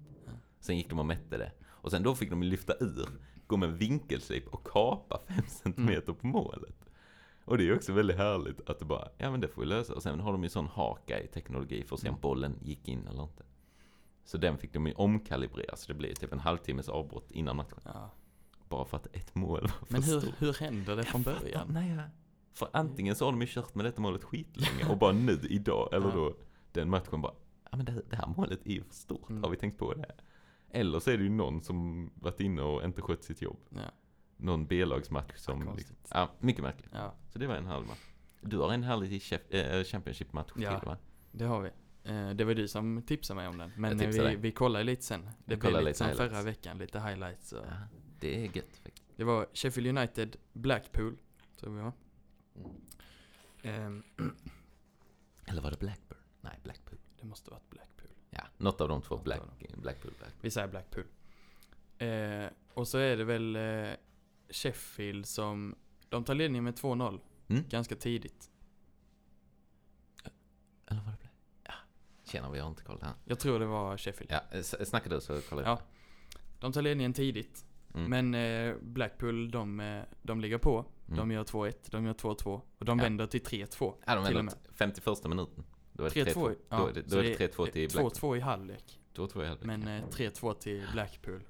Sen 0.59 0.77
gick 0.77 0.89
de 0.89 0.99
och 0.99 1.05
mätte 1.05 1.37
det. 1.37 1.51
Och 1.65 1.91
sen 1.91 2.03
då 2.03 2.15
fick 2.15 2.29
de 2.29 2.43
lyfta 2.43 2.73
ur, 2.79 3.09
gå 3.47 3.57
med 3.57 3.77
vinkelslip 3.77 4.47
och 4.47 4.67
kapa 4.67 5.19
fem 5.27 5.45
centimeter 5.47 6.13
på 6.13 6.27
målet. 6.27 6.88
Och 7.49 7.57
det 7.57 7.69
är 7.69 7.75
också 7.75 7.93
väldigt 7.93 8.17
härligt 8.17 8.69
att 8.69 8.79
det 8.79 8.85
bara, 8.85 9.07
ja 9.17 9.31
men 9.31 9.39
det 9.41 9.47
får 9.47 9.61
vi 9.61 9.67
lösa. 9.67 9.93
Och 9.93 10.03
sen 10.03 10.19
har 10.19 10.31
de 10.31 10.43
ju 10.43 10.49
sån 10.49 10.67
haka 10.67 11.19
i 11.19 11.27
teknologi 11.27 11.83
för 11.83 11.95
att 11.95 12.01
se 12.01 12.07
om 12.09 12.13
Mm. 12.13 12.21
bollen 12.21 12.55
gick 12.61 12.87
in 12.87 13.07
eller 13.07 13.23
inte. 13.23 13.43
Så 14.23 14.37
den 14.37 14.57
fick 14.57 14.73
de 14.73 14.87
ju 14.87 14.93
omkalibrera, 14.93 15.75
så 15.75 15.87
det 15.87 15.93
blev 15.93 16.13
typ 16.13 16.33
en 16.33 16.39
halvtimmes 16.39 16.89
avbrott 16.89 17.31
innan 17.31 17.55
matchen. 17.55 17.79
Ja. 17.85 18.09
Bara 18.69 18.85
för 18.85 18.97
att 18.97 19.07
ett 19.15 19.35
mål 19.35 19.61
var 19.61 19.67
för 19.67 19.85
Men 19.89 20.03
hur, 20.03 20.19
stort. 20.19 20.33
hur 20.41 20.53
händer 20.53 20.95
det 20.95 21.03
från 21.03 21.21
Jag 21.21 21.33
fattar- 21.33 21.41
början? 21.45 21.67
Nej. 21.69 21.97
För 22.53 22.67
antingen 22.73 23.15
så 23.15 23.25
har 23.25 23.31
de 23.31 23.41
ju 23.41 23.47
kört 23.49 23.75
med 23.75 23.85
detta 23.85 24.01
målet 24.01 24.23
skitlänge 24.23 24.91
och 24.91 24.97
bara 24.97 25.11
nu 25.11 25.39
idag, 25.49 25.89
eller 25.93 26.07
Ja. 26.07 26.13
då 26.15 26.35
den 26.71 26.89
matchen 26.89 27.21
bara, 27.21 27.33
ja 27.71 27.77
men 27.77 27.85
det, 27.85 28.01
det 28.09 28.15
här 28.15 28.27
målet 28.37 28.65
är 28.67 28.71
ju 28.71 28.83
för 28.83 28.93
stort, 28.95 29.29
Mm. 29.29 29.43
har 29.43 29.49
vi 29.49 29.57
tänkt 29.57 29.77
på 29.79 29.93
det? 29.93 30.11
Eller 30.71 30.99
så 30.99 31.11
är 31.11 31.17
det 31.17 31.23
ju 31.23 31.29
någon 31.29 31.61
som 31.61 32.09
varit 32.15 32.39
inne 32.39 32.61
och 32.61 32.83
inte 32.83 33.01
skött 33.01 33.23
sitt 33.23 33.41
jobb. 33.41 33.57
Ja, 33.69 33.81
Någon 34.41 34.65
B-lagsmatch 34.67 35.37
som, 35.37 35.65
Ja, 35.67 35.73
liksom, 35.75 35.95
ja, 36.13 36.29
mycket 36.39 36.63
märkligt. 36.63 36.89
ja, 36.93 37.15
Så 37.27 37.39
det 37.39 37.47
var 37.47 37.55
en 37.55 37.65
halv 37.65 37.87
match. 37.87 37.99
Du 38.41 38.57
har 38.57 38.73
en 38.73 38.83
härlig 38.83 39.13
äh, 39.49 39.83
Championship-match 39.83 40.51
Ja. 40.55 40.79
till 40.79 40.87
va? 40.87 40.97
det 41.31 41.45
har 41.45 41.61
vi. 41.61 41.69
Eh, 42.03 42.29
det 42.29 42.43
var 42.43 42.53
du 42.53 42.67
som 42.67 43.01
tipsade 43.01 43.35
mig 43.35 43.47
om 43.47 43.57
den. 43.57 43.71
Men 43.77 43.91
Jag 43.99 44.01
eh, 44.07 44.11
vi, 44.11 44.17
dig. 44.17 44.35
vi 44.35 44.51
kollar 44.51 44.79
ju 44.79 44.83
lite 44.85 45.03
sen. 45.03 45.21
Det 45.23 45.29
Vi 45.45 45.55
blev 45.55 45.71
lite 45.71 45.83
lite 45.83 45.97
som 45.97 46.07
highlights. 46.07 46.33
förra 46.33 46.43
veckan, 46.43 46.77
lite 46.77 46.99
highlights. 46.99 47.53
Och 47.53 47.65
Ja, 47.65 47.73
det 48.19 48.35
är 48.45 48.57
gött 48.57 48.77
faktiskt. 48.83 49.07
Det 49.15 49.23
var 49.23 49.47
Sheffield 49.53 49.97
United, 49.97 50.35
Blackpool, 50.53 51.17
tror 51.59 51.73
vi 51.75 51.81
var. 51.81 51.93
Mm. 52.55 52.71
Ehm, 53.63 54.03
Eller 55.45 55.61
var 55.61 55.71
det 55.71 55.79
Blackburn? 55.79 56.19
Nej, 56.41 56.59
Blackpool. 56.63 56.99
det 57.19 57.25
måste 57.25 57.51
varit 57.51 57.69
Blackpool. 57.69 58.09
Ja, 58.29 58.43
något 58.57 58.81
av 58.81 58.89
de 58.89 59.01
två. 59.01 59.17
Black, 59.17 59.41
Blackpool, 59.59 59.81
Blackpool. 59.81 60.13
Vi 60.41 60.51
säger 60.51 60.67
Blackpool. 60.67 61.03
Eh, 61.97 62.49
och 62.73 62.87
så 62.87 62.97
är 62.97 63.17
det 63.17 63.23
väl 63.23 63.55
eh, 63.55 63.89
Sheffield 64.49 65.25
som, 65.25 65.75
de 66.09 66.23
tar 66.23 66.33
ledningen 66.35 66.63
med 66.63 66.75
2-0 66.75 67.19
Mm. 67.47 67.63
ganska 67.69 67.95
tidigt. 67.95 68.49
Eller 70.87 71.01
var 71.01 71.11
det 71.11 71.17
Black? 71.17 71.31
Ja, 71.63 71.73
tjena 72.31 72.49
vi 72.51 72.59
har 72.59 72.69
inte 72.69 72.83
koll 72.83 72.99
här. 73.01 73.13
Jag 73.25 73.39
tror 73.39 73.59
det 73.59 73.65
var 73.65 73.97
Sheffield. 73.97 74.31
Ja, 74.31 74.63
snacka 74.63 75.09
du 75.09 75.21
så 75.21 75.41
kollar 75.41 75.63
jag. 75.63 75.71
Ja. 75.71 75.81
De 76.59 76.71
tar 76.71 76.81
ledningen 76.81 77.13
tidigt. 77.13 77.65
Mm. 77.93 78.09
Men 78.29 78.35
eh, 78.69 78.75
Blackpool, 78.81 79.51
de, 79.51 79.79
eh, 79.79 80.03
de 80.21 80.41
ligger 80.41 80.57
på. 80.57 80.85
Mm. 81.07 81.17
De 81.17 81.31
gör 81.31 81.43
2-1, 81.43 81.73
de 81.91 82.05
gör 82.05 82.13
2-2. 82.13 82.61
Och 82.77 82.85
de 82.85 82.97
Ja. 82.99 83.03
vänder 83.03 83.27
till 83.27 83.41
3-2. 83.43 83.93
Ja, 84.05 84.15
de 84.15 84.25
till 84.25 84.35
vänder 84.35 84.55
51 84.73 85.23
minuten. 85.29 85.63
Då 85.93 86.03
är 86.03 86.09
det 86.09 86.23
3-2. 86.25 86.33
3-2. 86.33 86.55
Ja, 86.69 86.77
Då 86.77 86.87
är 86.87 86.93
det, 86.93 87.09
så 87.09 87.15
då 87.15 87.21
är 87.21 87.23
det 87.23 87.37
3-2 87.55 87.71
till 87.71 87.89
Blackpool. 87.89 88.11
2-2 88.11 88.37
i 88.37 88.39
halvlek. 88.39 88.99
2-2 89.15 89.43
i 89.43 89.47
halvlek. 89.47 89.65
Men 89.67 89.87
eh, 89.87 90.03
3-2 90.09 90.53
till 90.53 90.87
Blackpool. 90.93 91.41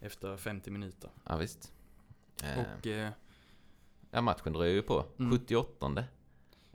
Efter 0.00 0.36
50 0.36 0.70
minuter. 0.70 1.10
Ja, 1.24 1.36
visst. 1.36 1.72
Eh, 2.44 2.58
Och 2.78 2.86
eh, 2.86 3.10
ja, 4.10 4.20
matchen 4.20 4.52
dröjer 4.52 4.74
ju 4.74 4.82
på. 4.82 5.04
Mm. 5.18 5.30
78 5.32 6.04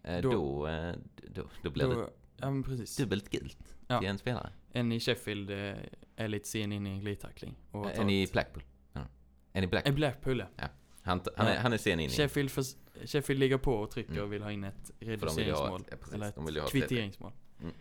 Eh, 0.04 0.22
Då- 0.22 0.32
då, 0.32 0.68
eh, 0.68 0.96
då, 1.30 1.44
då 1.62 1.70
blir 1.70 1.88
det 1.88 1.94
Då, 1.96 2.10
ja 2.38 2.52
men 2.52 2.64
precis. 2.64 2.98
dubbelt 2.98 3.30
gult 3.30 3.58
Ja. 3.88 4.00
till 4.00 4.08
en 4.10 4.18
spelare. 4.18 4.50
En 4.72 4.92
i 4.92 5.00
Sheffield 5.00 5.50
eh, 5.50 5.76
är 6.16 6.28
lite 6.28 6.48
sen 6.48 6.72
in 6.72 6.88
i 6.88 6.90
en 6.90 7.00
glidtackling. 7.00 7.56
och 7.72 7.84
tar 7.84 8.02
En 8.02 8.10
i 8.10 8.28
Blackpool. 8.32 8.64
Ja. 8.94 9.02
En 9.52 9.64
i 9.64 9.66
En 9.66 9.70
Blackpool. 9.70 9.94
Blackpool 9.96 10.40
ja. 10.58 10.64
Han, 11.02 11.22
han, 11.36 11.48
är, 11.48 11.54
Ja. 11.56 11.60
han 11.62 11.74
är 11.74 11.78
sen 11.78 12.00
in 12.00 12.10
i. 12.10 12.14
Sheffield, 12.14 12.52
för, 12.52 12.64
Sheffield 13.08 13.40
ligger 13.40 13.58
på 13.58 13.74
och 13.74 13.92
trycker 13.92 14.12
Mm. 14.12 14.24
och 14.24 14.34
vill 14.34 14.44
ha 14.44 14.52
in 14.52 14.64
ett 14.64 14.92
reduceringsmål. 15.00 15.82
ett, 15.82 15.88
ja, 15.92 15.98
precis, 15.98 16.14
eller 16.14 16.28
ett 16.60 16.66
ett 16.66 16.72
kvitteringsmål. 16.72 17.32
Mm. 17.62 17.74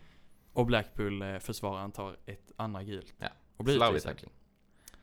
Och 0.53 0.65
Blackpool, 0.65 1.21
eh, 1.21 1.39
försvararen, 1.39 1.91
tar 1.91 2.17
ett 2.25 2.51
andra 2.55 2.83
gult. 2.83 3.13
Ja. 3.17 3.27
Och 3.57 3.63
blir 3.65 3.75
Slarvig 3.75 4.01
tackling. 4.03 4.31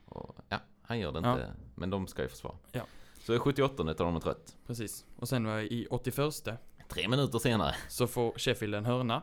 Och, 0.05 0.37
ja, 0.49 0.61
han 0.93 0.99
gör 1.01 1.13
det 1.13 1.21
Ja. 1.23 1.33
inte. 1.33 1.53
Men 1.75 1.91
de 1.91 2.07
ska 2.07 2.23
ju 2.23 2.29
försvara. 2.29 2.55
Ja. 2.73 2.83
Så 3.21 3.35
i 3.35 3.39
78 3.39 3.95
tar 3.95 4.05
de 4.05 4.17
ett 4.17 4.27
rött. 4.27 4.57
Precis. 4.67 5.05
Och 5.17 5.29
sen 5.29 5.45
var 5.47 5.59
i 5.61 5.87
81 5.91 6.59
Tre 6.89 7.09
minuter 7.09 7.39
senare. 7.39 7.75
så 7.89 8.07
får 8.07 8.33
Sheffield 8.39 8.75
en 8.75 8.85
hörna. 8.87 9.23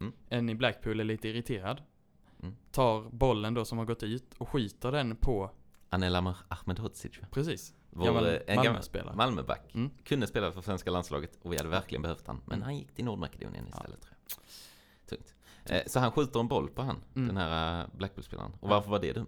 Mm. 0.00 0.12
En 0.28 0.48
i 0.48 0.54
Blackpool 0.54 1.00
är 1.00 1.04
lite 1.04 1.28
irriterad. 1.28 1.82
Mm. 2.42 2.56
Tar 2.72 3.02
bollen 3.10 3.54
då 3.54 3.64
som 3.64 3.78
har 3.78 3.84
gått 3.84 4.02
ut 4.02 4.34
och 4.38 4.48
skjuter 4.48 4.92
den 4.92 5.16
på, 5.16 5.50
Anelamar 5.90 6.36
Ahmedhodzic. 6.48 7.12
precis, 7.30 7.74
Vår, 7.90 8.04
gammal 8.04 8.26
eh, 8.26 8.34
en 8.46 8.56
Malmö-spelare. 8.56 9.16
Malmöback. 9.16 9.74
Mm. 9.74 9.90
Kunde 10.04 10.26
spela 10.26 10.52
för 10.52 10.60
svenska 10.60 10.90
landslaget 10.90 11.38
och 11.42 11.52
vi 11.52 11.56
hade 11.56 11.68
verkligen 11.68 12.02
behövt 12.02 12.26
han. 12.26 12.36
Men 12.46 12.54
Mm. 12.54 12.64
han 12.64 12.76
gick 12.76 12.92
till 12.94 13.04
Nordmakedonien 13.04 13.64
Ja. 13.70 13.76
istället 13.76 14.00
tror 14.00 14.14
jag. 14.28 14.38
Tungt. 15.08 15.34
Eh, 15.64 15.82
så 15.86 16.00
han 16.00 16.12
skjuter 16.12 16.40
en 16.40 16.48
boll 16.48 16.68
på 16.70 16.82
han, 16.82 16.96
Mm. 17.14 17.28
den 17.28 17.36
här 17.36 17.80
eh, 17.80 17.86
Blackpool-spelaren. 17.92 18.52
Och 18.60 18.70
Ja. 18.70 18.74
varför 18.74 18.90
var 18.90 18.98
det 18.98 19.12
dumt? 19.12 19.26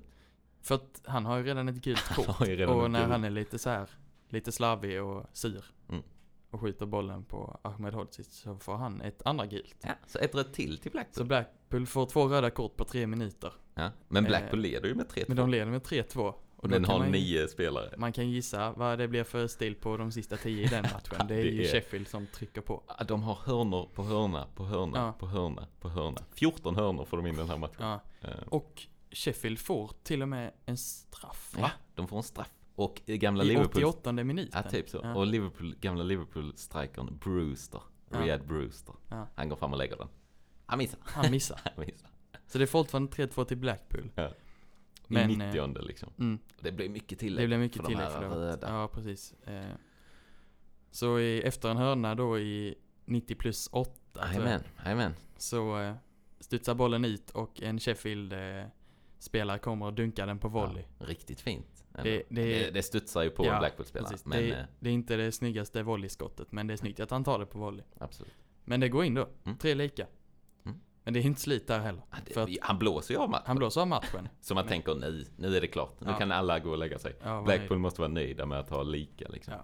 För 0.63 0.75
att 0.75 1.03
han 1.05 1.27
har 1.27 1.37
ju 1.37 1.45
redan 1.45 1.69
ett 1.69 1.77
gult 1.77 2.05
kort. 2.15 2.29
och 2.69 2.91
när 2.91 3.07
han 3.07 3.25
är 3.25 3.31
lite 3.31 3.59
så 3.59 3.71
här, 3.71 3.89
lite 4.29 4.53
slarvig 4.53 5.03
och 5.03 5.25
sur. 5.33 5.65
Mm. 5.89 6.03
Och 6.51 6.61
skjuter 6.61 6.87
bollen 6.87 7.25
på 7.25 7.61
Ahmed 7.63 7.95
Hodzic 7.95 8.33
så 8.33 8.57
får 8.59 8.77
han 8.77 9.01
ett 9.01 9.23
andra 9.25 9.47
gult. 9.47 9.77
Ja, 9.81 9.91
så 10.07 10.19
ett 10.19 10.35
rött 10.35 10.55
till 10.55 10.79
till 10.79 10.91
Blackpool. 10.93 11.15
Så 11.15 11.25
Blackpool 11.25 11.87
får 11.87 12.07
två 12.07 12.29
röda 12.29 12.51
kort 12.51 12.77
på 12.77 12.85
tre 12.85 13.07
minuter. 13.07 13.53
ja. 13.75 13.91
Men 14.09 14.25
Eh, 14.25 14.29
Blackpool 14.29 14.61
leder 14.61 14.89
ju 14.89 14.95
med 14.95 15.07
3-2. 15.07 15.25
Men 15.29 15.37
de 15.37 15.51
leder 15.51 15.67
med 15.67 15.83
3-2. 15.83 16.35
Och 16.57 16.71
kan 16.71 16.85
har 16.85 16.99
man, 16.99 17.11
nio 17.11 17.49
spelare. 17.49 17.95
man 17.99 18.13
kan 18.13 18.31
gissa 18.31 18.73
vad 18.73 18.99
det 18.99 19.09
blir 19.09 19.25
för 19.25 19.47
stil 19.47 19.75
på 19.75 19.97
de 19.97 20.13
sista 20.13 20.37
tio 20.37 20.65
i 20.65 20.69
den 20.69 20.83
matchen. 20.83 21.27
Det 21.29 21.35
är 21.35 21.45
Det 21.45 21.51
ju 21.51 21.63
är- 21.65 21.69
Sheffield 21.73 22.09
som 22.09 22.27
trycker 22.27 22.61
på. 22.61 22.83
De 23.09 23.23
har 23.23 23.35
hörnor 23.35 23.89
på 23.95 24.03
hörna 24.03 24.47
på 24.55 24.65
hörna 24.65 24.99
Ja. 24.99 25.13
på 25.19 25.27
hörna 25.27 25.67
på 25.81 25.89
hörna. 25.89 26.19
14 26.35 26.77
hörnor 26.77 27.05
får 27.05 27.17
de 27.17 27.27
in 27.27 27.37
den 27.37 27.49
här 27.49 27.59
matchen. 27.59 27.77
Ja. 27.87 28.01
Eh, 28.21 28.31
Och 28.49 28.83
Sheffield 29.13 29.59
får 29.59 29.91
till 30.03 30.23
och 30.23 30.29
med 30.29 30.53
en 30.67 30.77
straff 30.77 31.53
Ja, 31.57 31.63
va? 31.63 31.71
de 31.95 32.09
får 32.09 32.17
en 32.17 32.23
straff. 32.23 32.51
Och 32.75 33.03
eh, 33.07 33.17
gamla 33.17 33.45
I 33.45 33.47
Liverpool... 33.47 33.85
88 33.85 34.13
minuten. 34.13 34.63
Ja, 34.65 34.71
typ 34.71 34.89
så. 34.89 35.01
Ja. 35.03 35.15
Och 35.15 35.27
Liverpool, 35.27 35.75
gamla 35.81 36.03
Liverpool-strikern 36.05 37.19
Brewster, 37.19 37.81
Ja. 38.11 38.21
Riyad 38.21 38.47
Brewster, 38.47 38.95
Ja. 39.09 39.29
han 39.35 39.49
går 39.49 39.57
fram 39.57 39.73
och 39.73 39.79
lägger 39.79 39.97
den. 39.97 40.09
Han 40.67 40.79
missar. 40.79 40.99
Han 41.03 41.31
missar. 41.31 41.61
Han 41.77 41.85
missar. 41.87 42.11
Så 42.47 42.59
det 42.59 42.65
är 42.65 42.67
fortfarande 42.67 43.13
3-2 43.13 43.45
till 43.45 43.57
Blackpool. 43.57 44.11
Ja. 44.15 44.31
Men, 45.07 45.31
I 45.31 45.57
eh, 45.59 45.67
90 45.69 45.83
liksom. 45.83 46.13
Mm, 46.19 46.39
Det 46.61 46.73
blir 46.73 46.89
mycket 46.89 47.19
tillägg. 47.19 47.45
det 47.45 47.47
blev 47.47 47.61
mycket 47.61 47.77
för 47.77 47.83
de 47.83 47.89
tillägg 47.89 48.07
här 48.07 48.21
för 48.21 48.29
det. 48.29 48.35
röda. 48.37 48.69
Ja, 48.71 48.89
precis. 48.89 49.33
Eh, 49.45 49.65
så 50.91 51.19
i, 51.21 51.43
efter 51.43 51.69
en 51.71 51.77
hörna 51.77 52.15
då 52.15 52.39
i 52.39 52.75
90 53.05 53.35
plus 53.37 53.69
8 53.73 53.91
tror 54.13 54.25
jag, 54.25 54.35
Jajamän, 54.35 54.63
jajamän. 54.85 55.15
så 55.37 55.79
eh, 55.81 55.95
studsar 56.41 56.75
bollen 56.75 57.05
ut 57.05 57.31
och 57.31 57.63
en 57.63 57.81
Sheffield 57.81 58.33
eh, 58.33 58.65
spelare 59.23 59.59
kommer 59.59 59.87
och 59.87 59.93
dunkar 59.93 60.27
den 60.27 60.39
på 60.39 60.49
volley. 60.49 60.85
Ja, 60.99 61.07
riktigt 61.07 61.41
fint. 61.41 61.85
Det- 62.03 62.23
Det, 62.29 62.71
det- 62.71 62.83
studsar 62.83 63.23
ju 63.23 63.31
på 63.31 63.47
Ja, 63.47 63.59
Blackpool-spelare. 63.59 64.17
Men 64.25 64.39
det, 64.39 64.51
eh, 64.51 64.59
är, 64.59 64.67
det 64.81 64.89
är 64.89 64.93
inte 64.95 65.17
det 65.17 65.33
snyggaste 65.33 65.83
volleyskottet, 65.83 66.53
men 66.53 66.67
det 66.67 66.73
är 66.75 66.77
snyggt 66.77 67.01
att 67.01 67.11
han 67.11 67.25
tar 67.25 67.39
det 67.39 67.47
på 67.47 67.59
volley. 67.59 67.85
absolut. 67.99 68.33
Men 68.65 68.81
det 68.81 68.89
går 68.89 69.05
in 69.05 69.15
då. 69.15 69.29
Mm. 69.45 69.59
Tre 69.59 69.75
lika. 69.75 70.07
Mm. 70.65 70.79
Men 71.05 71.15
det 71.15 71.21
är 71.21 71.23
inte 71.25 71.41
slut 71.41 71.67
där 71.67 71.81
heller. 71.81 72.03
Ja, 72.35 72.47
han 72.63 72.79
blåser 72.79 73.15
ju 73.15 73.21
av 73.21 73.31
matchen. 73.31 73.45
han 73.47 73.57
blåser 73.57 73.81
av 73.81 73.89
matchen. 73.89 74.29
Så 74.41 74.55
man 74.55 74.65
Men- 74.65 74.69
tänker 74.71 74.95
nu, 74.95 75.25
nu 75.37 75.57
är 75.57 75.61
det 75.61 75.67
klart. 75.67 76.01
Nu 76.01 76.13
kan 76.19 76.33
alla 76.33 76.59
gå 76.59 76.71
och 76.71 76.79
lägga 76.79 76.99
sig. 76.99 77.15
Blackpool 77.45 77.79
måste 77.79 78.01
vara 78.01 78.13
nöjda 78.13 78.47
med 78.47 78.59
att 78.59 78.71
ha 78.71 78.83
lika 78.83 79.29
liksom. 79.29 79.55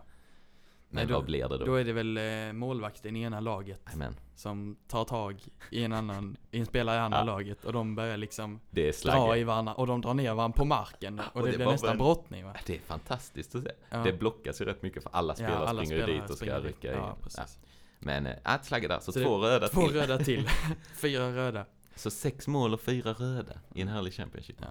Ja. 0.91 0.95
Men 0.95 0.97
Nej, 1.05 1.07
då- 1.07 1.15
vad 1.15 1.25
blir 1.25 1.49
det 1.49 1.59
då? 1.59 1.65
Då 1.65 1.75
är 1.75 1.85
det 1.85 1.93
väl 1.93 2.17
eh, 2.17 2.53
målvakten 2.53 3.17
i 3.17 3.23
ena 3.23 3.41
laget 3.41 3.81
Jajamän. 3.87 4.17
som 4.35 4.77
tar 4.89 5.05
tag 5.05 5.41
i 5.71 5.85
en 5.85 5.93
annan, 5.93 6.37
i 6.51 6.59
en 6.61 6.67
spelare 6.67 6.97
i 6.97 6.99
andra 6.99 7.19
Ja. 7.19 7.25
laget 7.25 7.65
och 7.65 7.73
de 7.73 7.95
börjar 7.95 8.17
liksom 8.17 8.61
dra 9.05 9.37
i 9.37 9.45
varandra 9.45 9.75
och 9.75 9.87
de 9.87 10.01
drar 10.01 10.15
ner 10.15 10.35
varandra 10.35 10.57
på 10.57 10.65
marken 10.65 11.19
och, 11.21 11.37
och 11.37 11.43
det, 11.47 11.51
det 11.51 11.57
blir 11.57 11.67
nästan 11.67 11.89
väl- 11.89 11.99
brottning 11.99 12.45
va? 12.45 12.55
Det 12.67 12.75
är 12.77 12.81
fantastiskt 12.81 13.55
att 13.55 13.63
se. 13.63 13.71
Ja. 13.91 13.99
Det 13.99 14.13
blockas 14.13 14.61
ju 14.61 14.65
rätt 14.65 14.83
mycket 14.83 15.03
för 15.03 15.11
alla 15.13 15.35
spelare 15.35 15.57
alla 15.69 15.85
springer 15.85 16.03
spelare 16.03 16.21
dit 16.21 16.31
och 16.31 16.37
ska 16.37 16.59
rycka 16.61 16.93
in. 16.93 16.99
Ja, 16.99 17.07
Ja. 17.09 17.17
precis. 17.23 17.59
Men, 17.99 18.27
äh, 18.27 18.33
ett 18.55 18.71
där. 18.71 19.01
Så, 19.01 19.13
Så 19.13 19.23
två 19.25 19.39
röda 19.39 19.69
Två 19.69 19.87
till. 19.87 19.97
röda 20.01 20.19
till. 20.19 20.49
Fyra 20.97 21.37
röda. 21.37 21.65
Så 21.95 22.11
sex 22.11 22.49
mål 22.49 22.75
och 22.75 22.81
fyra 22.81 23.13
röda 23.13 23.53
i 23.75 23.81
en 23.83 23.89
härlig 23.89 24.13
Championship. 24.15 24.57
Ja. 24.61 24.67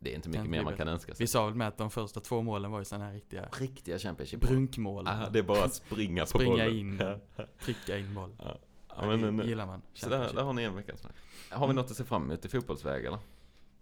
Det 0.00 0.10
är 0.12 0.14
inte 0.16 0.28
mycket 0.28 0.50
mer 0.50 0.62
man 0.62 0.76
kan 0.76 0.88
önska 0.88 1.14
sig. 1.14 1.22
Vi 1.24 1.26
sa 1.26 1.46
väl 1.46 1.54
med 1.54 1.68
att 1.68 1.78
de 1.78 1.90
första 1.90 2.20
två 2.20 2.42
målen 2.42 2.70
var 2.70 2.78
ju 2.78 2.84
sådana 2.84 3.04
här 3.04 3.12
riktiga 3.12 3.48
Riktiga 3.58 3.98
Championship. 3.98 4.40
brunkmål. 4.40 5.08
Ah, 5.08 5.28
det 5.28 5.38
är 5.38 5.42
bara 5.42 5.64
att 5.64 5.74
springa 5.74 6.22
på 6.22 6.26
Springa 6.26 6.50
bollen. 6.64 6.76
in. 6.78 6.98
Ja. 7.36 7.44
Trycka 7.64 7.98
in 7.98 8.14
boll. 8.14 8.36
Ja, 8.38 8.58
Ja, 9.00 9.06
men, 9.06 9.20
det 9.20 9.32
men, 9.32 9.46
gillar 9.48 9.66
man. 9.66 9.82
så 9.94 10.08
där, 10.08 10.32
där 10.34 10.42
har 10.42 10.52
ni 10.52 10.62
en 10.62 10.74
veckans 10.76 11.04
match. 11.04 11.12
Har 11.50 11.58
vi 11.60 11.64
Mm. 11.64 11.76
något 11.76 11.90
att 11.90 11.96
se 11.96 12.04
fram 12.04 12.22
emot 12.22 12.44
i 12.44 12.48
fotbollsväg 12.48 13.04
eller? 13.04 13.18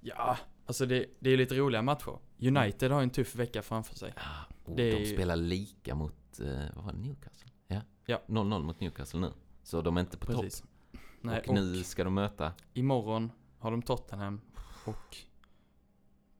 Ja, 0.01 0.37
alltså 0.67 0.87
det, 0.87 1.07
det 1.19 1.31
är 1.31 1.37
lite 1.37 1.55
roliga 1.55 1.83
matcher. 1.83 2.19
United 2.41 2.91
har 2.93 3.03
en 3.03 3.11
tuff 3.11 3.35
vecka 3.35 3.63
framför 3.63 3.95
sig. 3.97 4.15
Oh, 4.67 4.75
Det 4.77 4.83
är 4.83 4.93
de 4.97 4.99
ju- 5.05 5.15
spelar 5.15 5.37
lika 5.37 5.95
mot, 5.95 6.41
eh, 6.41 6.47
vad 6.75 6.85
var 6.85 6.93
det, 6.93 6.99
Newcastle? 6.99 7.51
Ja. 7.67 7.81
Ja. 8.07 8.23
0-0 8.27 8.63
mot 8.63 8.81
Newcastle 8.81 9.21
nu. 9.21 9.33
Så 9.63 9.83
de 9.83 9.97
är 9.97 10.01
inte 10.01 10.19
på 10.19 10.27
Precis. 10.27 10.65
Nej, 11.21 11.41
topp. 11.41 11.49
Och 11.49 11.55
nu 11.55 11.83
ska 11.85 12.05
de 12.05 12.15
möta, 12.15 12.53
imorgon 12.75 13.33
har 13.59 13.71
de 13.71 13.83
Tottenham 13.83 14.41
och 14.85 15.17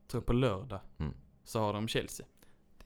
tror 0.07 0.21
på 0.21 0.33
lördag 0.33 0.79
Mm. 0.97 1.13
så 1.43 1.59
har 1.59 1.73
de 1.73 1.87
Chelsea. 1.87 2.25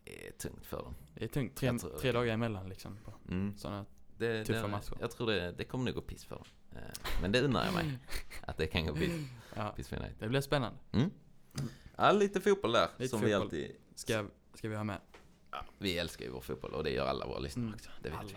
det 0.03 0.27
är 0.27 0.31
tungt 0.31 0.65
för 0.65 0.77
dem. 0.77 0.95
Det 1.15 1.23
är 1.23 1.27
tungt. 1.27 1.55
Tre, 1.55 1.77
tror- 1.79 1.97
tre 1.99 2.11
dagar 2.11 2.33
emellan 2.33 2.69
liksom. 2.69 2.97
På 3.05 3.13
Mm. 3.27 3.57
sådana. 3.57 3.85
Det, 4.17 4.45
Tuffa 4.45 4.61
det, 4.61 4.67
matcher. 4.67 4.93
Jag 4.99 5.11
tror 5.11 5.27
det, 5.27 5.51
det 5.51 5.63
kommer 5.63 5.85
nog 5.85 5.95
gå 5.95 6.01
piss 6.01 6.25
för 6.25 6.35
dem. 6.35 6.45
Eh, 6.71 6.77
Men 7.21 7.31
det 7.31 7.41
undrar 7.41 7.65
jag 7.65 7.73
mig. 7.73 7.97
Att 8.41 8.57
det 8.57 8.67
kan 8.67 8.85
gå 8.85 8.93
piss, 8.95 9.11
Ja, 9.55 9.69
piss 9.75 9.87
för 9.87 9.95
United. 9.97 10.15
det 10.19 10.29
blir 10.29 10.41
spännande. 10.41 10.77
Ja, 11.95 12.11
lite 12.11 12.41
fotboll 12.41 12.71
där. 12.71 12.89
Lite 12.97 13.09
som 13.09 13.21
vi 13.21 13.25
fotboll. 13.25 13.41
alltid... 13.41 13.75
Ska, 13.95 14.25
ska 14.53 14.69
vi 14.69 14.75
ha 14.75 14.83
med? 14.83 14.99
Vi 15.77 15.97
älskar 15.97 16.25
ju 16.25 16.31
vår 16.31 16.41
fotboll 16.41 16.73
och 16.73 16.83
det 16.83 16.89
gör 16.89 17.05
alla 17.07 17.25
våra 17.27 17.39
lyssnare 17.39 17.63
Mm. 17.65 17.75
också. 17.75 17.89
Det 18.01 18.09
vet 18.09 18.19
Alla. 18.19 18.29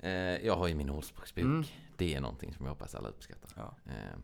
vi. 0.00 0.08
Eh, 0.08 0.46
jag 0.46 0.56
har 0.56 0.66
ju 0.68 0.74
min 0.74 0.90
ordspråksbok. 0.90 1.44
Mm. 1.44 1.64
Det 1.96 2.14
är 2.14 2.20
någonting 2.20 2.54
som 2.54 2.64
jag 2.66 2.70
hoppas 2.72 2.94
alla 2.94 3.08
uppskattar. 3.08 3.50
Ja. 3.56 3.76
Eh, 3.92 4.18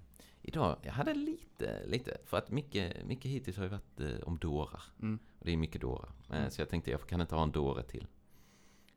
idag, 0.49 0.77
jag 0.83 0.93
hade 0.93 1.15
lite, 1.15 1.87
lite, 1.87 2.19
för 2.25 2.37
att 2.37 2.51
mycket, 2.51 3.07
mycket 3.07 3.31
hittills 3.31 3.57
har 3.57 3.65
ju 3.65 3.71
varit 3.71 4.01
eh, 4.01 4.21
om 4.23 4.39
dårar. 4.39 4.83
Mm. 5.03 5.19
Och 5.39 5.45
det 5.47 5.53
är 5.53 5.57
mycket 5.57 5.81
dårar. 5.81 6.13
Eh, 6.31 6.37
Mm. 6.39 6.51
Så 6.51 6.61
jag 6.61 6.69
tänkte, 6.69 6.91
jag 6.91 7.07
kan 7.07 7.21
inte 7.21 7.35
ha 7.35 7.43
en 7.43 7.53
dåre 7.53 7.83
till. 7.83 8.07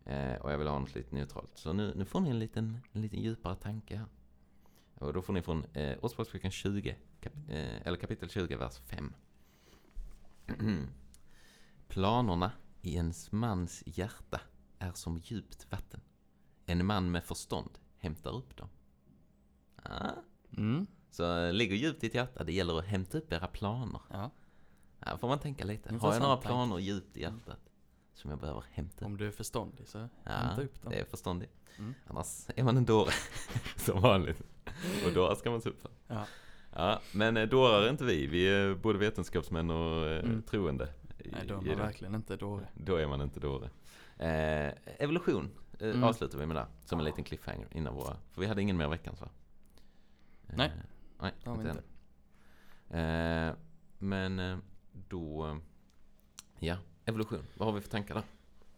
Eh, 0.06 0.36
och 0.36 0.52
jag 0.52 0.58
vill 0.58 0.68
ha 0.68 0.80
något 0.80 0.96
lite 0.96 1.16
neutralt. 1.16 1.52
Så 1.58 1.74
nu, 1.74 1.94
nu 1.96 2.06
får 2.06 2.20
ni 2.20 2.30
en 2.30 2.40
liten, 2.40 2.78
en 2.92 3.02
liten 3.02 3.22
djupare 3.22 3.56
tanke 3.56 3.96
här. 3.98 4.06
Och 4.94 5.14
då 5.14 5.22
får 5.22 5.34
ni 5.34 5.42
från 5.42 5.66
eh, 5.74 5.98
Ordspråksboken 6.02 6.52
20, 6.52 6.96
kap, 7.22 7.34
eh, 7.50 7.88
eller 7.88 7.98
kapitel 7.98 8.30
20, 8.30 8.56
vers 8.56 8.78
5. 8.78 9.14
Planerna 11.88 12.52
i 12.82 12.98
en 12.98 13.14
mans 13.32 13.84
hjärta 13.86 14.42
är 14.80 14.92
som 14.92 15.18
djupt 15.18 15.72
vatten. 15.72 16.02
En 16.66 16.86
man 16.86 17.12
med 17.12 17.24
förstånd 17.24 17.80
hämtar 17.98 18.36
upp 18.36 18.58
dem. 18.58 18.70
Ah. 19.76 20.12
Mm. 20.58 20.88
Så 21.12 21.38
eh, 21.38 21.54
ligger 21.54 21.76
djupt 21.76 22.04
i 22.04 22.08
ditt 22.08 22.16
hjärta, 22.16 22.44
det 22.44 22.54
gäller 22.54 22.80
att 22.80 22.86
hämta 22.86 23.18
upp 23.18 23.34
era 23.34 23.48
planer. 23.48 24.02
ja. 24.12 24.30
Här 25.00 25.18
får 25.18 25.28
man 25.28 25.40
tänka 25.40 25.66
lite. 25.66 25.90
Har 25.90 25.94
Intressant 25.94 26.16
jag 26.16 26.24
några 26.24 26.38
planer 26.38 26.80
djupt 26.80 27.18
i 27.18 27.22
hjärtat 27.22 27.60
som 28.14 28.30
jag 28.30 28.40
behöver 28.40 28.64
hämta 28.72 29.06
upp? 29.06 29.06
Om 29.06 29.18
du 29.18 29.28
är 29.28 29.32
förståndig 29.32 29.88
så 29.88 29.98
Ja, 30.24 30.32
hämta 30.32 30.62
upp 30.62 30.82
dem. 30.82 30.92
det 30.92 31.00
är 31.00 31.06
förståndigt. 31.06 31.52
Mm. 31.78 31.94
Annars 32.08 32.48
är 32.56 32.64
man 32.64 32.78
en 32.78 32.86
dåre, 32.86 33.12
som 33.76 34.02
vanligt. 34.02 34.42
Och 35.06 35.14
dårar 35.14 35.36
ska 35.36 35.52
man 35.52 35.62
se 35.62 35.70
upp 35.70 35.82
för. 35.82 35.92
Ja. 36.08 36.26
Ja, 36.76 37.00
men 37.14 37.38
eh, 37.38 37.48
dårar 37.50 37.82
är 37.82 37.90
inte 37.90 38.04
vi. 38.04 38.28
Vi 38.28 38.48
är 38.50 38.76
både 38.76 39.00
vetenskapsmän 39.00 39.70
och 39.70 40.08
eh, 40.08 40.20
Mm. 40.24 40.42
troende. 40.42 40.94
Nej, 41.26 41.46
då 41.48 41.54
är 41.54 41.58
man 41.62 41.78
verkligen 41.78 42.16
inte 42.16 42.36
dålig. 42.38 42.68
Då 42.74 42.96
är 42.96 43.08
man 43.08 43.22
inte 43.22 43.40
dåre. 43.40 43.70
Eh, 44.18 44.74
evolution 45.00 45.50
eh, 45.80 45.90
Mm. 45.90 46.04
avslutar 46.04 46.38
vi 46.38 46.46
med 46.46 46.56
där, 46.56 46.66
som 46.86 47.00
en 47.00 47.06
liten 47.06 47.24
cliffhanger 47.24 47.68
innan 47.72 47.94
våra... 47.96 48.18
För 48.32 48.42
vi 48.42 48.48
hade 48.48 48.62
ingen 48.62 48.78
mer 48.78 48.88
veckans 48.88 49.22
va? 49.22 49.30
Eh, 50.48 50.54
Nej, 50.58 50.72
nej, 51.22 51.32
Det 51.44 51.50
vi 51.52 51.70
inte 51.70 51.84
än. 52.90 53.50
Eh, 53.50 53.56
men 53.98 54.40
eh, 54.40 54.58
då... 54.94 55.48
eh, 55.48 55.58
Ja, 56.60 56.78
evolution. 57.06 57.44
Vad 57.58 57.68
har 57.68 57.74
vi 57.76 57.82
för 57.82 57.90
tankar 57.90 58.16
där? 58.16 58.24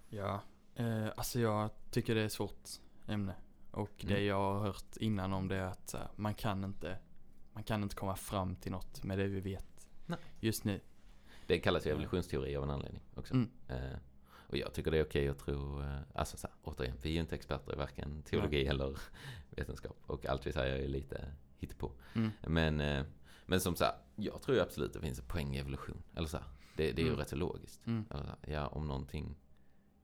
Ja, 0.09 0.41
eh, 0.75 1.07
alltså 1.15 1.39
jag 1.39 1.69
tycker 1.91 2.15
det 2.15 2.21
är 2.21 2.25
ett 2.25 2.31
svårt 2.31 2.69
ämne. 3.07 3.33
Och 3.71 3.91
det 4.01 4.13
Mm. 4.13 4.25
jag 4.25 4.35
har 4.53 4.59
hört 4.59 4.97
innan 4.97 5.33
om 5.33 5.47
det 5.47 5.55
är 5.55 5.65
att 5.65 5.93
här, 5.93 6.07
man 6.15 6.33
kan 6.33 6.63
inte 6.63 6.97
man 7.53 7.63
kan 7.63 7.83
inte 7.83 7.95
komma 7.95 8.15
fram 8.15 8.55
till 8.55 8.71
något 8.71 9.03
med 9.03 9.17
det 9.17 9.27
vi 9.27 9.39
vet 9.39 9.87
Nej. 10.05 10.19
just 10.39 10.63
nu. 10.63 10.79
Det 11.47 11.59
kallas 11.59 11.85
ju 11.85 11.89
Ja. 11.89 11.93
evolutionsteori 11.93 12.55
av 12.55 12.63
en 12.63 12.69
anledning 12.69 13.01
också. 13.15 13.33
Mm. 13.33 13.49
Eh, 13.67 13.97
Och 14.47 14.57
jag 14.57 14.73
tycker 14.73 14.91
det 14.91 14.97
är 14.97 15.03
okej 15.05 15.27
att 15.29 15.39
tro, 15.39 15.81
eh, 15.81 15.99
alltså 16.15 16.37
så 16.37 16.47
här, 16.47 16.55
återigen, 16.63 16.97
vi 17.01 17.09
är 17.09 17.13
ju 17.13 17.19
inte 17.19 17.35
experter 17.35 17.73
i 17.73 17.75
varken 17.75 18.21
teologi 18.23 18.65
eller 18.67 18.97
vetenskap. 19.49 19.97
Och 20.05 20.25
allt 20.25 20.47
vi 20.47 20.51
säger 20.53 20.75
är 20.83 20.87
lite 20.87 21.31
hittepå. 21.63 21.91
Mm. 22.13 22.31
Men, 22.47 22.81
eh, 22.81 23.05
men 23.45 23.61
som 23.61 23.75
sagt, 23.75 23.97
jag 24.15 24.41
tror 24.41 24.59
absolut 24.59 24.93
det 24.93 24.99
finns 24.99 25.19
en 25.19 25.25
poäng 25.25 25.55
i 25.55 25.59
evolution. 25.59 26.03
Eller 26.15 26.27
så 26.27 26.37
här, 26.37 26.45
det, 26.75 26.91
det 26.91 27.01
är 27.01 27.03
ju 27.03 27.07
Mm. 27.09 27.19
rätt 27.19 27.29
så 27.29 27.35
logiskt. 27.35 27.87
Mm. 27.87 28.05
Eller 28.09 28.23
så 28.23 28.29
här, 28.29 28.53
ja, 28.53 28.67
om 28.67 28.87
någonting 28.87 29.35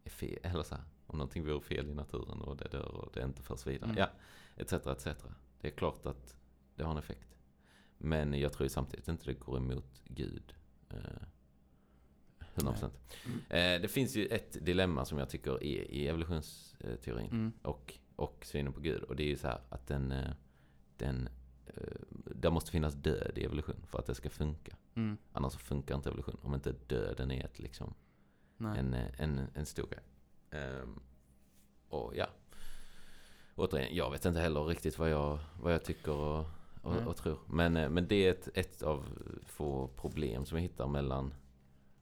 är 0.03 0.09
fel, 0.09 0.39
eller 0.43 0.63
så 0.63 0.75
här, 0.75 0.83
om 1.07 1.17
någonting 1.17 1.45
vore 1.45 1.61
fel 1.61 1.89
i 1.89 1.93
naturen 1.93 2.41
och 2.41 2.57
det 2.57 2.67
dör 2.71 2.95
och 2.95 3.11
det 3.13 3.23
inte 3.23 3.43
förs 3.43 3.67
vidare. 3.67 3.89
Mm. 3.89 3.97
Ja, 3.97 4.09
etc, 4.55 4.73
etc. 4.73 5.05
Det 5.61 5.67
är 5.67 5.71
klart 5.71 6.05
att 6.05 6.35
det 6.75 6.83
har 6.83 6.91
en 6.91 6.97
effekt. 6.97 7.35
Men 7.97 8.33
jag 8.39 8.53
tror 8.53 8.65
ju 8.65 8.69
samtidigt 8.69 9.07
inte 9.07 9.25
det 9.25 9.33
går 9.33 9.57
emot 9.57 10.01
Gud. 10.05 10.53
Eh, 10.89 10.97
100%. 12.55 12.83
Eh, 13.49 13.81
det 13.81 13.91
finns 13.91 14.15
ju 14.15 14.25
ett 14.25 14.65
dilemma 14.65 15.05
som 15.05 15.17
jag 15.17 15.29
tycker 15.29 15.51
är 15.63 15.91
i 15.91 16.07
evolutionsteorin 16.07 17.31
Mm. 17.31 17.53
och, 17.61 17.93
och 18.15 18.45
synen 18.45 18.73
på 18.73 18.79
Gud. 18.79 19.03
Och 19.03 19.15
det 19.15 19.23
är 19.23 19.27
ju 19.27 19.37
så 19.37 19.47
här 19.47 19.61
att 19.69 19.87
den, 19.87 20.11
eh, 20.11 20.31
den 20.97 21.29
det 22.35 22.49
måste 22.49 22.71
finnas 22.71 22.93
död 22.93 23.31
i 23.35 23.43
evolution 23.45 23.85
för 23.87 23.99
att 23.99 24.05
det 24.05 24.15
ska 24.15 24.29
funka. 24.29 24.75
Mm. 24.95 25.17
Annars 25.33 25.55
funkar 25.55 25.95
inte 25.95 26.09
evolution. 26.09 26.37
Om 26.41 26.53
inte 26.53 26.75
döden 26.87 27.31
är 27.31 27.45
ett, 27.45 27.59
liksom, 27.59 27.93
Nej. 28.57 28.79
en, 28.79 28.93
eh, 28.93 29.21
en, 29.21 29.41
en 29.53 29.65
stor 29.65 29.87
grej. 29.87 30.03
Ehm, 30.51 30.99
och 31.89 32.13
ja. 32.15 32.27
Återigen, 33.55 33.95
jag 33.95 34.11
vet 34.11 34.25
inte 34.25 34.39
heller 34.39 34.63
riktigt 34.63 34.99
vad 34.99 35.09
jag, 35.09 35.39
vad 35.61 35.73
jag 35.73 35.83
tycker 35.83 36.11
och, 36.11 36.45
och, 36.81 37.07
och 37.07 37.17
tror. 37.17 37.39
Men, 37.47 37.77
eh, 37.77 37.89
men 37.89 38.07
det 38.07 38.15
är 38.15 38.31
ett, 38.31 38.49
ett 38.53 38.81
av 38.81 39.05
få 39.45 39.87
problem 39.87 40.45
som 40.45 40.57
jag 40.57 40.63
hittar 40.63 40.87
mellan 40.87 41.33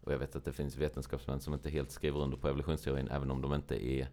och 0.02 0.14
jag 0.14 0.20
vet 0.20 0.36
att 0.36 0.46
det 0.46 0.54
finns 0.54 0.78
vetenskapsmän 0.78 1.40
som 1.40 1.54
inte 1.54 1.70
helt 1.70 1.92
skriver 1.92 2.20
under 2.20 2.38
på 2.38 2.48
evolutionsteorin 2.48 3.08
även 3.08 3.32
om 3.32 3.42
de 3.42 3.54
inte 3.54 3.88
är 3.88 4.08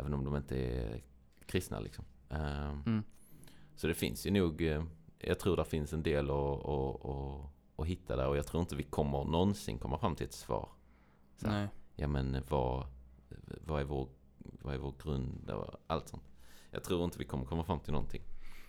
Även 0.00 0.14
om 0.14 0.24
de 0.24 0.36
inte 0.36 0.56
är 0.56 1.02
kristna 1.46 1.80
liksom. 1.80 2.04
Ehm, 2.28 2.82
Mm. 2.86 3.02
Så 3.80 3.86
det 3.86 3.94
finns 3.94 4.26
ju 4.26 4.30
nog 4.30 4.62
eh, 4.62 4.84
Jag 5.18 5.38
tror 5.38 5.56
det 5.56 5.64
finns 5.64 5.92
en 5.92 6.02
del 6.02 6.30
att, 6.30 6.66
att, 6.66 7.04
att, 7.04 7.50
att 7.76 7.86
hitta 7.86 8.16
där 8.16 8.28
och 8.28 8.36
jag 8.36 8.46
tror 8.46 8.60
inte 8.60 8.76
vi 8.76 8.82
kommer 8.82 9.24
någonsin 9.24 9.78
komma 9.78 9.98
fram 9.98 10.14
till 10.14 10.26
ett 10.26 10.32
svar. 10.32 10.68
Så 11.36 11.46
Nej. 11.46 11.68
ja 11.96 12.08
men 12.08 12.36
vad, 12.48 12.86
vad, 13.66 13.80
är 13.80 13.84
vår, 13.84 14.08
vad 14.38 14.74
är 14.74 14.78
vår 14.78 14.94
grund 15.02 15.50
och 15.50 15.74
allt 15.86 16.08
sånt. 16.08 16.22
Jag 16.70 16.84
tror 16.84 17.04
inte 17.04 17.18
vi 17.18 17.24
kommer 17.24 17.44
komma 17.44 17.64
fram 17.64 17.80
till 17.80 17.92
någonting. 17.92 18.22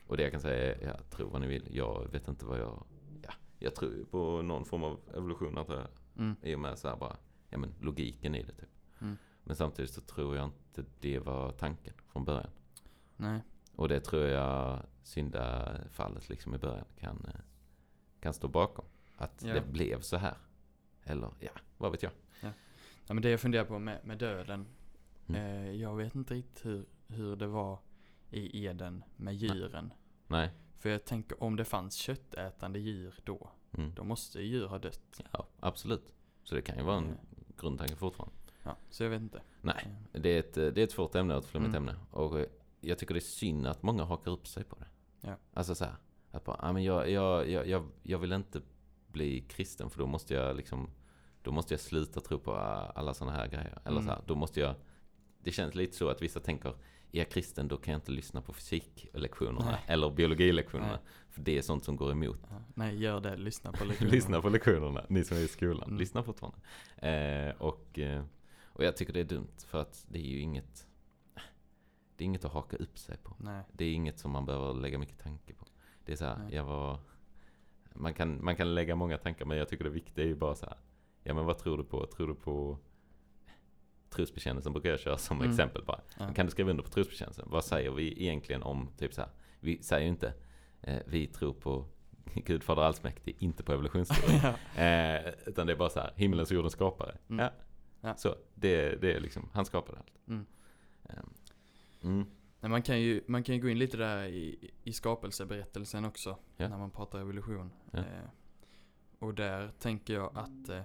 Och 0.08 0.18
det 0.18 0.24
jag 0.24 0.32
kan 0.32 0.42
säga 0.42 0.76
är, 0.76 0.84
ja, 0.88 0.98
tro 1.10 1.30
vad 1.30 1.42
ni 1.42 1.48
vill. 1.48 1.76
Jag 1.76 2.12
vet 2.12 2.28
inte 2.28 2.46
vad 2.46 2.60
jag, 2.60 2.84
ja, 3.24 3.34
jag 3.60 3.76
tror 3.76 4.06
på 4.12 4.42
någon 4.42 4.66
form 4.66 4.84
av 4.84 5.00
evolution 5.14 5.58
att 5.58 5.68
det, 5.68 5.88
Mm. 6.18 6.36
i 6.42 6.56
och 6.56 6.60
med 6.60 6.80
så 6.80 6.88
här 6.88 6.96
bara, 6.96 7.18
ja 7.50 7.58
men 7.58 7.74
logiken 7.82 8.36
i 8.36 8.44
det 8.44 8.54
typ. 8.54 8.70
Mm. 9.02 9.18
Men 9.44 9.56
samtidigt 9.56 9.92
så 9.92 10.02
tror 10.02 10.36
jag 10.36 10.46
inte 10.46 10.86
det 11.00 11.20
var 11.20 11.52
tanken 11.52 11.94
från 12.08 12.26
början. 12.26 12.52
Nej. 13.18 13.42
Och 13.76 13.88
det 13.88 14.00
tror 14.00 14.24
jag 14.24 14.80
syndafallet 15.04 16.30
liksom 16.30 16.56
i 16.56 16.58
början 16.58 16.86
kan, 17.00 17.26
eh, 17.28 17.40
kan 18.20 18.34
stå 18.34 18.48
bakom. 18.48 18.86
Att 19.18 19.44
Ja. 19.48 19.54
det 19.54 19.62
blev 19.62 20.02
så 20.02 20.18
här. 20.18 20.38
Eller 21.04 21.30
ja, 21.40 21.52
vad 21.78 21.92
vet 21.92 22.04
jag. 22.04 22.12
Ja, 23.08 23.14
men 23.14 23.22
det 23.24 23.30
jag 23.30 23.40
funderar 23.40 23.66
på 23.66 23.80
med, 23.80 24.06
med 24.06 24.18
döden. 24.18 24.66
Mm. 25.28 25.42
Eh, 25.42 25.72
jag 25.72 25.96
vet 25.96 26.16
inte 26.16 26.34
riktigt 26.34 26.66
hur, 26.66 26.86
hur 27.08 27.36
det 27.36 27.48
var 27.48 27.80
i 28.30 28.66
Eden 28.66 29.04
med 29.16 29.36
djuren. 29.36 29.94
Nej. 30.28 30.50
För 30.78 30.90
jag 30.90 31.06
tänker 31.06 31.44
om 31.44 31.56
det 31.56 31.66
fanns 31.66 31.96
köttätande 31.96 32.80
djur 32.80 33.14
då. 33.24 33.50
Mm. 33.72 33.94
Då 33.96 34.04
måste 34.04 34.40
ju 34.42 34.46
djur 34.48 34.68
ha 34.68 34.78
dött. 34.80 35.22
Ja, 35.32 35.48
absolut. 35.60 36.14
Så 36.44 36.56
det 36.56 36.62
kan 36.62 36.78
ju 36.78 36.84
vara 36.84 36.98
en 36.98 37.10
Eh, 37.10 37.18
grundtanke 37.58 37.96
fortfarande. 37.96 38.36
Ja, 38.64 38.76
så 38.90 39.04
jag 39.04 39.10
vet 39.10 39.22
inte. 39.22 39.42
Nej, 39.62 39.88
Eh, 40.14 40.22
det 40.22 40.30
är 40.30 40.40
ett, 40.40 40.54
det 40.54 40.78
är 40.78 40.84
ett 40.84 40.92
svårt 40.92 41.16
ämne 41.16 41.34
och 41.36 41.44
ett 41.44 41.50
flummigt 41.50 41.76
Mm. 41.76 41.90
ämne. 41.90 42.00
Och 42.12 42.46
jag 42.82 42.98
tycker 42.98 43.14
det 43.14 43.18
är 43.18 43.22
synd 43.22 43.68
att 43.68 43.84
många 43.84 44.04
hakar 44.04 44.32
upp 44.32 44.48
sig 44.48 44.64
på 44.64 44.76
det. 44.76 44.88
Ja. 45.22 45.36
Alltså 45.54 45.76
så 45.76 45.86
här, 45.86 45.96
att 46.32 46.44
bara, 46.46 46.58
ah, 46.60 46.74
men 46.74 46.84
jag, 46.84 47.10
jag, 47.10 47.50
jag, 47.50 47.90
jag, 48.04 48.20
vill 48.20 48.32
inte 48.32 48.62
bli 49.08 49.42
kristen 49.42 49.90
för 49.90 50.00
då 50.00 50.08
måste 50.08 50.34
jag 50.34 50.56
liksom, 50.56 50.90
då 51.42 51.52
måste 51.52 51.74
jag 51.74 51.82
sluta 51.82 52.20
tro 52.20 52.40
på 52.40 52.52
ah, 52.52 52.92
alla 52.96 53.14
sådana 53.14 53.38
här 53.38 53.48
grejer. 53.48 53.80
Eller 53.86 53.98
Mm. 53.98 54.04
så 54.04 54.12
här, 54.12 54.22
då 54.26 54.36
måste 54.36 54.60
jag, 54.60 54.76
det 55.44 55.52
känns 55.52 55.76
lite 55.76 55.98
så 55.98 56.10
att 56.10 56.22
vissa 56.22 56.40
tänker, 56.40 56.70
är 56.70 56.76
jag 57.20 57.30
kristen 57.30 57.68
då 57.68 57.78
kan 57.78 57.92
jag 57.92 58.00
inte 58.00 58.12
lyssna 58.12 58.42
på 58.42 58.54
fysiklektionerna 58.54 59.72
Nej. 59.72 59.80
eller 59.88 60.10
biologilektionerna. 60.10 60.92
Nej. 60.92 61.02
För 61.30 61.42
det 61.42 61.58
är 61.58 61.62
sånt 61.62 61.84
som 61.84 61.96
går 61.96 62.12
emot 62.12 62.40
nej, 62.76 62.98
gör 62.98 63.20
det. 63.20 63.38
Lyssna 63.38 63.72
på 63.72 63.86
lektionerna. 63.86 64.16
Lyssna 64.16 64.42
på 64.42 64.50
lektionerna, 64.50 65.06
ni 65.10 65.24
som 65.24 65.38
är 65.38 65.42
i 65.42 65.48
skolan. 65.48 65.84
Mm. 65.84 66.00
Lyssna 66.00 66.24
fortfarande. 66.24 66.58
Eh, 66.98 67.62
och, 67.62 68.00
eh, 68.00 68.24
och 68.64 68.84
jag 68.84 68.98
tycker 68.98 69.14
det 69.14 69.20
är 69.20 69.24
dumt 69.24 69.58
för 69.68 69.82
att 69.82 70.06
det 70.08 70.20
är 70.20 70.30
ju 70.30 70.40
inget 70.40 70.88
Det 72.22 72.26
är 72.26 72.28
inget 72.28 72.46
att 72.46 72.52
haka 72.52 72.78
upp 72.78 72.98
sig 72.98 73.18
på. 73.18 73.36
Nej. 73.40 73.64
Det 73.74 73.86
är 73.86 73.94
inget 73.94 74.20
som 74.20 74.32
man 74.32 74.46
behöver 74.46 74.74
lägga 74.74 75.00
mycket 75.00 75.20
tanke 75.20 75.54
på. 75.54 75.66
Det 76.06 76.12
är 76.12 76.16
så 76.16 76.26
här, 76.26 76.48
jag 76.52 76.64
var 76.64 77.00
man 77.94 78.14
kan, 78.14 78.44
man 78.44 78.56
kan 78.56 78.76
lägga 78.76 78.96
många 78.96 79.18
tankar 79.18 79.46
men 79.46 79.58
jag 79.58 79.70
tycker 79.70 79.84
det 79.84 79.90
viktiga 79.90 80.26
är 80.26 80.28
ju 80.28 80.36
bara 80.36 80.56
så 80.56 80.66
här. 80.66 80.78
Ja 81.24 81.34
men 81.34 81.46
vad 81.46 81.58
tror 81.58 81.78
du 81.78 81.84
på? 81.84 82.06
Tror 82.06 82.28
du 82.28 82.36
på 82.36 82.78
trosbekännelsen 84.10 84.74
brukar 84.74 84.90
jag 84.90 85.00
köra 85.00 85.18
som 85.18 85.38
Mm. 85.38 85.50
exempel 85.50 85.84
bara. 85.86 86.02
Ja. 86.20 86.34
Kan 86.34 86.46
du 86.46 86.52
skriva 86.52 86.70
under 86.70 86.84
på 86.84 86.90
trosbekännelsen? 86.90 87.48
Vad 87.52 87.66
säger 87.66 87.92
vi 87.92 88.22
egentligen 88.24 88.64
om 88.64 88.90
typ 88.98 89.14
så 89.14 89.22
här? 89.22 89.30
Vi 89.60 89.84
säger 89.84 90.04
ju 90.04 90.10
inte 90.10 90.34
eh, 90.82 91.00
vi 91.06 91.28
tror 91.28 91.54
på 91.54 91.86
Gud 92.34 92.64
fader 92.64 92.82
allsmäktig, 92.82 93.36
inte 93.40 93.64
på 93.64 93.74
evolutionsteori. 93.74 94.42
ja. 94.76 94.82
Eh, 94.84 95.34
utan 95.46 95.68
det 95.68 95.74
är 95.74 95.78
bara 95.78 95.90
så 95.90 96.00
här, 96.00 96.14
himmelens 96.16 96.50
och 96.52 96.56
jordens 96.56 96.74
skapare. 96.74 97.18
Mm. 97.30 97.46
Ja. 97.46 97.52
Ja. 98.02 98.16
Så, 98.16 98.36
det, 98.56 99.02
det 99.02 99.14
är 99.14 99.20
liksom, 99.20 99.50
han 99.54 99.66
skapade 99.66 99.98
allt. 100.00 100.28
Mm. 100.28 100.46
Ehm, 101.10 101.34
mm. 102.04 102.26
Nej, 102.60 102.70
man, 102.70 102.82
kan 102.82 103.02
ju, 103.02 103.24
man 103.28 103.44
kan 103.44 103.56
ju 103.56 103.62
gå 103.62 103.70
in 103.70 103.80
lite 103.80 103.98
där 103.98 104.24
i, 104.24 104.72
i 104.84 104.94
skapelseberättelsen 104.94 106.06
också. 106.06 106.38
Ja. 106.58 106.68
När 106.68 106.78
man 106.78 106.92
pratar 106.92 107.20
evolution. 107.20 107.72
Ja. 107.92 108.00
Eh, 108.00 108.30
och 109.20 109.34
där 109.34 109.72
tänker 109.80 110.14
jag 110.14 110.38
att 110.38 110.70
eh, 110.70 110.82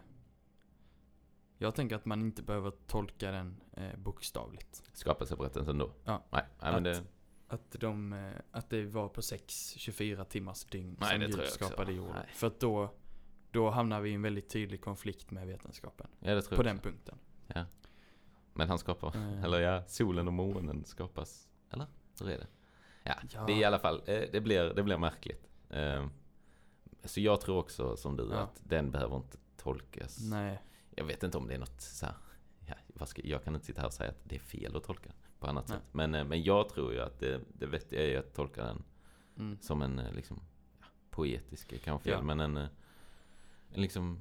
jag 1.59 1.75
tänker 1.75 1.97
att 1.97 2.05
man 2.05 2.21
inte 2.21 2.43
behöver 2.43 2.71
tolka 2.71 3.31
den 3.31 3.61
eh, 3.73 3.97
bokstavligt. 3.97 4.83
Skapelseberättelsen 4.93 5.79
då? 5.79 5.93
Ja. 6.05 6.25
Nej, 6.31 6.45
nej 6.63 6.73
men 6.73 6.83
det, 6.83 7.03
Att, 7.49 7.77
de, 7.81 8.13
eh, 8.13 8.33
att 8.51 8.71
det 8.71 8.85
var 8.85 9.09
på 9.09 9.21
6-24 9.21 10.25
timmars 10.25 10.65
dygn 10.65 10.97
Nej, 11.01 11.33
som 11.33 11.41
Gud 11.41 11.49
skapade 11.49 11.93
jorden. 11.93 12.23
För 12.35 12.47
att 12.47 12.61
då, 12.61 12.95
då 13.51 13.71
hamnar 13.71 14.01
vi 14.01 14.11
i 14.11 14.15
en 14.15 14.23
väldigt 14.23 14.49
tydlig 14.49 14.81
konflikt 14.81 15.31
med 15.31 15.47
vetenskapen. 15.47 16.07
ja, 16.21 16.43
På 16.51 16.63
den 16.63 16.79
punkten. 16.79 17.19
Men 18.57 18.69
han 18.69 18.79
skapar, 18.79 19.17
Eh. 19.17 19.45
eller 19.45 19.61
ja, 19.61 19.83
solen 19.87 20.27
och 20.27 20.33
månen 20.35 20.85
skapas. 20.85 21.49
Eller? 21.71 21.87
Hur 22.21 22.31
är 22.31 22.39
det? 22.39 22.47
Ja, 23.03 23.15
Ja. 23.31 23.45
det 23.47 23.53
är 23.53 23.57
i 23.57 23.65
alla 23.65 23.79
fall, 23.79 24.03
eh, 24.07 24.23
det 24.33 24.41
blir, 24.41 24.75
det 24.75 24.83
blir 24.83 24.99
märkligt. 24.99 25.49
Ehm, 25.71 26.11
Så 27.05 27.21
jag 27.21 27.41
tror 27.41 27.59
också 27.59 27.97
som 27.97 28.17
du 28.17 28.29
Ja. 28.31 28.37
att 28.39 28.61
den 28.65 28.91
behöver 28.91 29.17
inte 29.17 29.39
tolkas. 29.57 30.19
Nej. 30.31 30.63
Jag 30.91 31.05
vet 31.05 31.23
inte 31.23 31.39
om 31.39 31.49
det 31.49 31.55
är 31.55 31.59
något 31.59 31.81
så 31.81 32.07
här, 32.07 32.15
ja, 32.99 33.07
ska, 33.07 33.23
jag 33.25 33.45
kan 33.45 33.55
inte 33.55 33.67
sitta 33.67 33.81
här 33.81 33.87
och 33.89 33.93
säga 33.95 34.11
att 34.11 34.21
det 34.25 34.35
är 34.35 34.41
fel 34.41 34.77
att 34.77 34.85
tolka 34.85 35.11
på 35.39 35.47
annat 35.47 35.69
Nej. 35.69 35.79
sätt. 35.79 35.95
Men, 35.95 36.15
eh, 36.15 36.25
men 36.25 36.43
jag 36.43 36.69
tror 36.69 36.93
ju 36.93 37.01
att 37.01 37.19
det, 37.21 37.41
det 37.59 37.67
vettiga 37.67 38.03
är 38.15 38.19
att 38.19 38.35
tolka 38.35 38.65
den 38.65 38.83
Mm. 39.39 39.59
som 39.61 39.83
en 39.83 39.99
eh, 39.99 40.13
liksom, 40.13 40.41
ja, 40.81 40.87
poetisk, 41.11 41.83
kanske 41.85 42.05
fel, 42.05 42.13
Ja. 42.19 42.23
men 42.23 42.41
en, 42.41 42.57
en 42.57 42.69
liksom, 43.83 44.21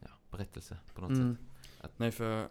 ja, 0.00 0.08
berättelse 0.30 0.78
på 0.94 1.00
något 1.00 1.10
Mm. 1.10 1.36
sätt. 1.36 1.46
Att- 1.84 1.98
Nej, 1.98 2.10
för 2.10 2.48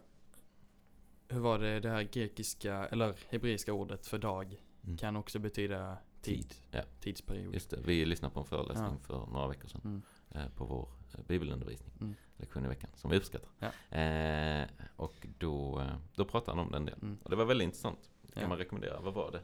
hur 1.30 1.40
var 1.40 1.58
det, 1.58 1.80
det 1.80 1.90
här 1.90 2.02
grekiska, 2.02 2.86
eller 2.86 3.14
hebreiska 3.28 3.72
ordet 3.72 4.06
för 4.06 4.18
dag 4.18 4.62
Mm. 4.84 4.96
kan 4.96 5.16
också 5.16 5.38
betyda 5.38 5.96
tid, 6.22 6.36
Tid, 6.50 6.54
ja. 6.70 6.80
tidsperiod. 7.00 7.54
Just 7.54 7.70
det, 7.70 7.80
vi 7.84 8.04
lyssnade 8.04 8.34
på 8.34 8.40
en 8.40 8.46
föreläsning 8.46 8.86
Ja. 8.92 8.98
för 9.06 9.26
några 9.26 9.48
veckor 9.48 9.68
sedan 9.68 9.80
Mm. 9.84 10.02
eh, 10.30 10.48
på 10.54 10.64
vår 10.64 10.88
eh, 11.14 11.24
bibelundervisning, 11.26 11.92
Mm. 12.00 12.14
lektion 12.36 12.64
i 12.64 12.68
veckan, 12.68 12.90
som 12.94 13.10
vi 13.10 13.16
uppskattar. 13.16 13.48
Ja. 13.58 13.96
Eh, 13.98 14.68
och 14.96 15.26
då, 15.38 15.80
eh, 15.80 15.96
då 16.14 16.24
pratade 16.24 16.56
han 16.58 16.66
om 16.66 16.72
den 16.72 16.84
delen. 16.84 17.00
Mm. 17.02 17.18
Och 17.22 17.30
det 17.30 17.36
var 17.36 17.44
väldigt 17.44 17.64
intressant. 17.64 18.10
Det 18.22 18.32
kan 18.32 18.42
Ja. 18.42 18.48
man 18.48 18.58
rekommendera. 18.58 19.00
Vad 19.00 19.14
var 19.14 19.32
det? 19.32 19.42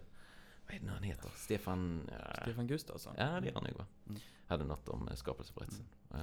Vad 0.66 0.74
är 0.74 0.78
det 0.80 0.86
nu 0.86 0.92
han 0.92 1.02
heter? 1.02 1.30
Stefan... 1.34 2.10
Ja, 2.12 2.42
Stefan 2.42 2.66
Gustafsson. 2.66 3.14
ja 3.18 3.40
det 3.40 3.48
är 3.48 3.54
han 3.54 3.64
nog 3.64 3.76
va? 3.76 3.86
Mm. 4.08 4.20
Hade 4.46 4.64
något 4.64 4.88
om 4.88 5.08
eh, 5.08 5.14
skapelseberättelsen. 5.14 5.86
Eh, 6.14 6.20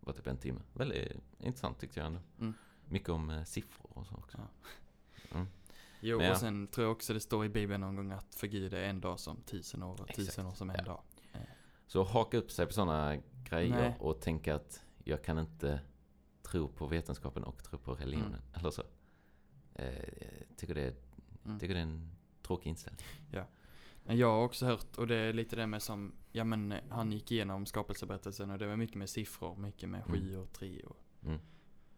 var 0.00 0.12
typ 0.12 0.26
en 0.26 0.36
timme. 0.38 0.60
Väldigt 0.72 1.12
intressant 1.38 1.78
tyckte 1.78 2.00
jag 2.00 2.06
ändå. 2.06 2.20
Mm. 2.40 2.54
Mycket 2.88 3.08
om 3.08 3.30
eh, 3.30 3.44
siffror 3.44 3.90
och 3.98 4.06
så 4.06 4.14
också. 4.14 4.38
Ja. 4.38 4.68
Mm. 5.34 5.46
Jo, 6.00 6.18
Men 6.18 6.26
ja. 6.26 6.32
och 6.32 6.38
sen 6.38 6.66
tror 6.66 6.84
jag 6.86 6.92
också 6.92 7.14
det 7.14 7.20
står 7.20 7.44
i 7.44 7.48
Bibeln 7.48 7.80
någon 7.80 7.96
gång 7.96 8.12
att 8.12 8.34
för 8.34 8.46
Gud 8.46 8.74
är 8.74 8.82
en 8.82 9.00
dag 9.00 9.20
som 9.20 9.36
tusen 9.42 9.82
år 9.82 10.00
och 10.00 10.08
tusen 10.08 10.46
år 10.46 10.52
som 10.54 10.70
en 10.70 10.76
Ja. 10.78 10.84
dag. 10.84 11.00
Så 11.86 12.02
haka 12.02 12.36
upp 12.36 12.50
sig 12.50 12.66
på 12.66 12.72
sådana 12.72 13.16
grejer 13.44 13.70
Nej. 13.80 13.96
och 14.00 14.20
tänka 14.20 14.54
att 14.54 14.82
jag 15.04 15.24
kan 15.24 15.38
inte 15.38 15.80
tro 16.42 16.68
på 16.68 16.86
vetenskapen 16.86 17.44
och 17.44 17.64
tro 17.64 17.78
på 17.78 17.94
religionen. 17.94 18.28
Mm. 18.34 18.42
Eller 18.54 18.70
så. 18.70 18.82
Eh, 19.74 19.94
jag 20.48 20.56
tycker 20.56 20.74
det, 20.74 20.82
är, 20.82 20.94
Mm. 21.44 21.58
tycker 21.58 21.74
det 21.74 21.80
är 21.80 21.84
en 21.84 22.10
tråkig 22.42 22.70
inställning. 22.70 23.04
Men 24.06 24.16
jag 24.18 24.30
har 24.32 24.44
också 24.44 24.66
hört, 24.66 24.96
och 24.98 25.06
det 25.06 25.16
är 25.16 25.32
lite 25.32 25.56
det 25.56 25.66
med 25.66 25.82
som, 25.82 26.12
ja 26.32 26.44
men 26.44 26.72
eh, 26.72 26.78
han 26.90 27.12
gick 27.12 27.30
igenom 27.32 27.66
skapelseberättelsen 27.66 28.50
och 28.50 28.58
det 28.58 28.66
var 28.66 28.76
mycket 28.76 28.96
med 28.96 29.08
siffror, 29.10 29.56
mycket 29.56 29.88
med 29.88 30.02
Mm. 30.08 30.12
sju 30.20 30.36
och 30.36 30.52
tre 30.52 30.82
och 30.82 30.96
Mm. 31.24 31.38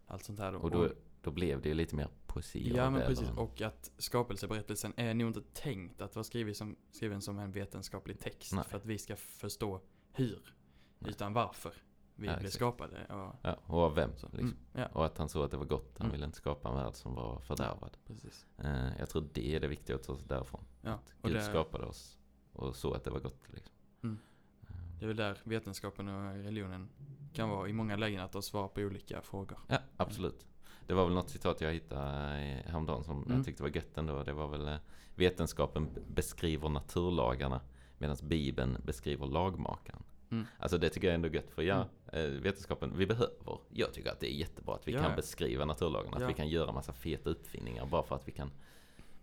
allt 0.07 0.25
sånt 0.25 0.39
här 0.39 0.53
då. 0.53 0.59
Och 0.59 0.71
då 0.71 0.89
då 1.23 1.31
blev 1.31 1.61
det 1.63 1.69
ju 1.69 1.75
lite 1.75 1.97
mer 1.97 2.09
poesi 2.37 2.73
Ja 2.77 2.91
men 2.91 3.07
precis, 3.07 3.31
och 3.31 3.61
att 3.63 3.91
skapelseberättelsen 3.99 4.93
är 4.97 5.15
nog 5.15 5.29
inte 5.29 5.43
tänkt 5.63 6.01
att 6.01 6.15
vara 6.15 6.25
skriven 6.25 6.55
som, 6.55 6.77
skriven 6.91 7.23
som 7.23 7.39
en 7.39 7.53
vetenskaplig 7.53 8.19
text 8.21 8.53
Nej. 8.55 8.65
för 8.65 8.77
att 8.77 8.85
vi 8.85 8.99
ska 8.99 9.17
förstå 9.17 9.81
hur, 10.13 10.55
Nej. 10.99 11.11
utan 11.11 11.33
varför 11.33 11.73
vi 12.15 12.27
Ja, 12.27 12.33
blev 12.33 12.37
exakt. 12.47 12.55
skapade. 12.55 12.97
Och, 13.07 13.35
Ja, 13.43 13.55
och 13.67 13.79
av 13.81 13.95
vem? 13.95 14.11
Liksom. 14.11 14.31
Mm, 14.39 14.57
ja, 14.73 14.87
Och 14.87 15.07
att 15.07 15.19
han 15.19 15.29
såg 15.29 15.45
att 15.45 15.51
det 15.51 15.57
var 15.57 15.65
gott. 15.65 15.95
Han 15.99 16.07
Mm. 16.07 16.13
ville 16.13 16.25
inte 16.27 16.37
skapa 16.39 16.69
en 16.69 16.75
värld 16.75 16.95
som 16.95 17.15
var 17.15 17.41
fördärvad. 17.41 17.97
precis. 18.07 18.47
Eh, 18.59 18.99
jag 18.99 19.09
tror 19.09 19.29
det 19.33 19.55
är 19.57 19.61
det 19.61 19.69
viktiga 19.69 19.97
att 19.97 20.03
ta 20.03 20.17
sig 20.17 20.27
därifrån. 20.29 20.65
Ja, 20.83 20.91
Att 20.93 21.15
Gud 21.23 21.35
det, 21.35 21.43
skapade 21.43 21.85
oss 21.87 22.19
och 22.53 22.77
såg 22.77 22.97
att 22.97 23.05
det 23.05 23.11
var 23.11 23.21
gott. 23.21 23.43
Liksom. 23.53 23.73
Mm. 24.03 24.19
Eh, 24.63 24.77
det 24.99 25.05
är 25.05 25.07
väl 25.09 25.17
där 25.17 25.39
vetenskapen 25.45 26.09
och 26.09 26.35
religionen 26.35 26.89
kan 27.33 27.49
vara 27.49 27.69
i 27.69 27.73
många 27.73 27.97
lägen 27.97 28.21
att 28.21 28.35
ha 28.35 28.43
svar 28.43 28.69
på 28.69 28.81
olika 28.81 29.23
frågor. 29.23 29.59
Ja, 29.69 29.79
absolut. 29.97 30.47
Det 30.87 30.95
var 30.95 31.05
väl 31.05 31.15
något 31.15 31.31
citat 31.31 31.61
jag 31.61 31.73
hittade 31.73 32.39
eh, 32.39 32.71
häromdagen 32.71 33.05
som 33.05 33.23
Mm. 33.23 33.37
jag 33.37 33.45
tyckte 33.45 33.63
var 33.63 33.71
gött 33.71 33.99
ändå. 33.99 34.23
Det 34.23 34.33
var 34.33 34.49
väl 34.49 34.69
eh, 34.69 34.77
vetenskapen 35.15 35.89
beskriver 36.09 36.69
naturlagarna 36.69 37.61
medan 37.99 38.17
Bibeln 38.23 38.77
beskriver 38.85 39.27
lagmakaren. 39.27 40.03
Mm. 40.31 40.47
Alltså 40.59 40.79
det 40.79 40.89
tycker 40.89 41.07
jag 41.09 41.15
ändå 41.15 41.29
är 41.29 41.33
gött 41.35 41.51
för 41.51 41.63
ja, 41.63 41.89
eh, 42.13 42.23
vetenskapen, 42.23 42.93
vi 42.97 43.07
behöver, 43.07 43.31
jag 43.69 43.93
tycker 43.93 44.11
att 44.11 44.21
det 44.21 44.33
är 44.33 44.37
jättebra 44.37 44.75
att 44.75 44.89
vi 44.89 44.93
Ja, 44.93 45.03
kan 45.03 45.17
beskriva 45.17 45.65
naturlagarna, 45.65 46.17
Ja. 46.21 46.25
att 46.25 46.31
vi 46.31 46.35
kan 46.35 46.49
göra 46.49 46.73
massa 46.73 46.93
feta 46.93 47.31
uppfinningar 47.31 47.87
bara 47.87 48.03
för 48.03 48.17
att 48.17 48.29
vi 48.29 48.33
kan 48.33 48.51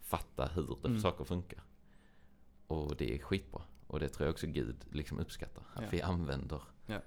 fatta 0.01 0.45
hur 0.45 0.77
det 0.81 0.87
Mm. 0.87 0.99
saker 1.01 1.23
funkar. 1.23 1.63
Och 2.67 2.95
det 2.95 3.13
är 3.15 3.19
skitbra. 3.19 3.61
Och 3.87 3.99
det 3.99 4.09
tror 4.09 4.25
jag 4.27 4.31
också 4.33 4.47
Gud 4.47 4.75
liksom 4.91 5.19
uppskattar, 5.19 5.63
att 5.73 5.81
Ja. 5.83 5.87
vi 5.91 6.01
använder 6.01 6.61
eh, 6.87 6.97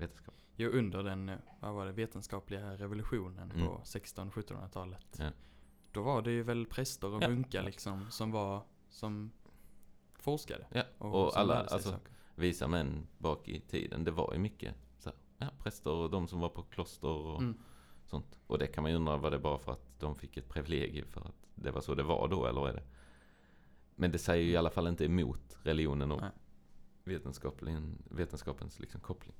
vetenskap. 0.00 0.34
Jo, 0.56 0.70
under 0.70 1.02
den, 1.02 1.30
vad 1.60 1.74
var 1.74 1.86
det, 1.86 1.92
vetenskapliga 1.92 2.76
revolutionen 2.76 3.50
Mm. 3.50 3.66
på 3.66 3.80
1600-1700-talet. 3.84 5.16
Ja. 5.18 5.30
Då 5.92 6.02
var 6.02 6.22
det 6.22 6.30
ju 6.30 6.42
väl 6.42 6.66
präster 6.66 7.08
och 7.14 7.22
Ja. 7.22 7.28
munkar 7.28 7.62
liksom 7.62 8.10
som 8.10 8.30
var, 8.30 8.62
som 8.88 9.30
forskade. 10.14 10.66
Ja, 10.72 10.82
Och, 10.98 11.26
och 11.26 11.38
alla, 11.38 11.54
alltså, 11.60 11.90
saker. 11.90 12.12
visa 12.34 12.66
män 12.68 13.06
bak 13.18 13.48
i 13.48 13.60
tiden. 13.60 14.04
Det 14.04 14.10
var 14.10 14.32
ju 14.32 14.38
mycket 14.38 14.74
så 14.98 15.10
ja, 15.38 15.46
präster 15.58 15.90
och 15.90 16.10
de 16.10 16.28
som 16.28 16.40
var 16.40 16.48
på 16.48 16.62
kloster 16.62 17.08
och 17.08 17.40
Mm. 17.42 17.58
sånt. 18.06 18.38
Och 18.46 18.58
det 18.58 18.66
kan 18.66 18.82
man 18.82 18.90
ju 18.90 18.96
undra, 18.96 19.16
var 19.16 19.30
det 19.30 19.38
bara 19.38 19.58
för 19.58 19.72
att 19.72 19.98
de 20.00 20.14
fick 20.16 20.36
ett 20.36 20.48
privilegium 20.48 21.06
för 21.08 21.20
att 21.20 21.46
det 21.54 21.70
var 21.70 21.80
så 21.80 21.94
det 21.94 22.02
var 22.02 22.28
då, 22.28 22.46
eller 22.46 22.68
är 22.68 22.72
det? 22.72 22.82
Men 23.94 24.12
det 24.12 24.18
säger 24.18 24.44
ju 24.44 24.50
i 24.50 24.56
alla 24.56 24.70
fall 24.70 24.86
inte 24.86 25.04
emot 25.04 25.58
religionen 25.62 26.12
och 26.12 26.22
vetenskapen, 27.04 28.02
vetenskapens 28.10 28.80
liksom 28.80 29.00
koppling. 29.00 29.34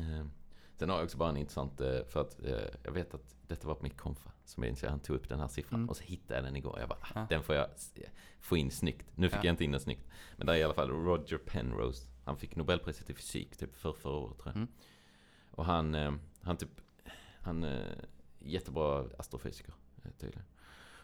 Nej. 0.00 0.18
Eh, 0.20 0.26
sen 0.76 0.88
har 0.90 0.96
jag 0.96 1.04
också 1.04 1.18
bara 1.18 1.28
en 1.28 1.36
intressant, 1.36 1.80
eh, 1.80 2.04
för 2.08 2.20
att 2.20 2.44
eh, 2.44 2.68
jag 2.82 2.92
vet 2.92 3.14
att 3.14 3.36
detta 3.48 3.68
var 3.68 3.74
på 3.74 3.82
mitt 3.82 3.96
konfa, 3.96 4.30
som 4.44 4.64
jag 4.64 4.76
han 4.90 5.00
tog 5.00 5.16
upp 5.16 5.28
den 5.28 5.40
här 5.40 5.48
siffran. 5.48 5.80
Mm. 5.80 5.88
Och 5.90 5.96
så 5.96 6.02
hittade 6.02 6.34
jag 6.34 6.44
den 6.44 6.56
igår. 6.56 6.80
Jag 6.80 6.88
bara, 6.88 6.98
ah, 7.02 7.08
Ja. 7.14 7.26
den 7.28 7.42
får 7.42 7.54
jag 7.54 7.70
s- 7.74 7.94
få 8.40 8.56
in 8.56 8.70
snyggt. 8.70 9.06
Nu 9.14 9.28
fick 9.28 9.38
Ja. 9.38 9.44
jag 9.44 9.52
inte 9.52 9.64
in 9.64 9.70
den 9.70 9.80
snyggt. 9.80 10.06
Men 10.36 10.46
där 10.46 10.54
är 10.54 10.58
i 10.58 10.62
alla 10.62 10.74
fall 10.74 10.90
Roger 10.90 11.38
Penrose. 11.38 12.08
Han 12.24 12.36
fick 12.36 12.56
Nobelpriset 12.56 13.10
i 13.10 13.14
fysik 13.14 13.56
typ 13.56 13.76
för 13.76 13.92
förra 13.92 14.12
året 14.16 14.38
tror 14.38 14.48
jag. 14.48 14.56
Mm. 14.56 14.68
Och 15.50 15.64
han, 15.64 15.94
eh, 15.94 16.12
han 16.42 16.56
typ, 16.56 16.80
han 17.40 17.64
är 17.64 18.04
jättebra 18.38 19.06
astrofysiker 19.18 19.74
eh, 20.04 20.10
tydligen. 20.10 20.44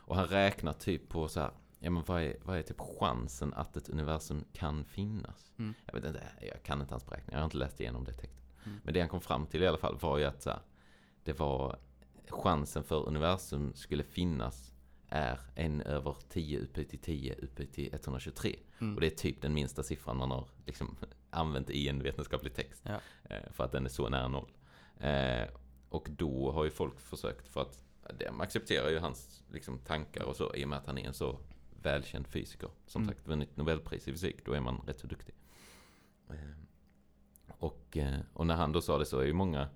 Och 0.09 0.17
han 0.17 0.27
räknar 0.27 0.73
typ 0.73 1.09
på 1.09 1.29
så 1.29 1.41
här, 1.41 1.51
ja 1.79 1.91
men 1.91 2.03
vad 2.07 2.23
är, 2.23 2.37
vad 2.45 2.59
är 2.59 2.63
typ 2.63 2.81
chansen 2.81 3.55
att 3.55 3.77
ett 3.77 3.89
universum 3.89 4.45
kan 4.53 4.85
finnas? 4.85 5.53
Mm. 5.59 5.75
Jag 5.87 5.95
vet 5.95 6.05
inte, 6.05 6.23
jag 6.53 6.63
kan 6.63 6.81
inte 6.81 6.95
hans 6.95 7.07
beräkningar, 7.07 7.33
jag 7.33 7.39
har 7.41 7.45
inte 7.45 7.57
läst 7.57 7.81
igenom 7.81 8.05
det 8.05 8.13
texten. 8.13 8.46
Mm. 8.67 8.81
Men 8.85 8.95
det 8.95 9.01
han 9.01 9.09
kom 9.09 9.21
fram 9.21 9.47
till 9.47 9.63
i 9.63 9.67
alla 9.67 9.79
fall 9.79 9.99
var 10.01 10.19
ju 10.19 10.25
att 10.25 10.45
här, 10.45 10.59
det 11.25 11.39
var 11.39 11.79
chansen 12.29 12.85
för 12.85 13.07
universum 13.09 13.75
skulle 13.75 14.03
finnas 14.03 14.73
är 15.09 15.41
en 15.55 15.81
över 15.83 16.17
10 16.29 16.59
upphöjt 16.61 16.91
till 16.91 16.99
10 16.99 17.35
upphöjt 17.35 17.73
till 17.73 17.95
123. 17.95 18.57
Mm. 18.79 18.95
Och 18.95 19.01
det 19.01 19.07
är 19.07 19.11
typ 19.17 19.43
den 19.43 19.55
minsta 19.55 19.83
siffran 19.83 20.17
man 20.17 20.31
har 20.31 20.49
liksom 20.67 20.97
använt 21.31 21.71
i 21.71 21.89
en 21.89 22.03
vetenskaplig 22.03 22.55
text. 22.55 22.83
Ja. 22.87 23.01
Eh, 23.31 23.51
För 23.53 23.65
att 23.65 23.73
den 23.73 23.85
är 23.85 23.91
så 23.91 24.09
nära 24.09 24.29
noll. 24.29 24.51
Eh, 25.01 25.49
och 25.89 26.09
då 26.11 26.53
har 26.53 26.65
ju 26.65 26.71
folk 26.71 27.01
försökt 27.01 27.49
för 27.49 27.61
att 27.63 27.83
de 28.19 28.41
accepterar 28.41 28.91
ju 28.91 28.99
hans 28.99 29.43
liksom, 29.53 29.79
tankar 29.79 30.25
och 30.25 30.37
så 30.37 30.55
i 30.55 30.65
och 30.65 30.69
med 30.69 30.79
att 30.79 30.87
han 30.87 30.99
är 30.99 31.07
en 31.07 31.15
så 31.15 31.39
välkänd 31.83 32.27
fysiker. 32.27 32.71
Som 32.87 33.03
Mm. 33.03 33.15
sagt 33.15 33.29
vunnit 33.29 33.57
Nobelpris 33.57 34.09
i 34.09 34.13
fysik, 34.13 34.45
då 34.45 34.53
är 34.53 34.61
man 34.61 34.81
rätt 34.87 34.99
så 35.01 35.07
duktig. 35.07 35.35
Och, 37.59 37.97
eh, 37.97 38.21
och 38.33 38.47
när 38.47 38.55
han 38.55 38.73
då 38.73 38.81
sa 38.81 38.99
det 38.99 39.07
så 39.07 39.19
är 39.19 39.25
ju 39.27 39.33
många 39.33 39.69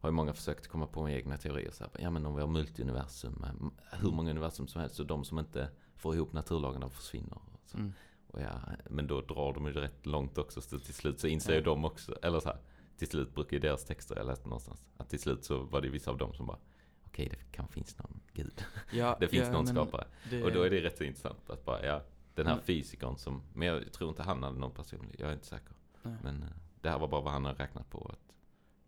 har 0.00 0.08
ju 0.08 0.12
många 0.12 0.32
försökt 0.34 0.68
komma 0.68 0.86
på 0.86 1.08
egna 1.10 1.36
teorier. 1.38 1.70
Så 1.70 1.84
här, 1.84 1.92
ja 2.02 2.10
men 2.10 2.26
om 2.26 2.34
vi 2.34 2.40
har 2.40 2.48
multiuniversum, 2.48 3.44
eh, 3.44 3.98
hur 4.00 4.10
många 4.10 4.30
universum 4.30 4.66
som 4.68 4.80
helst, 4.80 4.96
så 4.96 5.02
de 5.04 5.24
som 5.24 5.38
inte 5.38 5.68
får 5.96 6.14
ihop 6.14 6.32
naturlagarna 6.32 6.90
försvinner. 6.90 7.34
Och. 7.52 7.74
Mm. 7.74 7.92
Och 8.26 8.40
ja, 8.40 8.60
men 8.90 9.06
då 9.06 9.20
drar 9.20 9.52
de 9.54 9.66
ju 9.66 9.72
rätt 9.72 10.06
långt 10.06 10.38
också. 10.38 10.60
Så 10.60 10.78
till 10.78 10.94
slut 10.94 11.20
så 11.20 11.26
inser 11.26 11.52
Ja. 11.52 11.58
ju 11.58 11.64
de 11.64 11.84
också, 11.84 12.14
eller 12.22 12.40
så 12.40 12.48
här, 12.48 12.58
till 12.96 13.08
slut 13.08 13.34
brukar 13.34 13.52
ju 13.52 13.58
deras 13.60 13.84
texter, 13.84 14.16
jag 14.16 14.26
läste 14.26 14.44
någonstans, 14.48 14.84
att 14.96 15.08
till 15.08 15.20
slut 15.20 15.44
så 15.44 15.58
var 15.62 15.80
det 15.80 15.88
vissa 15.88 16.10
av 16.10 16.18
dem 16.18 16.34
som 16.34 16.46
bara, 16.46 16.58
okej 17.06 17.28
det 17.28 17.56
kan 17.56 17.68
finnas 17.68 17.98
någon 17.98 18.20
gud. 18.32 18.64
Ja, 18.92 19.16
Det 19.20 19.28
finns 19.28 19.46
ja, 19.46 19.52
någon 19.52 19.66
skapare. 19.66 20.06
det- 20.30 20.42
Och 20.42 20.52
då 20.52 20.62
är 20.62 20.70
det 20.70 20.80
rätt 20.80 20.98
så 20.98 21.04
intressant 21.04 21.50
att 21.50 21.64
bara, 21.64 21.86
ja, 21.86 22.02
den 22.34 22.46
här 22.46 22.52
Mm. 22.52 22.64
fysikern 22.64 23.16
som, 23.16 23.42
men 23.54 23.68
jag 23.68 23.92
tror 23.92 24.10
inte 24.10 24.22
han 24.22 24.42
hade 24.42 24.58
någon 24.58 24.70
personlig, 24.74 25.16
jag 25.20 25.28
är 25.28 25.32
inte 25.34 25.46
säker. 25.46 25.72
Nej. 26.02 26.16
Men 26.22 26.42
eh, 26.42 26.48
det 26.82 26.90
här 26.90 26.98
var 26.98 27.08
bara 27.08 27.20
vad 27.20 27.32
han 27.32 27.44
har 27.44 27.54
räknat 27.54 27.90
på, 27.90 28.10
att 28.12 28.34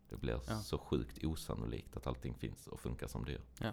det 0.09 0.16
blir 0.16 0.40
Ja. 0.49 0.59
så 0.61 0.78
sjukt 0.78 1.24
osannolikt 1.24 1.97
att 1.97 2.07
allting 2.07 2.34
finns 2.34 2.66
och 2.66 2.80
funkar 2.80 3.07
som 3.07 3.24
det 3.24 3.32
gör. 3.32 3.42
Ja, 3.61 3.72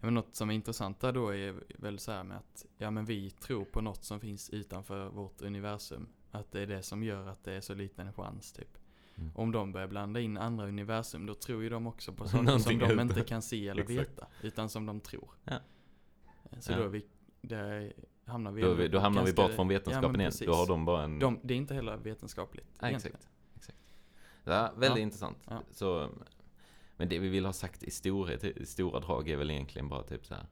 men 0.00 0.14
något 0.14 0.36
som 0.36 0.50
är 0.50 0.54
intressant 0.54 1.00
där 1.00 1.12
då 1.12 1.34
är 1.34 1.54
väl 1.78 1.98
så 1.98 2.12
här 2.12 2.24
med 2.24 2.36
att 2.36 2.66
ja 2.78 2.90
men 2.90 3.04
vi 3.04 3.30
tror 3.30 3.64
på 3.64 3.80
något 3.80 4.04
som 4.04 4.20
finns 4.20 4.50
utanför 4.50 5.08
vårt 5.08 5.42
universum. 5.42 6.08
Att 6.30 6.52
det 6.52 6.60
är 6.60 6.66
det 6.66 6.82
som 6.82 7.02
gör 7.02 7.26
att 7.26 7.44
det 7.44 7.52
är 7.52 7.60
så 7.60 7.74
liten 7.74 8.12
chans 8.12 8.52
typ. 8.52 8.78
Mm. 9.14 9.30
Om 9.34 9.52
de 9.52 9.72
börjar 9.72 9.88
blanda 9.88 10.20
in 10.20 10.38
andra 10.38 10.66
universum 10.68 11.26
då 11.26 11.34
tror 11.34 11.62
ju 11.62 11.68
de 11.68 11.86
också 11.86 12.12
på 12.12 12.28
saker 12.28 12.58
som 12.58 12.78
de 12.78 13.00
inte 13.00 13.20
kan 13.24 13.42
se 13.42 13.68
eller 13.68 13.82
Exakt. 13.82 13.98
veta. 14.10 14.26
Utan 14.42 14.68
som 14.68 14.86
de 14.86 15.00
tror. 15.00 15.30
Ja. 15.44 15.58
Så 16.60 16.72
Ja. 16.72 16.78
då, 16.78 16.88
vi, 16.88 17.06
där 17.40 17.92
hamnar 18.24 18.52
vi 18.52 18.62
Då, 18.62 18.74
vi, 18.74 18.88
då 18.88 18.98
hamnar 18.98 19.24
vi 19.24 19.32
bort 19.32 19.50
från 19.52 19.68
vetenskapen 19.68 20.12
men 20.12 20.20
igen. 20.20 20.32
Då 20.46 20.52
har 20.54 20.66
de 20.66 20.84
bara 20.84 21.02
en... 21.04 21.18
de, 21.18 21.40
Det 21.42 21.54
är 21.54 21.58
inte 21.58 21.74
heller 21.74 21.96
vetenskapligt. 21.96 22.66
Ja, 22.80 22.88
egentligen. 22.88 23.16
exakt. 23.16 23.31
Ja, 24.44 24.72
väldigt 24.76 24.98
Ja. 24.98 25.02
intressant. 25.02 25.38
Ja. 25.48 25.62
Så, 25.70 26.10
men 26.96 27.08
det 27.08 27.18
vi 27.18 27.28
vill 27.28 27.44
ha 27.46 27.52
sagt 27.52 27.82
i, 27.82 27.90
storhet, 27.90 28.44
i 28.44 28.66
stora 28.66 29.00
drag 29.00 29.28
är 29.28 29.36
väl 29.36 29.50
egentligen 29.50 29.88
bara 29.88 30.02
typ 30.02 30.26
så 30.26 30.34
här. 30.34 30.46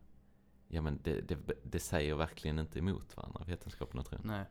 Ja 0.68 0.82
men 0.82 1.00
det, 1.02 1.20
det, 1.20 1.38
det 1.62 1.78
säger 1.80 2.14
verkligen 2.14 2.58
inte 2.58 2.78
emot 2.78 3.16
varandra, 3.16 3.44
vetenskapen 3.46 4.00
och 4.00 4.06
tron. 4.06 4.20
Nej. 4.24 4.44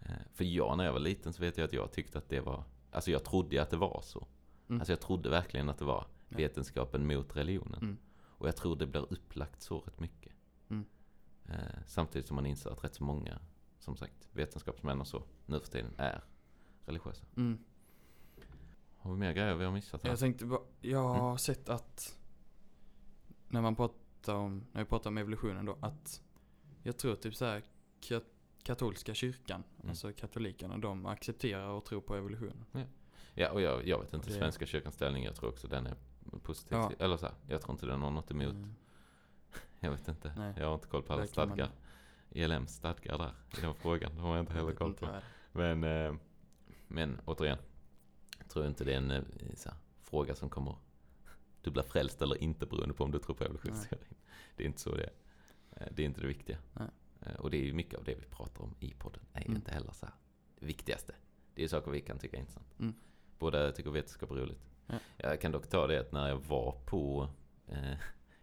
Eh, 0.00 0.12
För 0.32 0.44
jag, 0.44 0.76
när 0.76 0.84
jag 0.84 0.92
var 0.92 1.00
liten 1.00 1.32
så 1.32 1.42
vet 1.42 1.56
jag 1.58 1.64
att 1.64 1.72
jag 1.72 1.92
tyckte 1.92 2.18
att 2.18 2.28
det 2.28 2.40
var, 2.40 2.64
alltså 2.92 3.10
jag 3.10 3.24
trodde 3.24 3.62
att 3.62 3.70
det 3.70 3.76
var 3.76 4.00
så. 4.04 4.26
Mm. 4.68 4.80
Alltså 4.80 4.92
jag 4.92 5.00
trodde 5.00 5.28
verkligen 5.28 5.68
att 5.68 5.78
det 5.78 5.84
var 5.84 6.06
vetenskapen 6.28 7.06
mot 7.06 7.36
religionen. 7.36 7.80
Mm. 7.82 7.98
Och 8.22 8.48
jag 8.48 8.56
tror 8.56 8.76
det 8.76 8.86
blir 8.86 9.12
upplagt 9.12 9.62
så 9.62 9.78
rätt 9.80 10.00
mycket. 10.00 10.32
Mm. 10.68 10.84
Eh, 11.48 11.56
samtidigt 11.86 12.26
som 12.28 12.34
man 12.34 12.46
inser 12.46 12.70
att 12.70 12.84
rätt 12.84 12.94
så 12.94 13.04
många, 13.04 13.38
som 13.78 13.96
sagt, 13.96 14.28
vetenskapsmän 14.32 15.00
och 15.00 15.06
så, 15.06 15.22
nu 15.46 15.60
för 15.60 15.66
tiden 15.68 15.94
är 15.96 16.24
religiösa. 16.86 17.24
Mm. 17.36 17.58
Har 19.02 19.10
vi 19.12 19.18
mer 19.18 19.32
grejer 19.32 19.54
vi 19.54 19.64
har 19.64 19.72
missat 19.72 20.02
här? 20.02 20.10
Jag 20.10 20.18
tänkte 20.18 20.46
bara, 20.46 20.60
jag 20.80 21.08
har 21.08 21.26
Mm. 21.26 21.38
sett 21.38 21.68
att 21.68 22.16
när 23.48 23.60
man 23.62 23.76
pratar 23.76 24.34
om, 24.34 24.64
när 24.72 24.80
vi 24.82 24.88
pratar 24.88 25.10
om 25.10 25.18
evolutionen 25.18 25.64
då, 25.66 25.76
att 25.80 26.22
jag 26.82 26.96
tror 26.98 27.14
typ 27.16 27.34
så 27.34 27.44
här 27.44 27.62
ka- 28.00 28.24
katolska 28.62 29.14
kyrkan, 29.14 29.62
Mm. 29.78 29.90
alltså 29.90 30.12
katolikerna, 30.12 30.78
de 30.78 31.06
accepterar 31.06 31.68
och 31.68 31.84
tror 31.84 32.00
på 32.00 32.14
evolutionen. 32.16 32.64
Ja, 33.34 33.50
och 33.50 33.60
jag, 33.60 33.86
jag 33.88 33.98
vet 34.00 34.14
inte 34.14 34.28
Det- 34.28 34.34
Svenska 34.34 34.66
kyrkans 34.66 34.94
ställning. 34.94 35.24
Jag 35.24 35.36
tror 35.36 35.48
också 35.48 35.68
den 35.68 35.86
är 35.86 35.94
positiv. 36.42 36.78
Ja. 36.78 36.92
Eller 36.98 37.16
så 37.16 37.26
här, 37.26 37.34
jag 37.48 37.60
tror 37.62 37.72
inte 37.74 37.86
den 37.86 38.02
har 38.02 38.10
något 38.10 38.30
emot. 38.30 38.54
Mm. 38.54 38.74
Jag 39.80 39.90
vet 39.90 40.08
inte. 40.08 40.32
Nej. 40.36 40.54
Jag 40.56 40.66
har 40.66 40.74
inte 40.74 40.86
koll 40.88 41.02
på 41.02 41.12
alla 41.12 41.26
kan 41.26 41.48
man- 41.48 41.56
stadgar. 41.56 41.70
ELMs 42.32 42.74
stadgar 42.74 43.18
där, 43.18 43.32
i 43.58 43.60
den 43.60 43.74
frågan. 43.74 44.12
De 44.16 44.20
har 44.20 44.36
jag 44.36 44.42
inte 44.42 44.52
heller 44.52 44.72
koll 44.74 44.94
på. 44.94 45.08
Men, 45.52 45.84
eh, 45.84 46.14
men 46.88 47.20
återigen. 47.24 47.58
Jag 48.50 48.52
tror 48.52 48.66
inte 48.66 48.84
det 48.84 48.92
är 48.92 48.96
en 48.96 49.10
eh, 49.10 49.22
här, 49.64 49.74
fråga 50.02 50.34
som 50.34 50.50
kommer. 50.50 50.76
Du 51.62 51.70
blir 51.70 51.82
frälst 51.82 52.22
eller 52.22 52.42
inte 52.42 52.66
beroende 52.66 52.94
på 52.94 53.04
om 53.04 53.10
du 53.10 53.18
tror 53.18 53.34
på 53.36 53.44
evolutionsteorin. 53.44 54.14
Det 54.56 54.62
är 54.62 54.66
inte 54.66 54.80
så 54.80 54.94
det 54.94 55.02
är. 55.04 55.12
Eh, 55.70 55.86
Det 55.92 56.02
är 56.02 56.06
inte 56.06 56.20
det 56.20 56.26
viktiga. 56.26 56.58
Nej. 56.72 56.88
Eh, 57.20 57.34
Och 57.34 57.50
det 57.50 57.56
är 57.56 57.64
ju 57.64 57.72
mycket 57.72 57.98
av 57.98 58.04
det 58.04 58.14
vi 58.14 58.26
pratar 58.26 58.62
om 58.64 58.74
i 58.80 58.94
podden. 58.98 59.22
är 59.32 59.40
ju 59.40 59.44
Mm. 59.46 59.56
inte 59.56 59.70
heller 59.72 59.92
så 59.92 60.06
här 60.06 60.14
det 60.58 60.66
viktigaste. 60.66 61.14
Det 61.54 61.64
är 61.64 61.68
saker 61.68 61.90
vi 61.90 62.00
kan 62.00 62.18
tycka 62.18 62.36
är 62.36 62.40
intressant. 62.40 62.74
Mm. 62.78 62.94
Båda 63.38 63.72
tycker 63.72 63.90
vetenskap 63.90 64.30
är 64.30 64.34
roligt. 64.34 64.70
Ja. 64.86 64.98
Jag 65.16 65.40
kan 65.40 65.52
dock 65.52 65.66
ta 65.68 65.86
det 65.86 66.00
att 66.00 66.12
när 66.12 66.28
jag 66.28 66.38
var 66.38 66.72
på, 66.86 67.28
eh, 67.68 67.94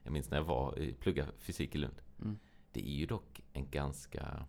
jag 0.03 0.13
minns 0.13 0.29
när 0.29 0.37
jag 0.37 0.45
var, 0.45 0.79
i- 0.79 0.93
plugga 0.93 1.27
fysik 1.39 1.75
i 1.75 1.77
Lund. 1.77 2.01
Mm. 2.21 2.39
Det 2.71 2.81
är 2.89 2.93
ju 2.93 3.05
dock 3.05 3.41
en 3.53 3.69
ganska, 3.69 4.45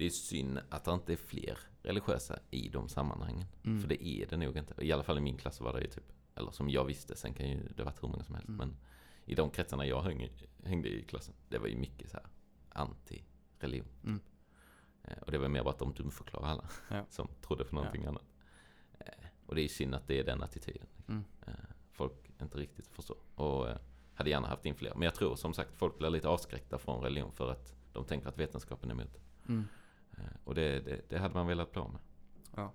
det 0.00 0.06
är 0.06 0.10
synd 0.10 0.60
att 0.68 0.84
det 0.84 0.92
inte 0.92 1.12
är 1.12 1.16
fler 1.16 1.58
religiösa 1.82 2.38
i 2.50 2.68
de 2.68 2.88
sammanhangen. 2.88 3.46
Mm. 3.64 3.80
För 3.80 3.88
det 3.88 4.06
är 4.08 4.26
det 4.26 4.36
nog 4.36 4.56
inte. 4.56 4.74
I 4.84 4.92
alla 4.92 5.02
fall 5.02 5.18
i 5.18 5.20
min 5.20 5.36
klass 5.36 5.60
var 5.60 5.72
det 5.72 5.80
ju 5.80 5.86
typ, 5.86 6.12
Eller 6.34 6.50
som 6.50 6.70
jag 6.70 6.84
visste, 6.84 7.16
sen 7.16 7.34
kan 7.34 7.48
ju 7.48 7.68
det 7.76 7.82
varit 7.84 8.02
hur 8.02 8.08
många 8.08 8.24
som 8.24 8.34
helst. 8.34 8.48
Mm. 8.48 8.58
Men 8.58 8.76
i 9.24 9.34
de 9.34 9.50
kretsarna 9.50 9.86
jag 9.86 10.02
häng, 10.02 10.28
hängde 10.64 10.88
i 10.88 11.02
klassen, 11.02 11.34
det 11.48 11.58
var 11.58 11.66
ju 11.68 11.76
mycket 11.76 12.10
så 12.10 12.16
här 12.16 12.26
anti-religion. 12.84 13.88
Mm. 14.04 14.20
Eh, 15.04 15.18
Och 15.18 15.32
det 15.32 15.38
var 15.38 15.48
mer 15.48 15.62
bara 15.62 15.70
att 15.70 15.78
de 15.78 15.92
dumförklarade 15.94 16.48
alla 16.50 16.64
Ja. 16.88 17.04
som 17.10 17.28
trodde 17.40 17.64
på 17.64 17.74
någonting 17.74 18.04
annat. 18.04 18.24
Eh, 18.98 19.24
Och 19.46 19.54
det 19.54 19.62
är 19.62 19.68
synd 19.68 19.94
att 19.94 20.06
det 20.06 20.18
är 20.18 20.24
den 20.24 20.42
attityden. 20.42 20.86
Mm. 21.08 21.24
Eh, 21.46 21.52
Folk 21.92 22.30
inte 22.40 22.58
riktigt 22.58 22.86
förstår. 22.88 23.16
Och 23.34 23.66
hade 24.14 24.30
gärna 24.30 24.48
haft 24.48 24.66
in 24.66 24.74
fler. 24.74 24.92
Men 24.94 25.02
jag 25.02 25.14
tror 25.14 25.36
som 25.36 25.54
sagt 25.54 25.74
folk 25.76 25.98
blir 25.98 26.10
lite 26.10 26.28
avskräckta 26.28 26.78
från 26.78 27.02
religion 27.02 27.32
för 27.32 27.50
att 27.50 27.74
de 27.92 28.04
tänker 28.04 28.28
att 28.28 28.38
vetenskapen 28.38 28.90
är 28.90 28.94
emot. 28.94 29.18
Mm. 29.48 29.64
Eh, 30.18 30.24
Och 30.44 30.54
det, 30.54 30.80
det, 30.80 31.00
det 31.08 31.18
hade 31.18 31.34
man 31.34 31.46
velat 31.46 31.72
bli 31.72 31.82
med. 31.82 32.00
Ja, 32.56 32.72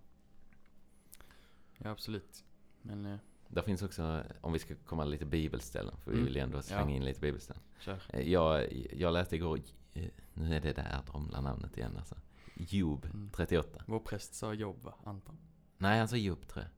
absolut. 1.91 2.43
Men, 2.81 3.05
eh, 3.05 3.17
Där 3.47 3.61
finns 3.61 3.81
också, 3.81 4.23
om 4.41 4.53
vi 4.53 4.59
ska 4.59 4.75
komma 4.85 5.03
lite 5.05 5.25
bibelställen, 5.25 5.97
för 5.97 6.11
vi 6.11 6.17
Mm. 6.17 6.25
vill 6.25 6.35
ju 6.35 6.41
ändå 6.41 6.61
slänga 6.61 6.81
Ja. 6.91 6.95
in 6.95 7.05
lite 7.05 7.19
bibelställen. 7.21 7.63
kör. 7.79 8.01
Eh, 8.09 8.29
Jag, 8.31 8.73
jag 8.93 9.13
läste 9.13 9.35
igår, 9.35 9.59
eh, 9.93 10.09
nu 10.33 10.55
är 10.55 10.61
det 10.61 10.73
där 10.73 11.01
dromlar 11.11 11.41
namnet 11.41 11.77
igen 11.77 11.97
alltså. 11.97 12.15
Job 12.55 13.05
Mm. 13.05 13.29
38. 13.35 13.83
Vår 13.87 13.99
präst 13.99 14.33
sa 14.33 14.53
jobb 14.53 14.83
va, 14.83 14.93
Anton? 15.03 15.37
Nej, 15.77 15.99
han 15.99 16.07
sa 16.07 16.15
Job 16.15 16.47
tror 16.47 16.65
jag. 16.65 16.71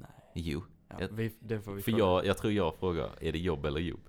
Nej. 0.00 0.10
Jo. 0.34 0.62
Ja, 0.88 0.96
Jag- 1.00 1.08
vi, 1.08 1.34
det 1.40 1.60
får 1.60 1.74
vi 1.74 1.82
För 1.82 1.92
jag, 1.98 2.26
jag 2.26 2.38
tror 2.38 2.52
jag 2.52 2.74
frågar, 2.76 3.10
är 3.20 3.32
det 3.32 3.38
Job 3.38 3.64
eller 3.64 3.80
Job? 3.80 4.00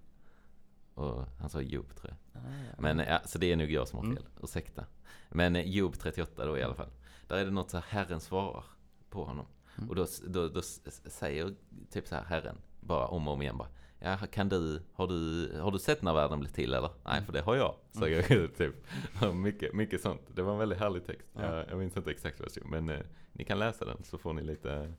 Och 0.98 1.26
han 1.40 1.50
sa 1.50 1.62
Job 1.62 1.96
tror 1.96 2.14
jag. 2.34 2.42
Ah, 2.42 2.46
ja. 2.70 2.76
Men 2.82 3.00
ja, 3.00 3.20
så 3.26 3.38
det 3.38 3.52
är 3.52 3.56
nog 3.56 3.72
jag 3.72 3.88
som 3.88 4.00
har 4.00 4.06
Mm. 4.06 4.18
fel, 4.18 4.26
ursäkta. 4.44 4.86
Men 5.30 5.56
eh, 5.56 5.62
Job 5.70 5.94
38 6.00 6.46
då 6.46 6.58
i 6.58 6.64
alla 6.64 6.76
fall. 6.76 6.90
Där 7.28 7.38
är 7.38 7.46
det 7.46 7.52
något 7.52 7.70
så 7.70 7.78
här, 7.78 7.86
Herren 7.90 8.20
svarar 8.20 8.64
på 9.10 9.24
honom. 9.24 9.46
Mm. 9.78 9.90
Och 9.90 9.96
då, 9.96 10.06
då, 10.28 10.48
då 10.48 10.62
säger 10.62 11.56
typ 11.92 12.08
så 12.08 12.16
här 12.16 12.24
Herren, 12.24 12.58
bara 12.80 13.08
om 13.08 13.28
och 13.28 13.34
om 13.34 13.42
igen 13.42 13.58
bara. 13.58 13.68
Ja, 14.00 14.18
kan 14.18 14.50
du, 14.50 14.82
har 14.94 15.08
du, 15.08 15.52
har 15.62 15.72
du 15.72 15.80
sett 15.80 16.02
när 16.02 16.14
världen 16.14 16.40
blev 16.40 16.50
till 16.50 16.74
eller? 16.74 16.90
Nej, 17.06 17.14
Mm. 17.14 17.26
för 17.26 17.34
det 17.34 17.42
har 17.42 17.56
jag, 17.56 17.76
säger 17.92 18.28
Gud 18.28 18.56
typ. 18.58 18.76
Och 19.22 19.36
mycket, 19.36 19.74
mycket 19.74 20.02
sånt. 20.02 20.22
Det 20.36 20.42
var 20.42 20.54
en 20.54 20.60
väldigt 20.60 20.80
härlig 20.80 21.06
text. 21.06 21.30
Ja. 21.34 21.42
Jag, 21.56 21.70
jag 21.70 21.78
minns 21.78 21.98
inte 21.98 22.12
exakt 22.12 22.40
vad 22.40 22.48
det 22.48 22.52
stod, 22.52 22.66
men 22.66 22.90
eh, 22.90 23.02
ni 23.34 23.44
kan 23.46 23.60
läsa 23.60 23.86
den 23.86 24.04
så 24.04 24.18
får 24.18 24.34
ni 24.34 24.42
lite, 24.44 24.94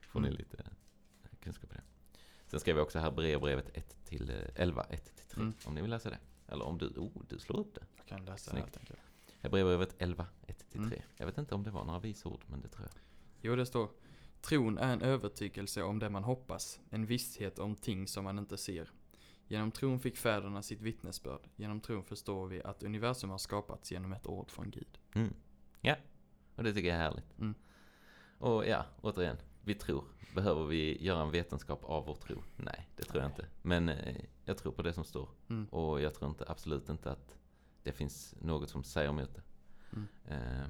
får 0.00 0.20
ni 0.20 0.28
Mm. 0.28 0.38
lite 0.38 0.64
kunskap 1.40 1.70
på 1.70 1.74
det. 1.76 1.82
Sen 2.54 2.60
skrev 2.60 2.76
jag 2.76 2.84
också 2.84 2.98
här 2.98 3.10
brevet 3.10 3.76
1 3.76 3.96
till 4.04 4.30
eh, 4.30 4.36
11, 4.54 4.86
1 4.90 5.16
till 5.16 5.26
3. 5.26 5.40
Mm. 5.40 5.54
Om 5.64 5.74
ni 5.74 5.80
vill 5.80 5.90
läsa 5.90 6.10
det. 6.10 6.18
Eller 6.48 6.64
om 6.64 6.78
du, 6.78 6.86
oh, 6.86 7.22
du 7.28 7.38
slår 7.38 7.60
upp 7.60 7.74
det. 7.74 7.80
Jag 7.96 8.06
kan 8.06 8.24
läsa 8.24 8.50
Snyggt. 8.50 8.54
det 8.54 8.60
helt 8.60 8.76
enkelt. 8.78 8.98
Hebreerbrevet 9.40 9.94
11, 9.98 10.26
1 10.46 10.58
till 10.70 10.80
3. 10.80 10.86
Mm. 10.86 11.00
Jag 11.16 11.26
vet 11.26 11.38
inte 11.38 11.54
om 11.54 11.62
det 11.62 11.70
var 11.70 11.84
några 11.84 11.98
visord, 11.98 12.44
men 12.46 12.60
det 12.60 12.68
tror 12.68 12.88
jag. 12.92 13.02
Jo, 13.40 13.56
det 13.56 13.66
står 13.66 13.88
Tron 14.40 14.78
är 14.78 14.92
en 14.92 15.02
övertygelse 15.02 15.82
om 15.82 15.98
det 15.98 16.10
man 16.10 16.24
hoppas, 16.24 16.80
en 16.90 17.06
visshet 17.06 17.58
om 17.58 17.76
ting 17.76 18.08
som 18.08 18.24
man 18.24 18.38
inte 18.38 18.56
ser. 18.56 18.90
Genom 19.46 19.70
tron 19.70 20.00
fick 20.00 20.16
fäderna 20.16 20.62
sitt 20.62 20.80
vittnesbörd. 20.80 21.48
Genom 21.56 21.80
tron 21.80 22.04
förstår 22.04 22.46
vi 22.46 22.62
att 22.62 22.82
universum 22.82 23.30
har 23.30 23.38
skapats 23.38 23.92
genom 23.92 24.12
ett 24.12 24.26
ord 24.26 24.50
från 24.50 24.70
Gud. 24.70 24.98
Mm. 25.14 25.34
Ja, 25.80 25.96
och 26.56 26.64
det 26.64 26.74
tycker 26.74 26.88
jag 26.88 26.96
är 26.96 27.02
härligt. 27.02 27.38
Mm. 27.38 27.54
Och 28.38 28.66
ja, 28.66 28.86
återigen, 29.00 29.36
vi 29.64 29.74
tror. 29.74 30.04
Behöver 30.34 30.64
vi 30.64 31.04
göra 31.04 31.22
en 31.22 31.30
vetenskap 31.30 31.84
av 31.84 32.06
vår 32.06 32.14
tro? 32.14 32.42
Nej, 32.56 32.88
det 32.96 33.02
tror 33.02 33.22
jag 33.22 33.30
inte. 33.30 33.46
Men 33.62 33.88
eh, 33.88 34.24
jag 34.44 34.58
tror 34.58 34.72
på 34.72 34.82
det 34.82 34.92
som 34.92 35.04
står. 35.04 35.28
Mm. 35.48 35.66
Och 35.66 36.00
jag 36.00 36.14
tror 36.14 36.30
inte, 36.30 36.44
absolut 36.48 36.88
inte 36.88 37.10
att 37.10 37.38
det 37.82 37.92
finns 37.92 38.34
något 38.40 38.70
som 38.70 38.84
säger 38.84 39.08
emot 39.08 39.34
det. 39.34 39.42
Mm. 39.92 40.08
Eh, 40.28 40.66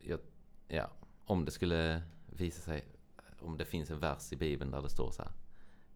jag, 0.00 0.20
ja, 0.68 0.90
om 1.24 1.44
det 1.44 1.50
skulle 1.50 2.02
visa 2.26 2.60
sig, 2.60 2.84
om 3.40 3.56
det 3.56 3.64
finns 3.64 3.90
en 3.90 4.00
vers 4.00 4.32
i 4.32 4.36
Bibeln 4.36 4.70
där 4.70 4.82
det 4.82 4.90
står 4.90 5.10
så 5.10 5.22
här. 5.22 5.32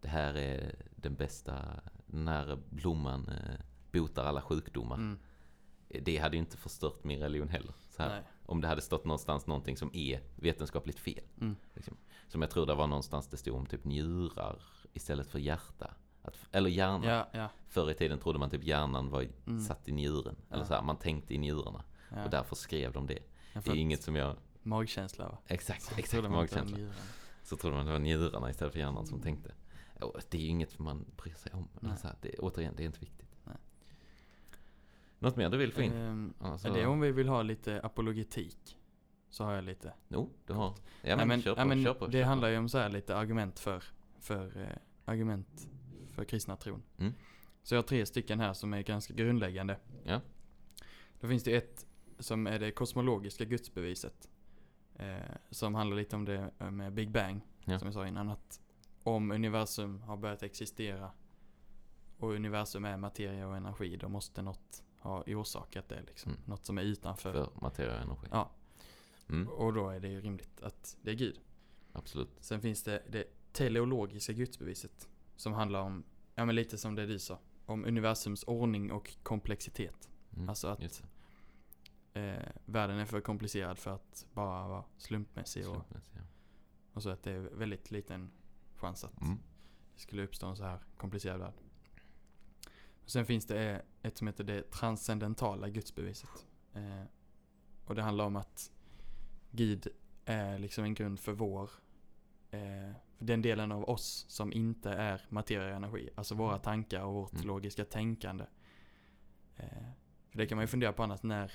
Det 0.01 0.07
här 0.07 0.33
är 0.33 0.75
den 0.95 1.15
bästa, 1.15 1.81
den 2.05 2.27
här 2.27 2.57
blomman 2.69 3.29
eh, 3.29 3.59
botar 3.91 4.23
alla 4.23 4.41
sjukdomar. 4.41 4.95
Mm. 4.95 5.19
Det 5.87 6.17
hade 6.17 6.35
ju 6.35 6.39
inte 6.39 6.57
förstört 6.57 7.03
min 7.03 7.19
religion 7.19 7.49
heller. 7.49 7.73
Här, 7.97 8.23
om 8.45 8.61
det 8.61 8.67
hade 8.67 8.81
stått 8.81 9.05
någonstans 9.05 9.47
någonting 9.47 9.77
som 9.77 9.89
är 9.93 10.21
vetenskapligt 10.35 10.99
fel. 10.99 11.23
Mm. 11.41 11.55
Liksom. 11.73 11.97
Som 12.27 12.41
jag 12.41 12.51
tror 12.51 12.65
det 12.65 12.75
var 12.75 12.87
någonstans 12.87 13.27
det 13.27 13.37
stod 13.37 13.55
om 13.55 13.65
typ 13.65 13.83
njurar 13.85 14.61
istället 14.93 15.27
för 15.27 15.39
hjärta. 15.39 15.93
Att, 16.21 16.37
eller 16.51 16.69
hjärna. 16.69 17.05
Ja, 17.05 17.27
ja. 17.31 17.49
Förr 17.67 17.91
i 17.91 17.93
tiden 17.93 18.19
trodde 18.19 18.39
man 18.39 18.49
typ 18.49 18.63
hjärnan 18.63 19.09
var 19.09 19.27
Mm. 19.47 19.61
satt 19.61 19.87
i 19.87 19.91
njuren. 19.91 20.35
Eller 20.49 20.61
Ja. 20.63 20.67
så 20.67 20.73
här, 20.73 20.81
man 20.81 20.97
tänkte 20.97 21.33
i 21.33 21.37
njurarna. 21.37 21.83
ja. 22.11 22.23
Och 22.23 22.29
därför 22.29 22.55
skrev 22.55 22.91
de 22.93 23.07
det. 23.07 23.19
Det 23.53 23.67
är 23.69 23.75
inget 23.75 24.03
som 24.03 24.15
jag... 24.15 24.35
Magkänsla 24.63 25.27
va? 25.29 25.37
Exakt, 25.47 25.93
exakt 25.97 26.29
magkänsla. 26.29 26.77
Så 27.43 27.57
trodde 27.57 27.75
man 27.75 27.85
det 27.85 27.91
var 27.91 27.99
njurarna 27.99 28.49
istället 28.49 28.73
för 28.73 28.79
hjärnan 28.79 29.05
som 29.05 29.21
tänkte. 29.21 29.51
Och 30.01 30.21
det 30.29 30.37
är 30.37 30.41
ju 30.41 30.47
inget 30.47 30.79
man 30.79 31.05
bryr 31.17 31.33
sig 31.33 31.51
om. 31.53 31.67
Här, 32.03 32.15
det, 32.21 32.39
återigen, 32.39 32.73
det 32.77 32.83
är 32.83 32.85
inte 32.85 32.99
viktigt. 32.99 33.24
Något 35.25 35.35
mer 35.35 35.49
du 35.49 35.57
vill 35.57 35.71
få 35.73 35.81
in? 35.81 35.93
Ehm, 35.93 36.33
Annars 36.39 36.65
är 36.65 36.69
så- 36.69 36.75
det 36.75 36.85
om 36.85 36.99
vi 36.99 37.11
vill 37.11 37.29
ha 37.29 37.41
lite 37.41 37.81
apologetik? 37.81 38.77
Så 39.29 39.43
har 39.43 39.53
jag 39.53 39.63
lite. 39.63 39.93
Jo, 40.07 40.29
du 40.45 40.53
har. 40.53 40.67
Ja 40.67 40.75
Nej, 41.03 41.15
men, 41.17 41.27
men, 41.27 41.41
kör 41.41 41.53
på, 41.55 41.59
nej, 41.59 41.67
men 41.67 41.83
kör 41.83 41.93
på. 41.93 42.05
det 42.07 42.11
kör 42.11 42.21
på. 42.23 42.27
handlar 42.27 42.49
ju 42.49 42.57
om 42.57 42.69
så 42.69 42.77
här 42.77 42.89
lite 42.89 43.15
argument 43.15 43.59
för, 43.59 43.83
för 44.19 44.61
eh, 44.61 44.77
argument 45.05 45.67
för 46.11 46.23
kristna 46.23 46.55
tron. 46.55 46.83
Mm. 46.97 47.13
Så 47.63 47.75
jag 47.75 47.77
har 47.77 47.83
tre 47.87 48.05
stycken 48.05 48.39
här 48.39 48.53
som 48.53 48.73
är 48.73 48.81
ganska 48.81 49.13
grundläggande. 49.13 49.77
Ja. 50.03 50.21
Då 51.19 51.27
finns 51.27 51.43
det 51.43 51.55
ett 51.55 51.85
som 52.19 52.47
är 52.47 52.59
det 52.59 52.71
kosmologiska 52.71 53.45
gudsbeviset. 53.45 54.29
Eh, 54.95 55.15
som 55.49 55.75
handlar 55.75 55.97
lite 55.97 56.15
om 56.15 56.25
det 56.25 56.51
med 56.71 56.93
Big 56.93 57.11
Bang. 57.11 57.41
Ja. 57.65 57.79
Som 57.79 57.85
jag 57.85 57.93
sa 57.93 58.07
innan. 58.07 58.29
Att 58.29 58.59
om 59.03 59.31
universum 59.31 60.01
har 60.01 60.17
börjat 60.17 60.43
existera 60.43 61.11
och 62.17 62.31
universum 62.33 62.85
är 62.85 62.97
materia 62.97 63.47
och 63.47 63.57
energi, 63.57 63.97
då 63.97 64.09
måste 64.09 64.41
något 64.41 64.83
ha 65.05 65.23
orsakat 65.27 65.89
det 65.89 66.01
liksom. 66.07 66.31
Mm. 66.31 66.41
Något 66.45 66.65
som 66.65 66.77
är 66.77 66.81
utanför. 66.81 67.31
För 67.33 67.49
materia 67.61 67.95
och 67.95 68.01
energi. 68.01 68.27
Ja, 68.31 68.51
Mm, 69.29 69.47
och 69.47 69.73
då 69.73 69.89
är 69.89 69.99
det 69.99 70.07
ju 70.07 70.21
rimligt 70.21 70.61
att 70.61 70.97
det 71.01 71.11
är 71.11 71.15
Gud. 71.15 71.39
absolut. 71.93 72.29
Sen 72.39 72.61
finns 72.61 72.83
det 72.83 73.03
det 73.09 73.23
teleologiska 73.51 74.33
gudsbeviset. 74.33 75.09
Som 75.35 75.53
handlar 75.53 75.79
om, 75.81 76.03
ja 76.35 76.45
men 76.45 76.55
lite 76.55 76.77
som 76.77 76.95
det 76.95 77.05
du 77.05 77.19
sa. 77.19 77.39
Om 77.65 77.85
universums 77.85 78.43
ordning 78.43 78.91
och 78.91 79.15
komplexitet. 79.23 80.09
Mm, 80.35 80.49
Alltså 80.49 80.67
att 80.67 81.03
eh, 82.13 82.33
världen 82.65 82.97
är 82.99 83.05
för 83.05 83.21
komplicerad 83.21 83.77
för 83.79 83.91
att 83.91 84.25
bara 84.33 84.67
vara 84.67 84.81
det. 84.81 85.01
slumpmässig. 85.01 85.69
Och, 85.69 85.75
ja. 85.91 86.21
och 86.93 87.03
så 87.03 87.09
att 87.09 87.23
det 87.23 87.31
är 87.31 87.39
väldigt 87.39 87.91
liten 87.91 88.31
chans 88.75 89.03
att 89.03 89.21
Mm. 89.21 89.37
det 89.95 90.01
skulle 90.01 90.23
uppstå 90.23 90.47
en 90.47 90.55
så 90.55 90.63
här 90.63 90.79
komplicerad 90.97 91.39
värld. 91.39 91.53
Sen 93.05 93.25
finns 93.25 93.45
det 93.47 93.81
ett 94.01 94.17
som 94.17 94.27
heter 94.27 94.43
det 94.43 94.71
transcendentala 94.71 95.69
gudsbeviset. 95.69 96.45
Eh, 96.73 97.03
och 97.85 97.95
det 97.95 98.01
handlar 98.01 98.25
om 98.25 98.35
att 98.35 98.71
Gud 99.51 99.87
är 100.25 100.59
liksom 100.59 100.83
en 100.83 100.93
grund 100.93 101.19
för 101.19 101.33
vår, 101.33 101.69
eh, 102.51 102.91
för 103.17 103.25
den 103.25 103.41
delen 103.41 103.71
av 103.71 103.89
oss 103.89 104.25
som 104.29 104.53
inte 104.53 104.89
är 104.91 105.21
materia 105.29 105.69
och 105.69 105.75
energi. 105.75 106.09
Alltså 106.15 106.35
våra 106.35 106.57
tankar 106.57 107.03
och 107.03 107.13
vårt 107.13 107.33
Mm. 107.33 107.47
logiska 107.47 107.85
tänkande. 107.85 108.45
Eh, 109.55 109.67
för 110.29 110.37
det 110.37 110.47
kan 110.47 110.55
man 110.55 110.63
ju 110.63 110.67
fundera 110.67 110.93
på 110.93 111.03
annars, 111.03 111.23
när, 111.23 111.51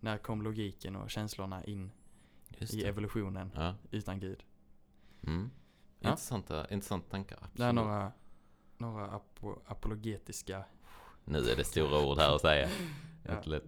när 0.00 0.18
kom 0.18 0.42
logiken 0.42 0.96
och 0.96 1.10
känslorna 1.10 1.64
in 1.64 1.90
i 2.58 2.84
evolutionen 2.84 3.50
Ja. 3.54 3.74
utan 3.90 4.20
Gud? 4.20 4.44
Mm. 5.22 5.50
Ja. 6.00 6.10
Intressanta, 6.10 6.68
intressanta 6.70 7.10
tankar. 7.10 7.36
Absolut. 7.36 7.56
Det 7.58 7.64
är 7.64 7.72
några, 7.72 8.12
några 8.78 9.10
apo, 9.10 9.58
apologetiska 9.66 10.64
Nu 11.30 11.38
är 11.50 11.56
det 11.56 11.64
stora 11.64 12.06
ord 12.06 12.18
här 12.18 12.34
att 12.34 12.40
säga. 12.40 12.68
Ja. 13.22 13.60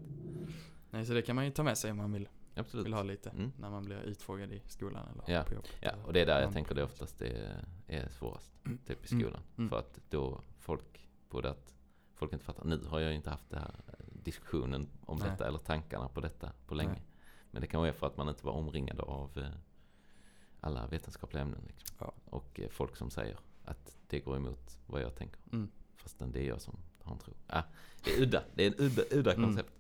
Nej, 0.91 1.07
så 1.07 1.13
det 1.13 1.23
kan 1.23 1.37
man 1.37 1.45
ju 1.45 1.51
ta 1.51 1.63
med 1.63 1.79
sig 1.79 1.91
om 1.91 1.97
man 1.97 2.13
vill, 2.13 2.29
Absolut. 2.55 2.87
vill 2.87 2.93
ha 2.95 3.03
lite. 3.03 3.31
Mm. 3.31 3.53
När 3.59 3.71
man 3.71 3.85
blir 3.85 4.01
utfrågad 4.03 4.53
i 4.53 4.63
skolan 4.67 5.09
eller 5.13 5.35
Ja, 5.37 5.43
på 5.45 5.55
jobbet. 5.55 5.71
Ja, 5.81 5.93
och 6.05 6.13
det 6.13 6.21
är 6.21 6.27
där 6.27 6.41
jag 6.43 6.53
tänker 6.53 6.75
det 6.75 6.83
oftast 6.85 7.23
är, 7.23 7.65
är 7.87 8.09
svårast. 8.09 8.53
Typ 8.87 9.05
i 9.05 9.15
Mm. 9.15 9.23
skolan. 9.25 9.43
Mm. 9.59 9.71
För 9.71 9.79
att 9.79 10.01
då 10.11 10.41
folk, 10.59 11.09
både 11.31 11.51
att 11.51 11.75
folk 12.15 12.33
inte 12.33 12.45
fattar. 12.45 12.65
Nu 12.65 12.81
har 12.89 13.01
jag 13.01 13.15
inte 13.15 13.31
haft 13.31 13.51
det 13.51 13.59
här 13.59 13.75
diskussionen 14.13 14.89
om 15.07 15.19
Nej. 15.19 15.31
detta 15.31 15.47
eller 15.49 15.59
tankarna 15.59 16.09
på 16.09 16.21
detta 16.21 16.53
på 16.67 16.75
länge. 16.75 16.91
Nej. 16.93 17.03
Men 17.51 17.61
det 17.61 17.67
kan 17.69 17.81
vara 17.81 17.93
för 17.93 18.07
att 18.07 18.17
man 18.17 18.29
inte 18.29 18.47
var 18.47 18.53
omringad 18.53 19.01
av 19.01 19.39
eh, 19.39 19.51
alla 20.61 20.87
vetenskapliga 20.87 21.43
ämnen. 21.43 21.63
Liksom. 21.67 21.97
Ja. 22.01 22.13
Och 22.25 22.61
eh, 22.61 22.69
folk 22.69 22.97
som 22.97 23.11
säger 23.11 23.37
att 23.65 23.97
det 24.07 24.21
går 24.21 24.37
emot 24.37 24.79
vad 24.87 25.03
jag 25.03 25.15
tänker. 25.17 25.41
Mm. 25.53 25.71
Fastän 25.97 26.33
det 26.33 26.41
är 26.41 26.49
jag 26.49 26.61
som 26.61 26.79
har 27.05 27.13
en 27.13 27.19
tro. 27.19 27.35
Ah, 27.47 27.63
det 28.05 28.11
är 28.15 28.21
udda. 28.23 28.43
Det 28.55 28.63
är 28.63 28.67
en 28.67 28.75
udda, 28.79 29.03
udda 29.11 29.33
Mm. 29.35 29.45
koncept. 29.45 29.73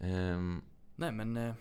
Ehm, 0.00 0.62
Nej 0.96 1.12
men 1.12 1.36
eh, 1.36 1.54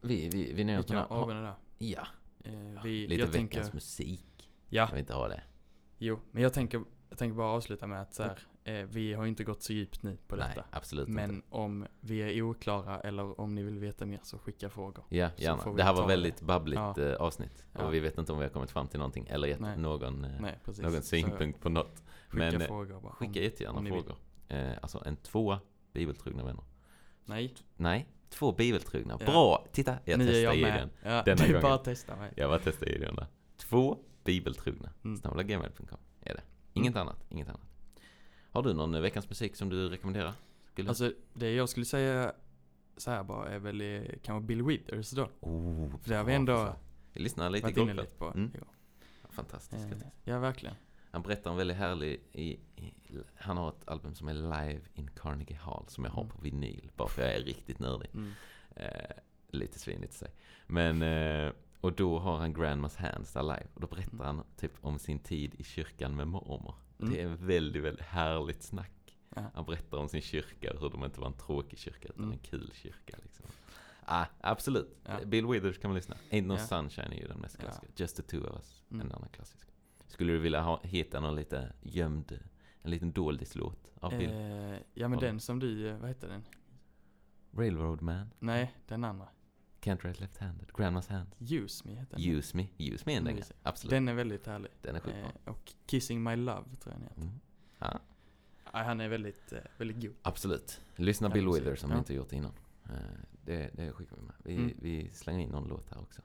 vi, 0.00 0.28
vi, 0.28 0.52
vi 0.52 0.64
nöjer 0.64 0.78
vi 0.78 0.84
oss 0.84 0.90
kan 1.08 1.26
med 1.26 1.36
det 1.36 1.42
där. 1.42 1.54
Ja, 1.78 2.06
Eh, 2.46 2.82
vi, 2.84 3.06
lite 3.06 3.20
jag 3.20 3.26
veckans 3.26 3.50
tänker, 3.52 3.74
musik. 3.74 4.50
ja, 4.68 4.82
Jag 4.82 4.90
vill 4.90 4.98
inte 5.00 5.14
ha 5.14 5.28
det. 5.28 5.42
jo, 5.98 6.20
men 6.30 6.42
jag 6.42 6.52
tänker, 6.52 6.84
jag 7.08 7.18
tänker 7.18 7.36
bara 7.36 7.48
avsluta 7.48 7.86
med 7.86 8.02
att 8.02 8.14
så 8.14 8.22
här, 8.22 8.38
Eh, 8.66 8.74
vi 8.84 9.14
har 9.14 9.26
inte 9.26 9.44
gått 9.44 9.62
så 9.62 9.72
djupt 9.72 10.02
nu 10.02 10.16
på 10.28 10.36
Nej, 10.36 10.48
detta. 10.48 10.66
absolut 10.70 11.08
Men 11.08 11.30
inte. 11.30 11.46
om 11.50 11.86
vi 12.00 12.20
är 12.20 12.42
oklara 12.42 13.00
eller 13.00 13.40
om 13.40 13.54
ni 13.54 13.62
vill 13.62 13.78
veta 13.78 14.06
mer 14.06 14.20
så 14.22 14.38
skicka 14.38 14.70
frågor. 14.70 15.04
Ja, 15.08 15.30
så 15.36 15.42
gärna. 15.42 15.72
Det 15.72 15.82
här 15.82 15.94
var 15.94 16.06
väldigt 16.08 16.40
babbligt 16.40 16.80
Ja. 16.96 17.02
eh, 17.02 17.14
avsnitt. 17.14 17.64
Ja. 17.72 17.84
Och 17.86 17.94
vi 17.94 18.00
vet 18.00 18.18
inte 18.18 18.32
om 18.32 18.38
vi 18.38 18.44
har 18.44 18.50
kommit 18.50 18.70
fram 18.70 18.88
till 18.88 18.98
någonting 18.98 19.26
eller 19.30 19.48
gett 19.48 19.60
Nej. 19.60 19.78
någon, 19.78 20.24
eh, 20.24 20.40
Nej, 20.40 20.58
någon 20.78 20.92
Så 20.92 21.02
synpunkt 21.02 21.60
på 21.60 21.68
något. 21.68 22.02
Skicka 22.28 22.44
Men, 22.44 22.60
eh, 22.60 22.66
frågor 22.66 23.00
bara. 23.00 23.12
Skicka 23.12 23.40
jättegärna 23.40 23.78
om 23.78 23.86
frågor. 23.86 24.16
Eh, 24.48 24.72
alltså 24.82 25.02
en 25.06 25.16
tvåa 25.16 25.60
bibeltrogna 25.92 26.44
vänner. 26.44 26.64
Nej, 27.24 27.54
Nej, 27.76 28.08
två 28.30 28.52
bibeltrogna. 28.52 29.16
Ja. 29.20 29.26
Bra! 29.26 29.66
Titta, 29.72 29.98
jag 30.04 30.18
nu 30.18 30.26
testar. 30.26 30.52
Gideon. 30.54 30.90
Ja, 31.02 31.22
denna 31.22 31.42
är 31.42 31.46
gången. 31.46 31.62
bara 31.62 31.78
testa 31.78 32.16
mig. 32.16 32.32
Jag 32.36 32.50
bara 32.50 32.60
testar 32.64 32.86
Gideon 32.86 33.14
där. 33.16 33.26
Två 33.56 33.98
bibeltrogna. 34.24 34.92
Mm. 35.04 35.16
Snabla 35.16 35.42
gmail.com 35.42 35.98
är 36.20 36.34
det. 36.34 36.42
Inget 36.72 36.96
annat, 36.96 37.24
inget 37.28 37.48
annat. 37.48 37.60
Har 38.54 38.62
du 38.62 38.72
någon 38.74 39.02
veckans 39.02 39.28
musik 39.28 39.56
som 39.56 39.68
du 39.68 39.88
rekommenderar? 39.88 40.32
Skulle... 40.72 40.88
Alltså, 40.88 41.12
det 41.34 41.52
jag 41.54 41.68
skulle 41.68 41.86
säga 41.86 42.32
så 42.96 43.10
här 43.10 43.22
bara 43.22 43.48
är 43.48 43.58
väl 43.58 43.80
eh, 43.80 44.02
kanske 44.22 44.46
Bill 44.46 44.62
Withers 44.62 45.10
då. 45.10 45.28
oh, 45.40 45.96
För 46.02 46.08
det 46.08 46.16
har 46.16 46.24
vi 46.24 46.34
ändå 46.34 46.56
förslag. 46.56 46.74
Vi 47.12 47.20
lyssnade 47.20 47.50
lite 47.50 47.66
varit 47.66 47.76
inne 47.76 47.94
lite 47.94 48.14
på. 48.18 48.26
Mm. 48.26 48.50
Fantastiskt. 49.30 49.84
Eh, 49.92 49.98
ja, 50.24 50.38
verkligen. 50.38 50.74
Han 51.10 51.22
berättar 51.22 51.50
en 51.50 51.56
väldigt 51.56 51.76
härlig, 51.76 52.20
i, 52.32 52.42
i, 52.76 52.94
han 53.36 53.56
har 53.56 53.68
ett 53.68 53.88
album 53.88 54.14
som 54.14 54.28
är 54.28 54.34
Live 54.34 54.80
in 54.94 55.10
Carnegie 55.10 55.56
Hall 55.56 55.84
som 55.88 56.04
jag 56.04 56.10
har 56.10 56.22
Mm. 56.22 56.36
på 56.36 56.42
vinyl. 56.42 56.90
Bara 56.96 57.08
för 57.08 57.22
jag 57.22 57.34
är 57.34 57.40
riktigt 57.40 57.78
nördig. 57.78 58.10
Mm. 58.14 58.32
Eh, 58.76 58.86
lite 59.48 59.78
svinigt 59.78 60.10
att 60.12 60.18
säga. 60.18 60.30
Men, 60.66 61.02
eh, 61.02 61.52
och 61.80 61.92
då 61.92 62.18
har 62.18 62.36
han 62.36 62.52
Grandmas 62.54 62.96
Hands 62.96 63.32
där 63.32 63.42
live. 63.42 63.66
Och 63.74 63.80
då 63.80 63.86
berättar 63.86 64.12
Mm. 64.12 64.26
han 64.26 64.44
typ 64.56 64.72
om 64.80 64.98
sin 64.98 65.18
tid 65.18 65.54
i 65.58 65.64
kyrkan 65.64 66.16
med 66.16 66.28
mormor. 66.28 66.74
Mm. 67.00 67.12
Det 67.14 67.20
är 67.22 67.26
väldigt, 67.28 67.82
väldigt 67.82 68.06
härligt 68.06 68.62
snack. 68.62 68.90
Ja. 69.36 69.42
Han 69.54 69.64
berättar 69.64 69.98
om 69.98 70.08
sin 70.08 70.20
kyrka 70.22 70.72
och 70.72 70.80
hur 70.80 70.90
de 70.90 71.04
inte 71.04 71.20
var 71.20 71.26
en 71.26 71.32
tråkig 71.36 71.78
kyrka 71.78 72.08
utan 72.08 72.24
Mm. 72.24 72.32
en 72.32 72.38
kul 72.38 72.70
kyrka 72.74 73.16
liksom. 73.22 73.46
Ah, 74.04 74.26
absolut. 74.40 74.96
Ja. 75.04 75.24
Bill 75.24 75.46
Withers 75.46 75.78
kan 75.78 75.90
man 75.90 75.94
lyssna. 75.96 76.16
Ain't 76.30 76.46
No 76.46 76.52
Ja. 76.54 76.58
Sunshine 76.58 77.12
är 77.12 77.16
ju 77.20 77.26
den 77.28 77.38
mest 77.40 77.56
Ja. 77.58 77.64
klassiska. 77.64 77.86
Just 77.96 78.16
the 78.16 78.22
two 78.22 78.38
of 78.46 78.56
us, 78.56 78.82
Mm. 78.90 79.06
en 79.06 79.12
annan 79.12 79.28
klassisk. 79.28 79.68
Skulle 80.06 80.32
du 80.32 80.38
vilja 80.38 80.60
ha, 80.60 80.80
hitta 80.82 81.20
någon 81.20 81.34
lite 81.34 81.72
gömd, 81.82 82.40
en 82.82 82.90
liten 82.90 83.12
doldislåt 83.12 83.90
av 84.00 84.10
Bill? 84.10 84.30
Eh, 84.30 84.78
ja 84.94 85.08
men 85.08 85.18
du? 85.18 85.26
den 85.26 85.40
som 85.40 85.58
du, 85.60 85.88
eh, 85.88 85.96
vad 85.98 86.08
heter 86.08 86.28
den? 86.28 86.42
Railroad 87.56 88.02
Man, 88.02 88.30
Nej, 88.38 88.74
den 88.88 89.04
andra. 89.04 89.28
Can't 89.84 90.04
Write 90.04 90.20
Left-Handed, 90.20 90.68
Grandma's 90.72 91.08
Hand. 91.10 91.28
Use 91.38 91.88
Me 91.88 91.94
heter 91.94 92.16
den. 92.16 92.24
Use 92.36 92.56
Me, 92.56 92.66
Use 92.78 93.02
Me 93.06 93.12
är 93.12 93.16
en 93.18 93.24
dänga. 93.24 93.44
Absolut. 93.62 93.90
Den 93.90 94.08
är 94.08 94.14
väldigt 94.14 94.46
härlig. 94.46 94.70
Den 94.82 94.96
är 94.96 95.00
sjukt. 95.00 95.16
Eh, 95.44 95.52
och 95.52 95.72
Kissing 95.86 96.22
My 96.22 96.36
Love 96.36 96.64
tror 96.80 96.94
jag 96.94 97.00
den 97.00 97.02
heter. 97.08 97.20
Mm. 97.22 97.40
Ja, 97.78 98.00
Ja, 98.72 98.82
han 98.82 99.00
är 99.00 99.08
väldigt, 99.08 99.52
eh, 99.52 99.58
väldigt 99.78 100.00
god. 100.02 100.14
absolut. 100.22 100.80
Lyssna 100.96 101.28
Ja, 101.28 101.34
Bill. 101.34 101.48
Withers 101.48 101.84
om 101.84 101.90
Ja. 101.90 101.96
ni 101.96 101.98
inte 101.98 102.14
gjort 102.14 102.32
innan. 102.32 102.52
Eh, 102.84 102.90
Det, 103.44 103.70
det 103.74 103.92
skickar 103.92 104.16
vi 104.16 104.22
med. 104.22 104.34
Vi, 104.44 104.54
Mm. 104.56 104.72
vi 104.80 105.10
slänger 105.10 105.40
in 105.40 105.50
någon 105.50 105.68
låt 105.68 105.90
här 105.90 106.00
också. 106.00 106.22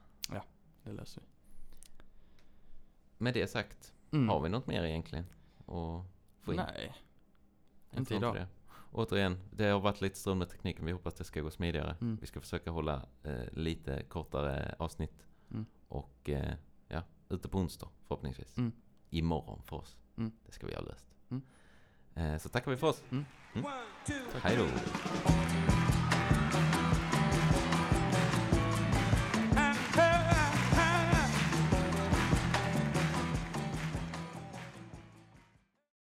Det 0.84 0.92
löser 0.92 1.20
vi. 1.22 1.26
Med 3.18 3.34
det 3.34 3.46
sagt, 3.46 3.92
Mm. 4.12 4.28
har 4.28 4.40
vi 4.40 4.48
något 4.48 4.66
mer 4.66 4.84
egentligen? 4.84 5.24
Och? 5.66 6.04
Nej. 6.44 6.94
Inte 7.96 8.14
idag. 8.14 8.34
Det. 8.34 8.46
Återigen, 8.92 9.38
det 9.50 9.64
har 9.64 9.80
varit 9.80 10.00
lite 10.00 10.18
strul 10.18 10.36
med 10.36 10.48
tekniken. 10.48 10.86
Vi 10.86 10.92
hoppas 10.92 11.14
det 11.14 11.24
ska 11.24 11.40
gå 11.40 11.50
smidigare. 11.50 11.96
Mm. 12.00 12.18
Vi 12.20 12.26
ska 12.26 12.40
försöka 12.40 12.70
hålla 12.70 13.02
eh, 13.22 13.44
lite 13.52 14.02
kortare 14.02 14.74
avsnitt. 14.78 15.26
Mm. 15.50 15.66
Och 15.88 16.30
eh, 16.30 16.54
ja, 16.88 17.02
ute 17.28 17.48
på 17.48 17.58
onsdag 17.58 17.88
förhoppningsvis. 18.08 18.58
Mm. 18.58 18.72
Imorgon 19.10 19.62
för 19.62 19.76
oss. 19.76 19.96
Mm. 20.16 20.32
Det 20.46 20.52
ska 20.52 20.66
vi 20.66 20.74
ha 20.74 20.82
löst. 20.82 21.06
Mm. 21.30 21.42
Eh, 22.14 22.38
så 22.38 22.48
tackar 22.48 22.70
vi 22.70 22.76
för 22.76 22.86
oss. 22.86 23.02
Mm. 23.10 23.24
Hej 24.42 24.56
då. 24.56 25.79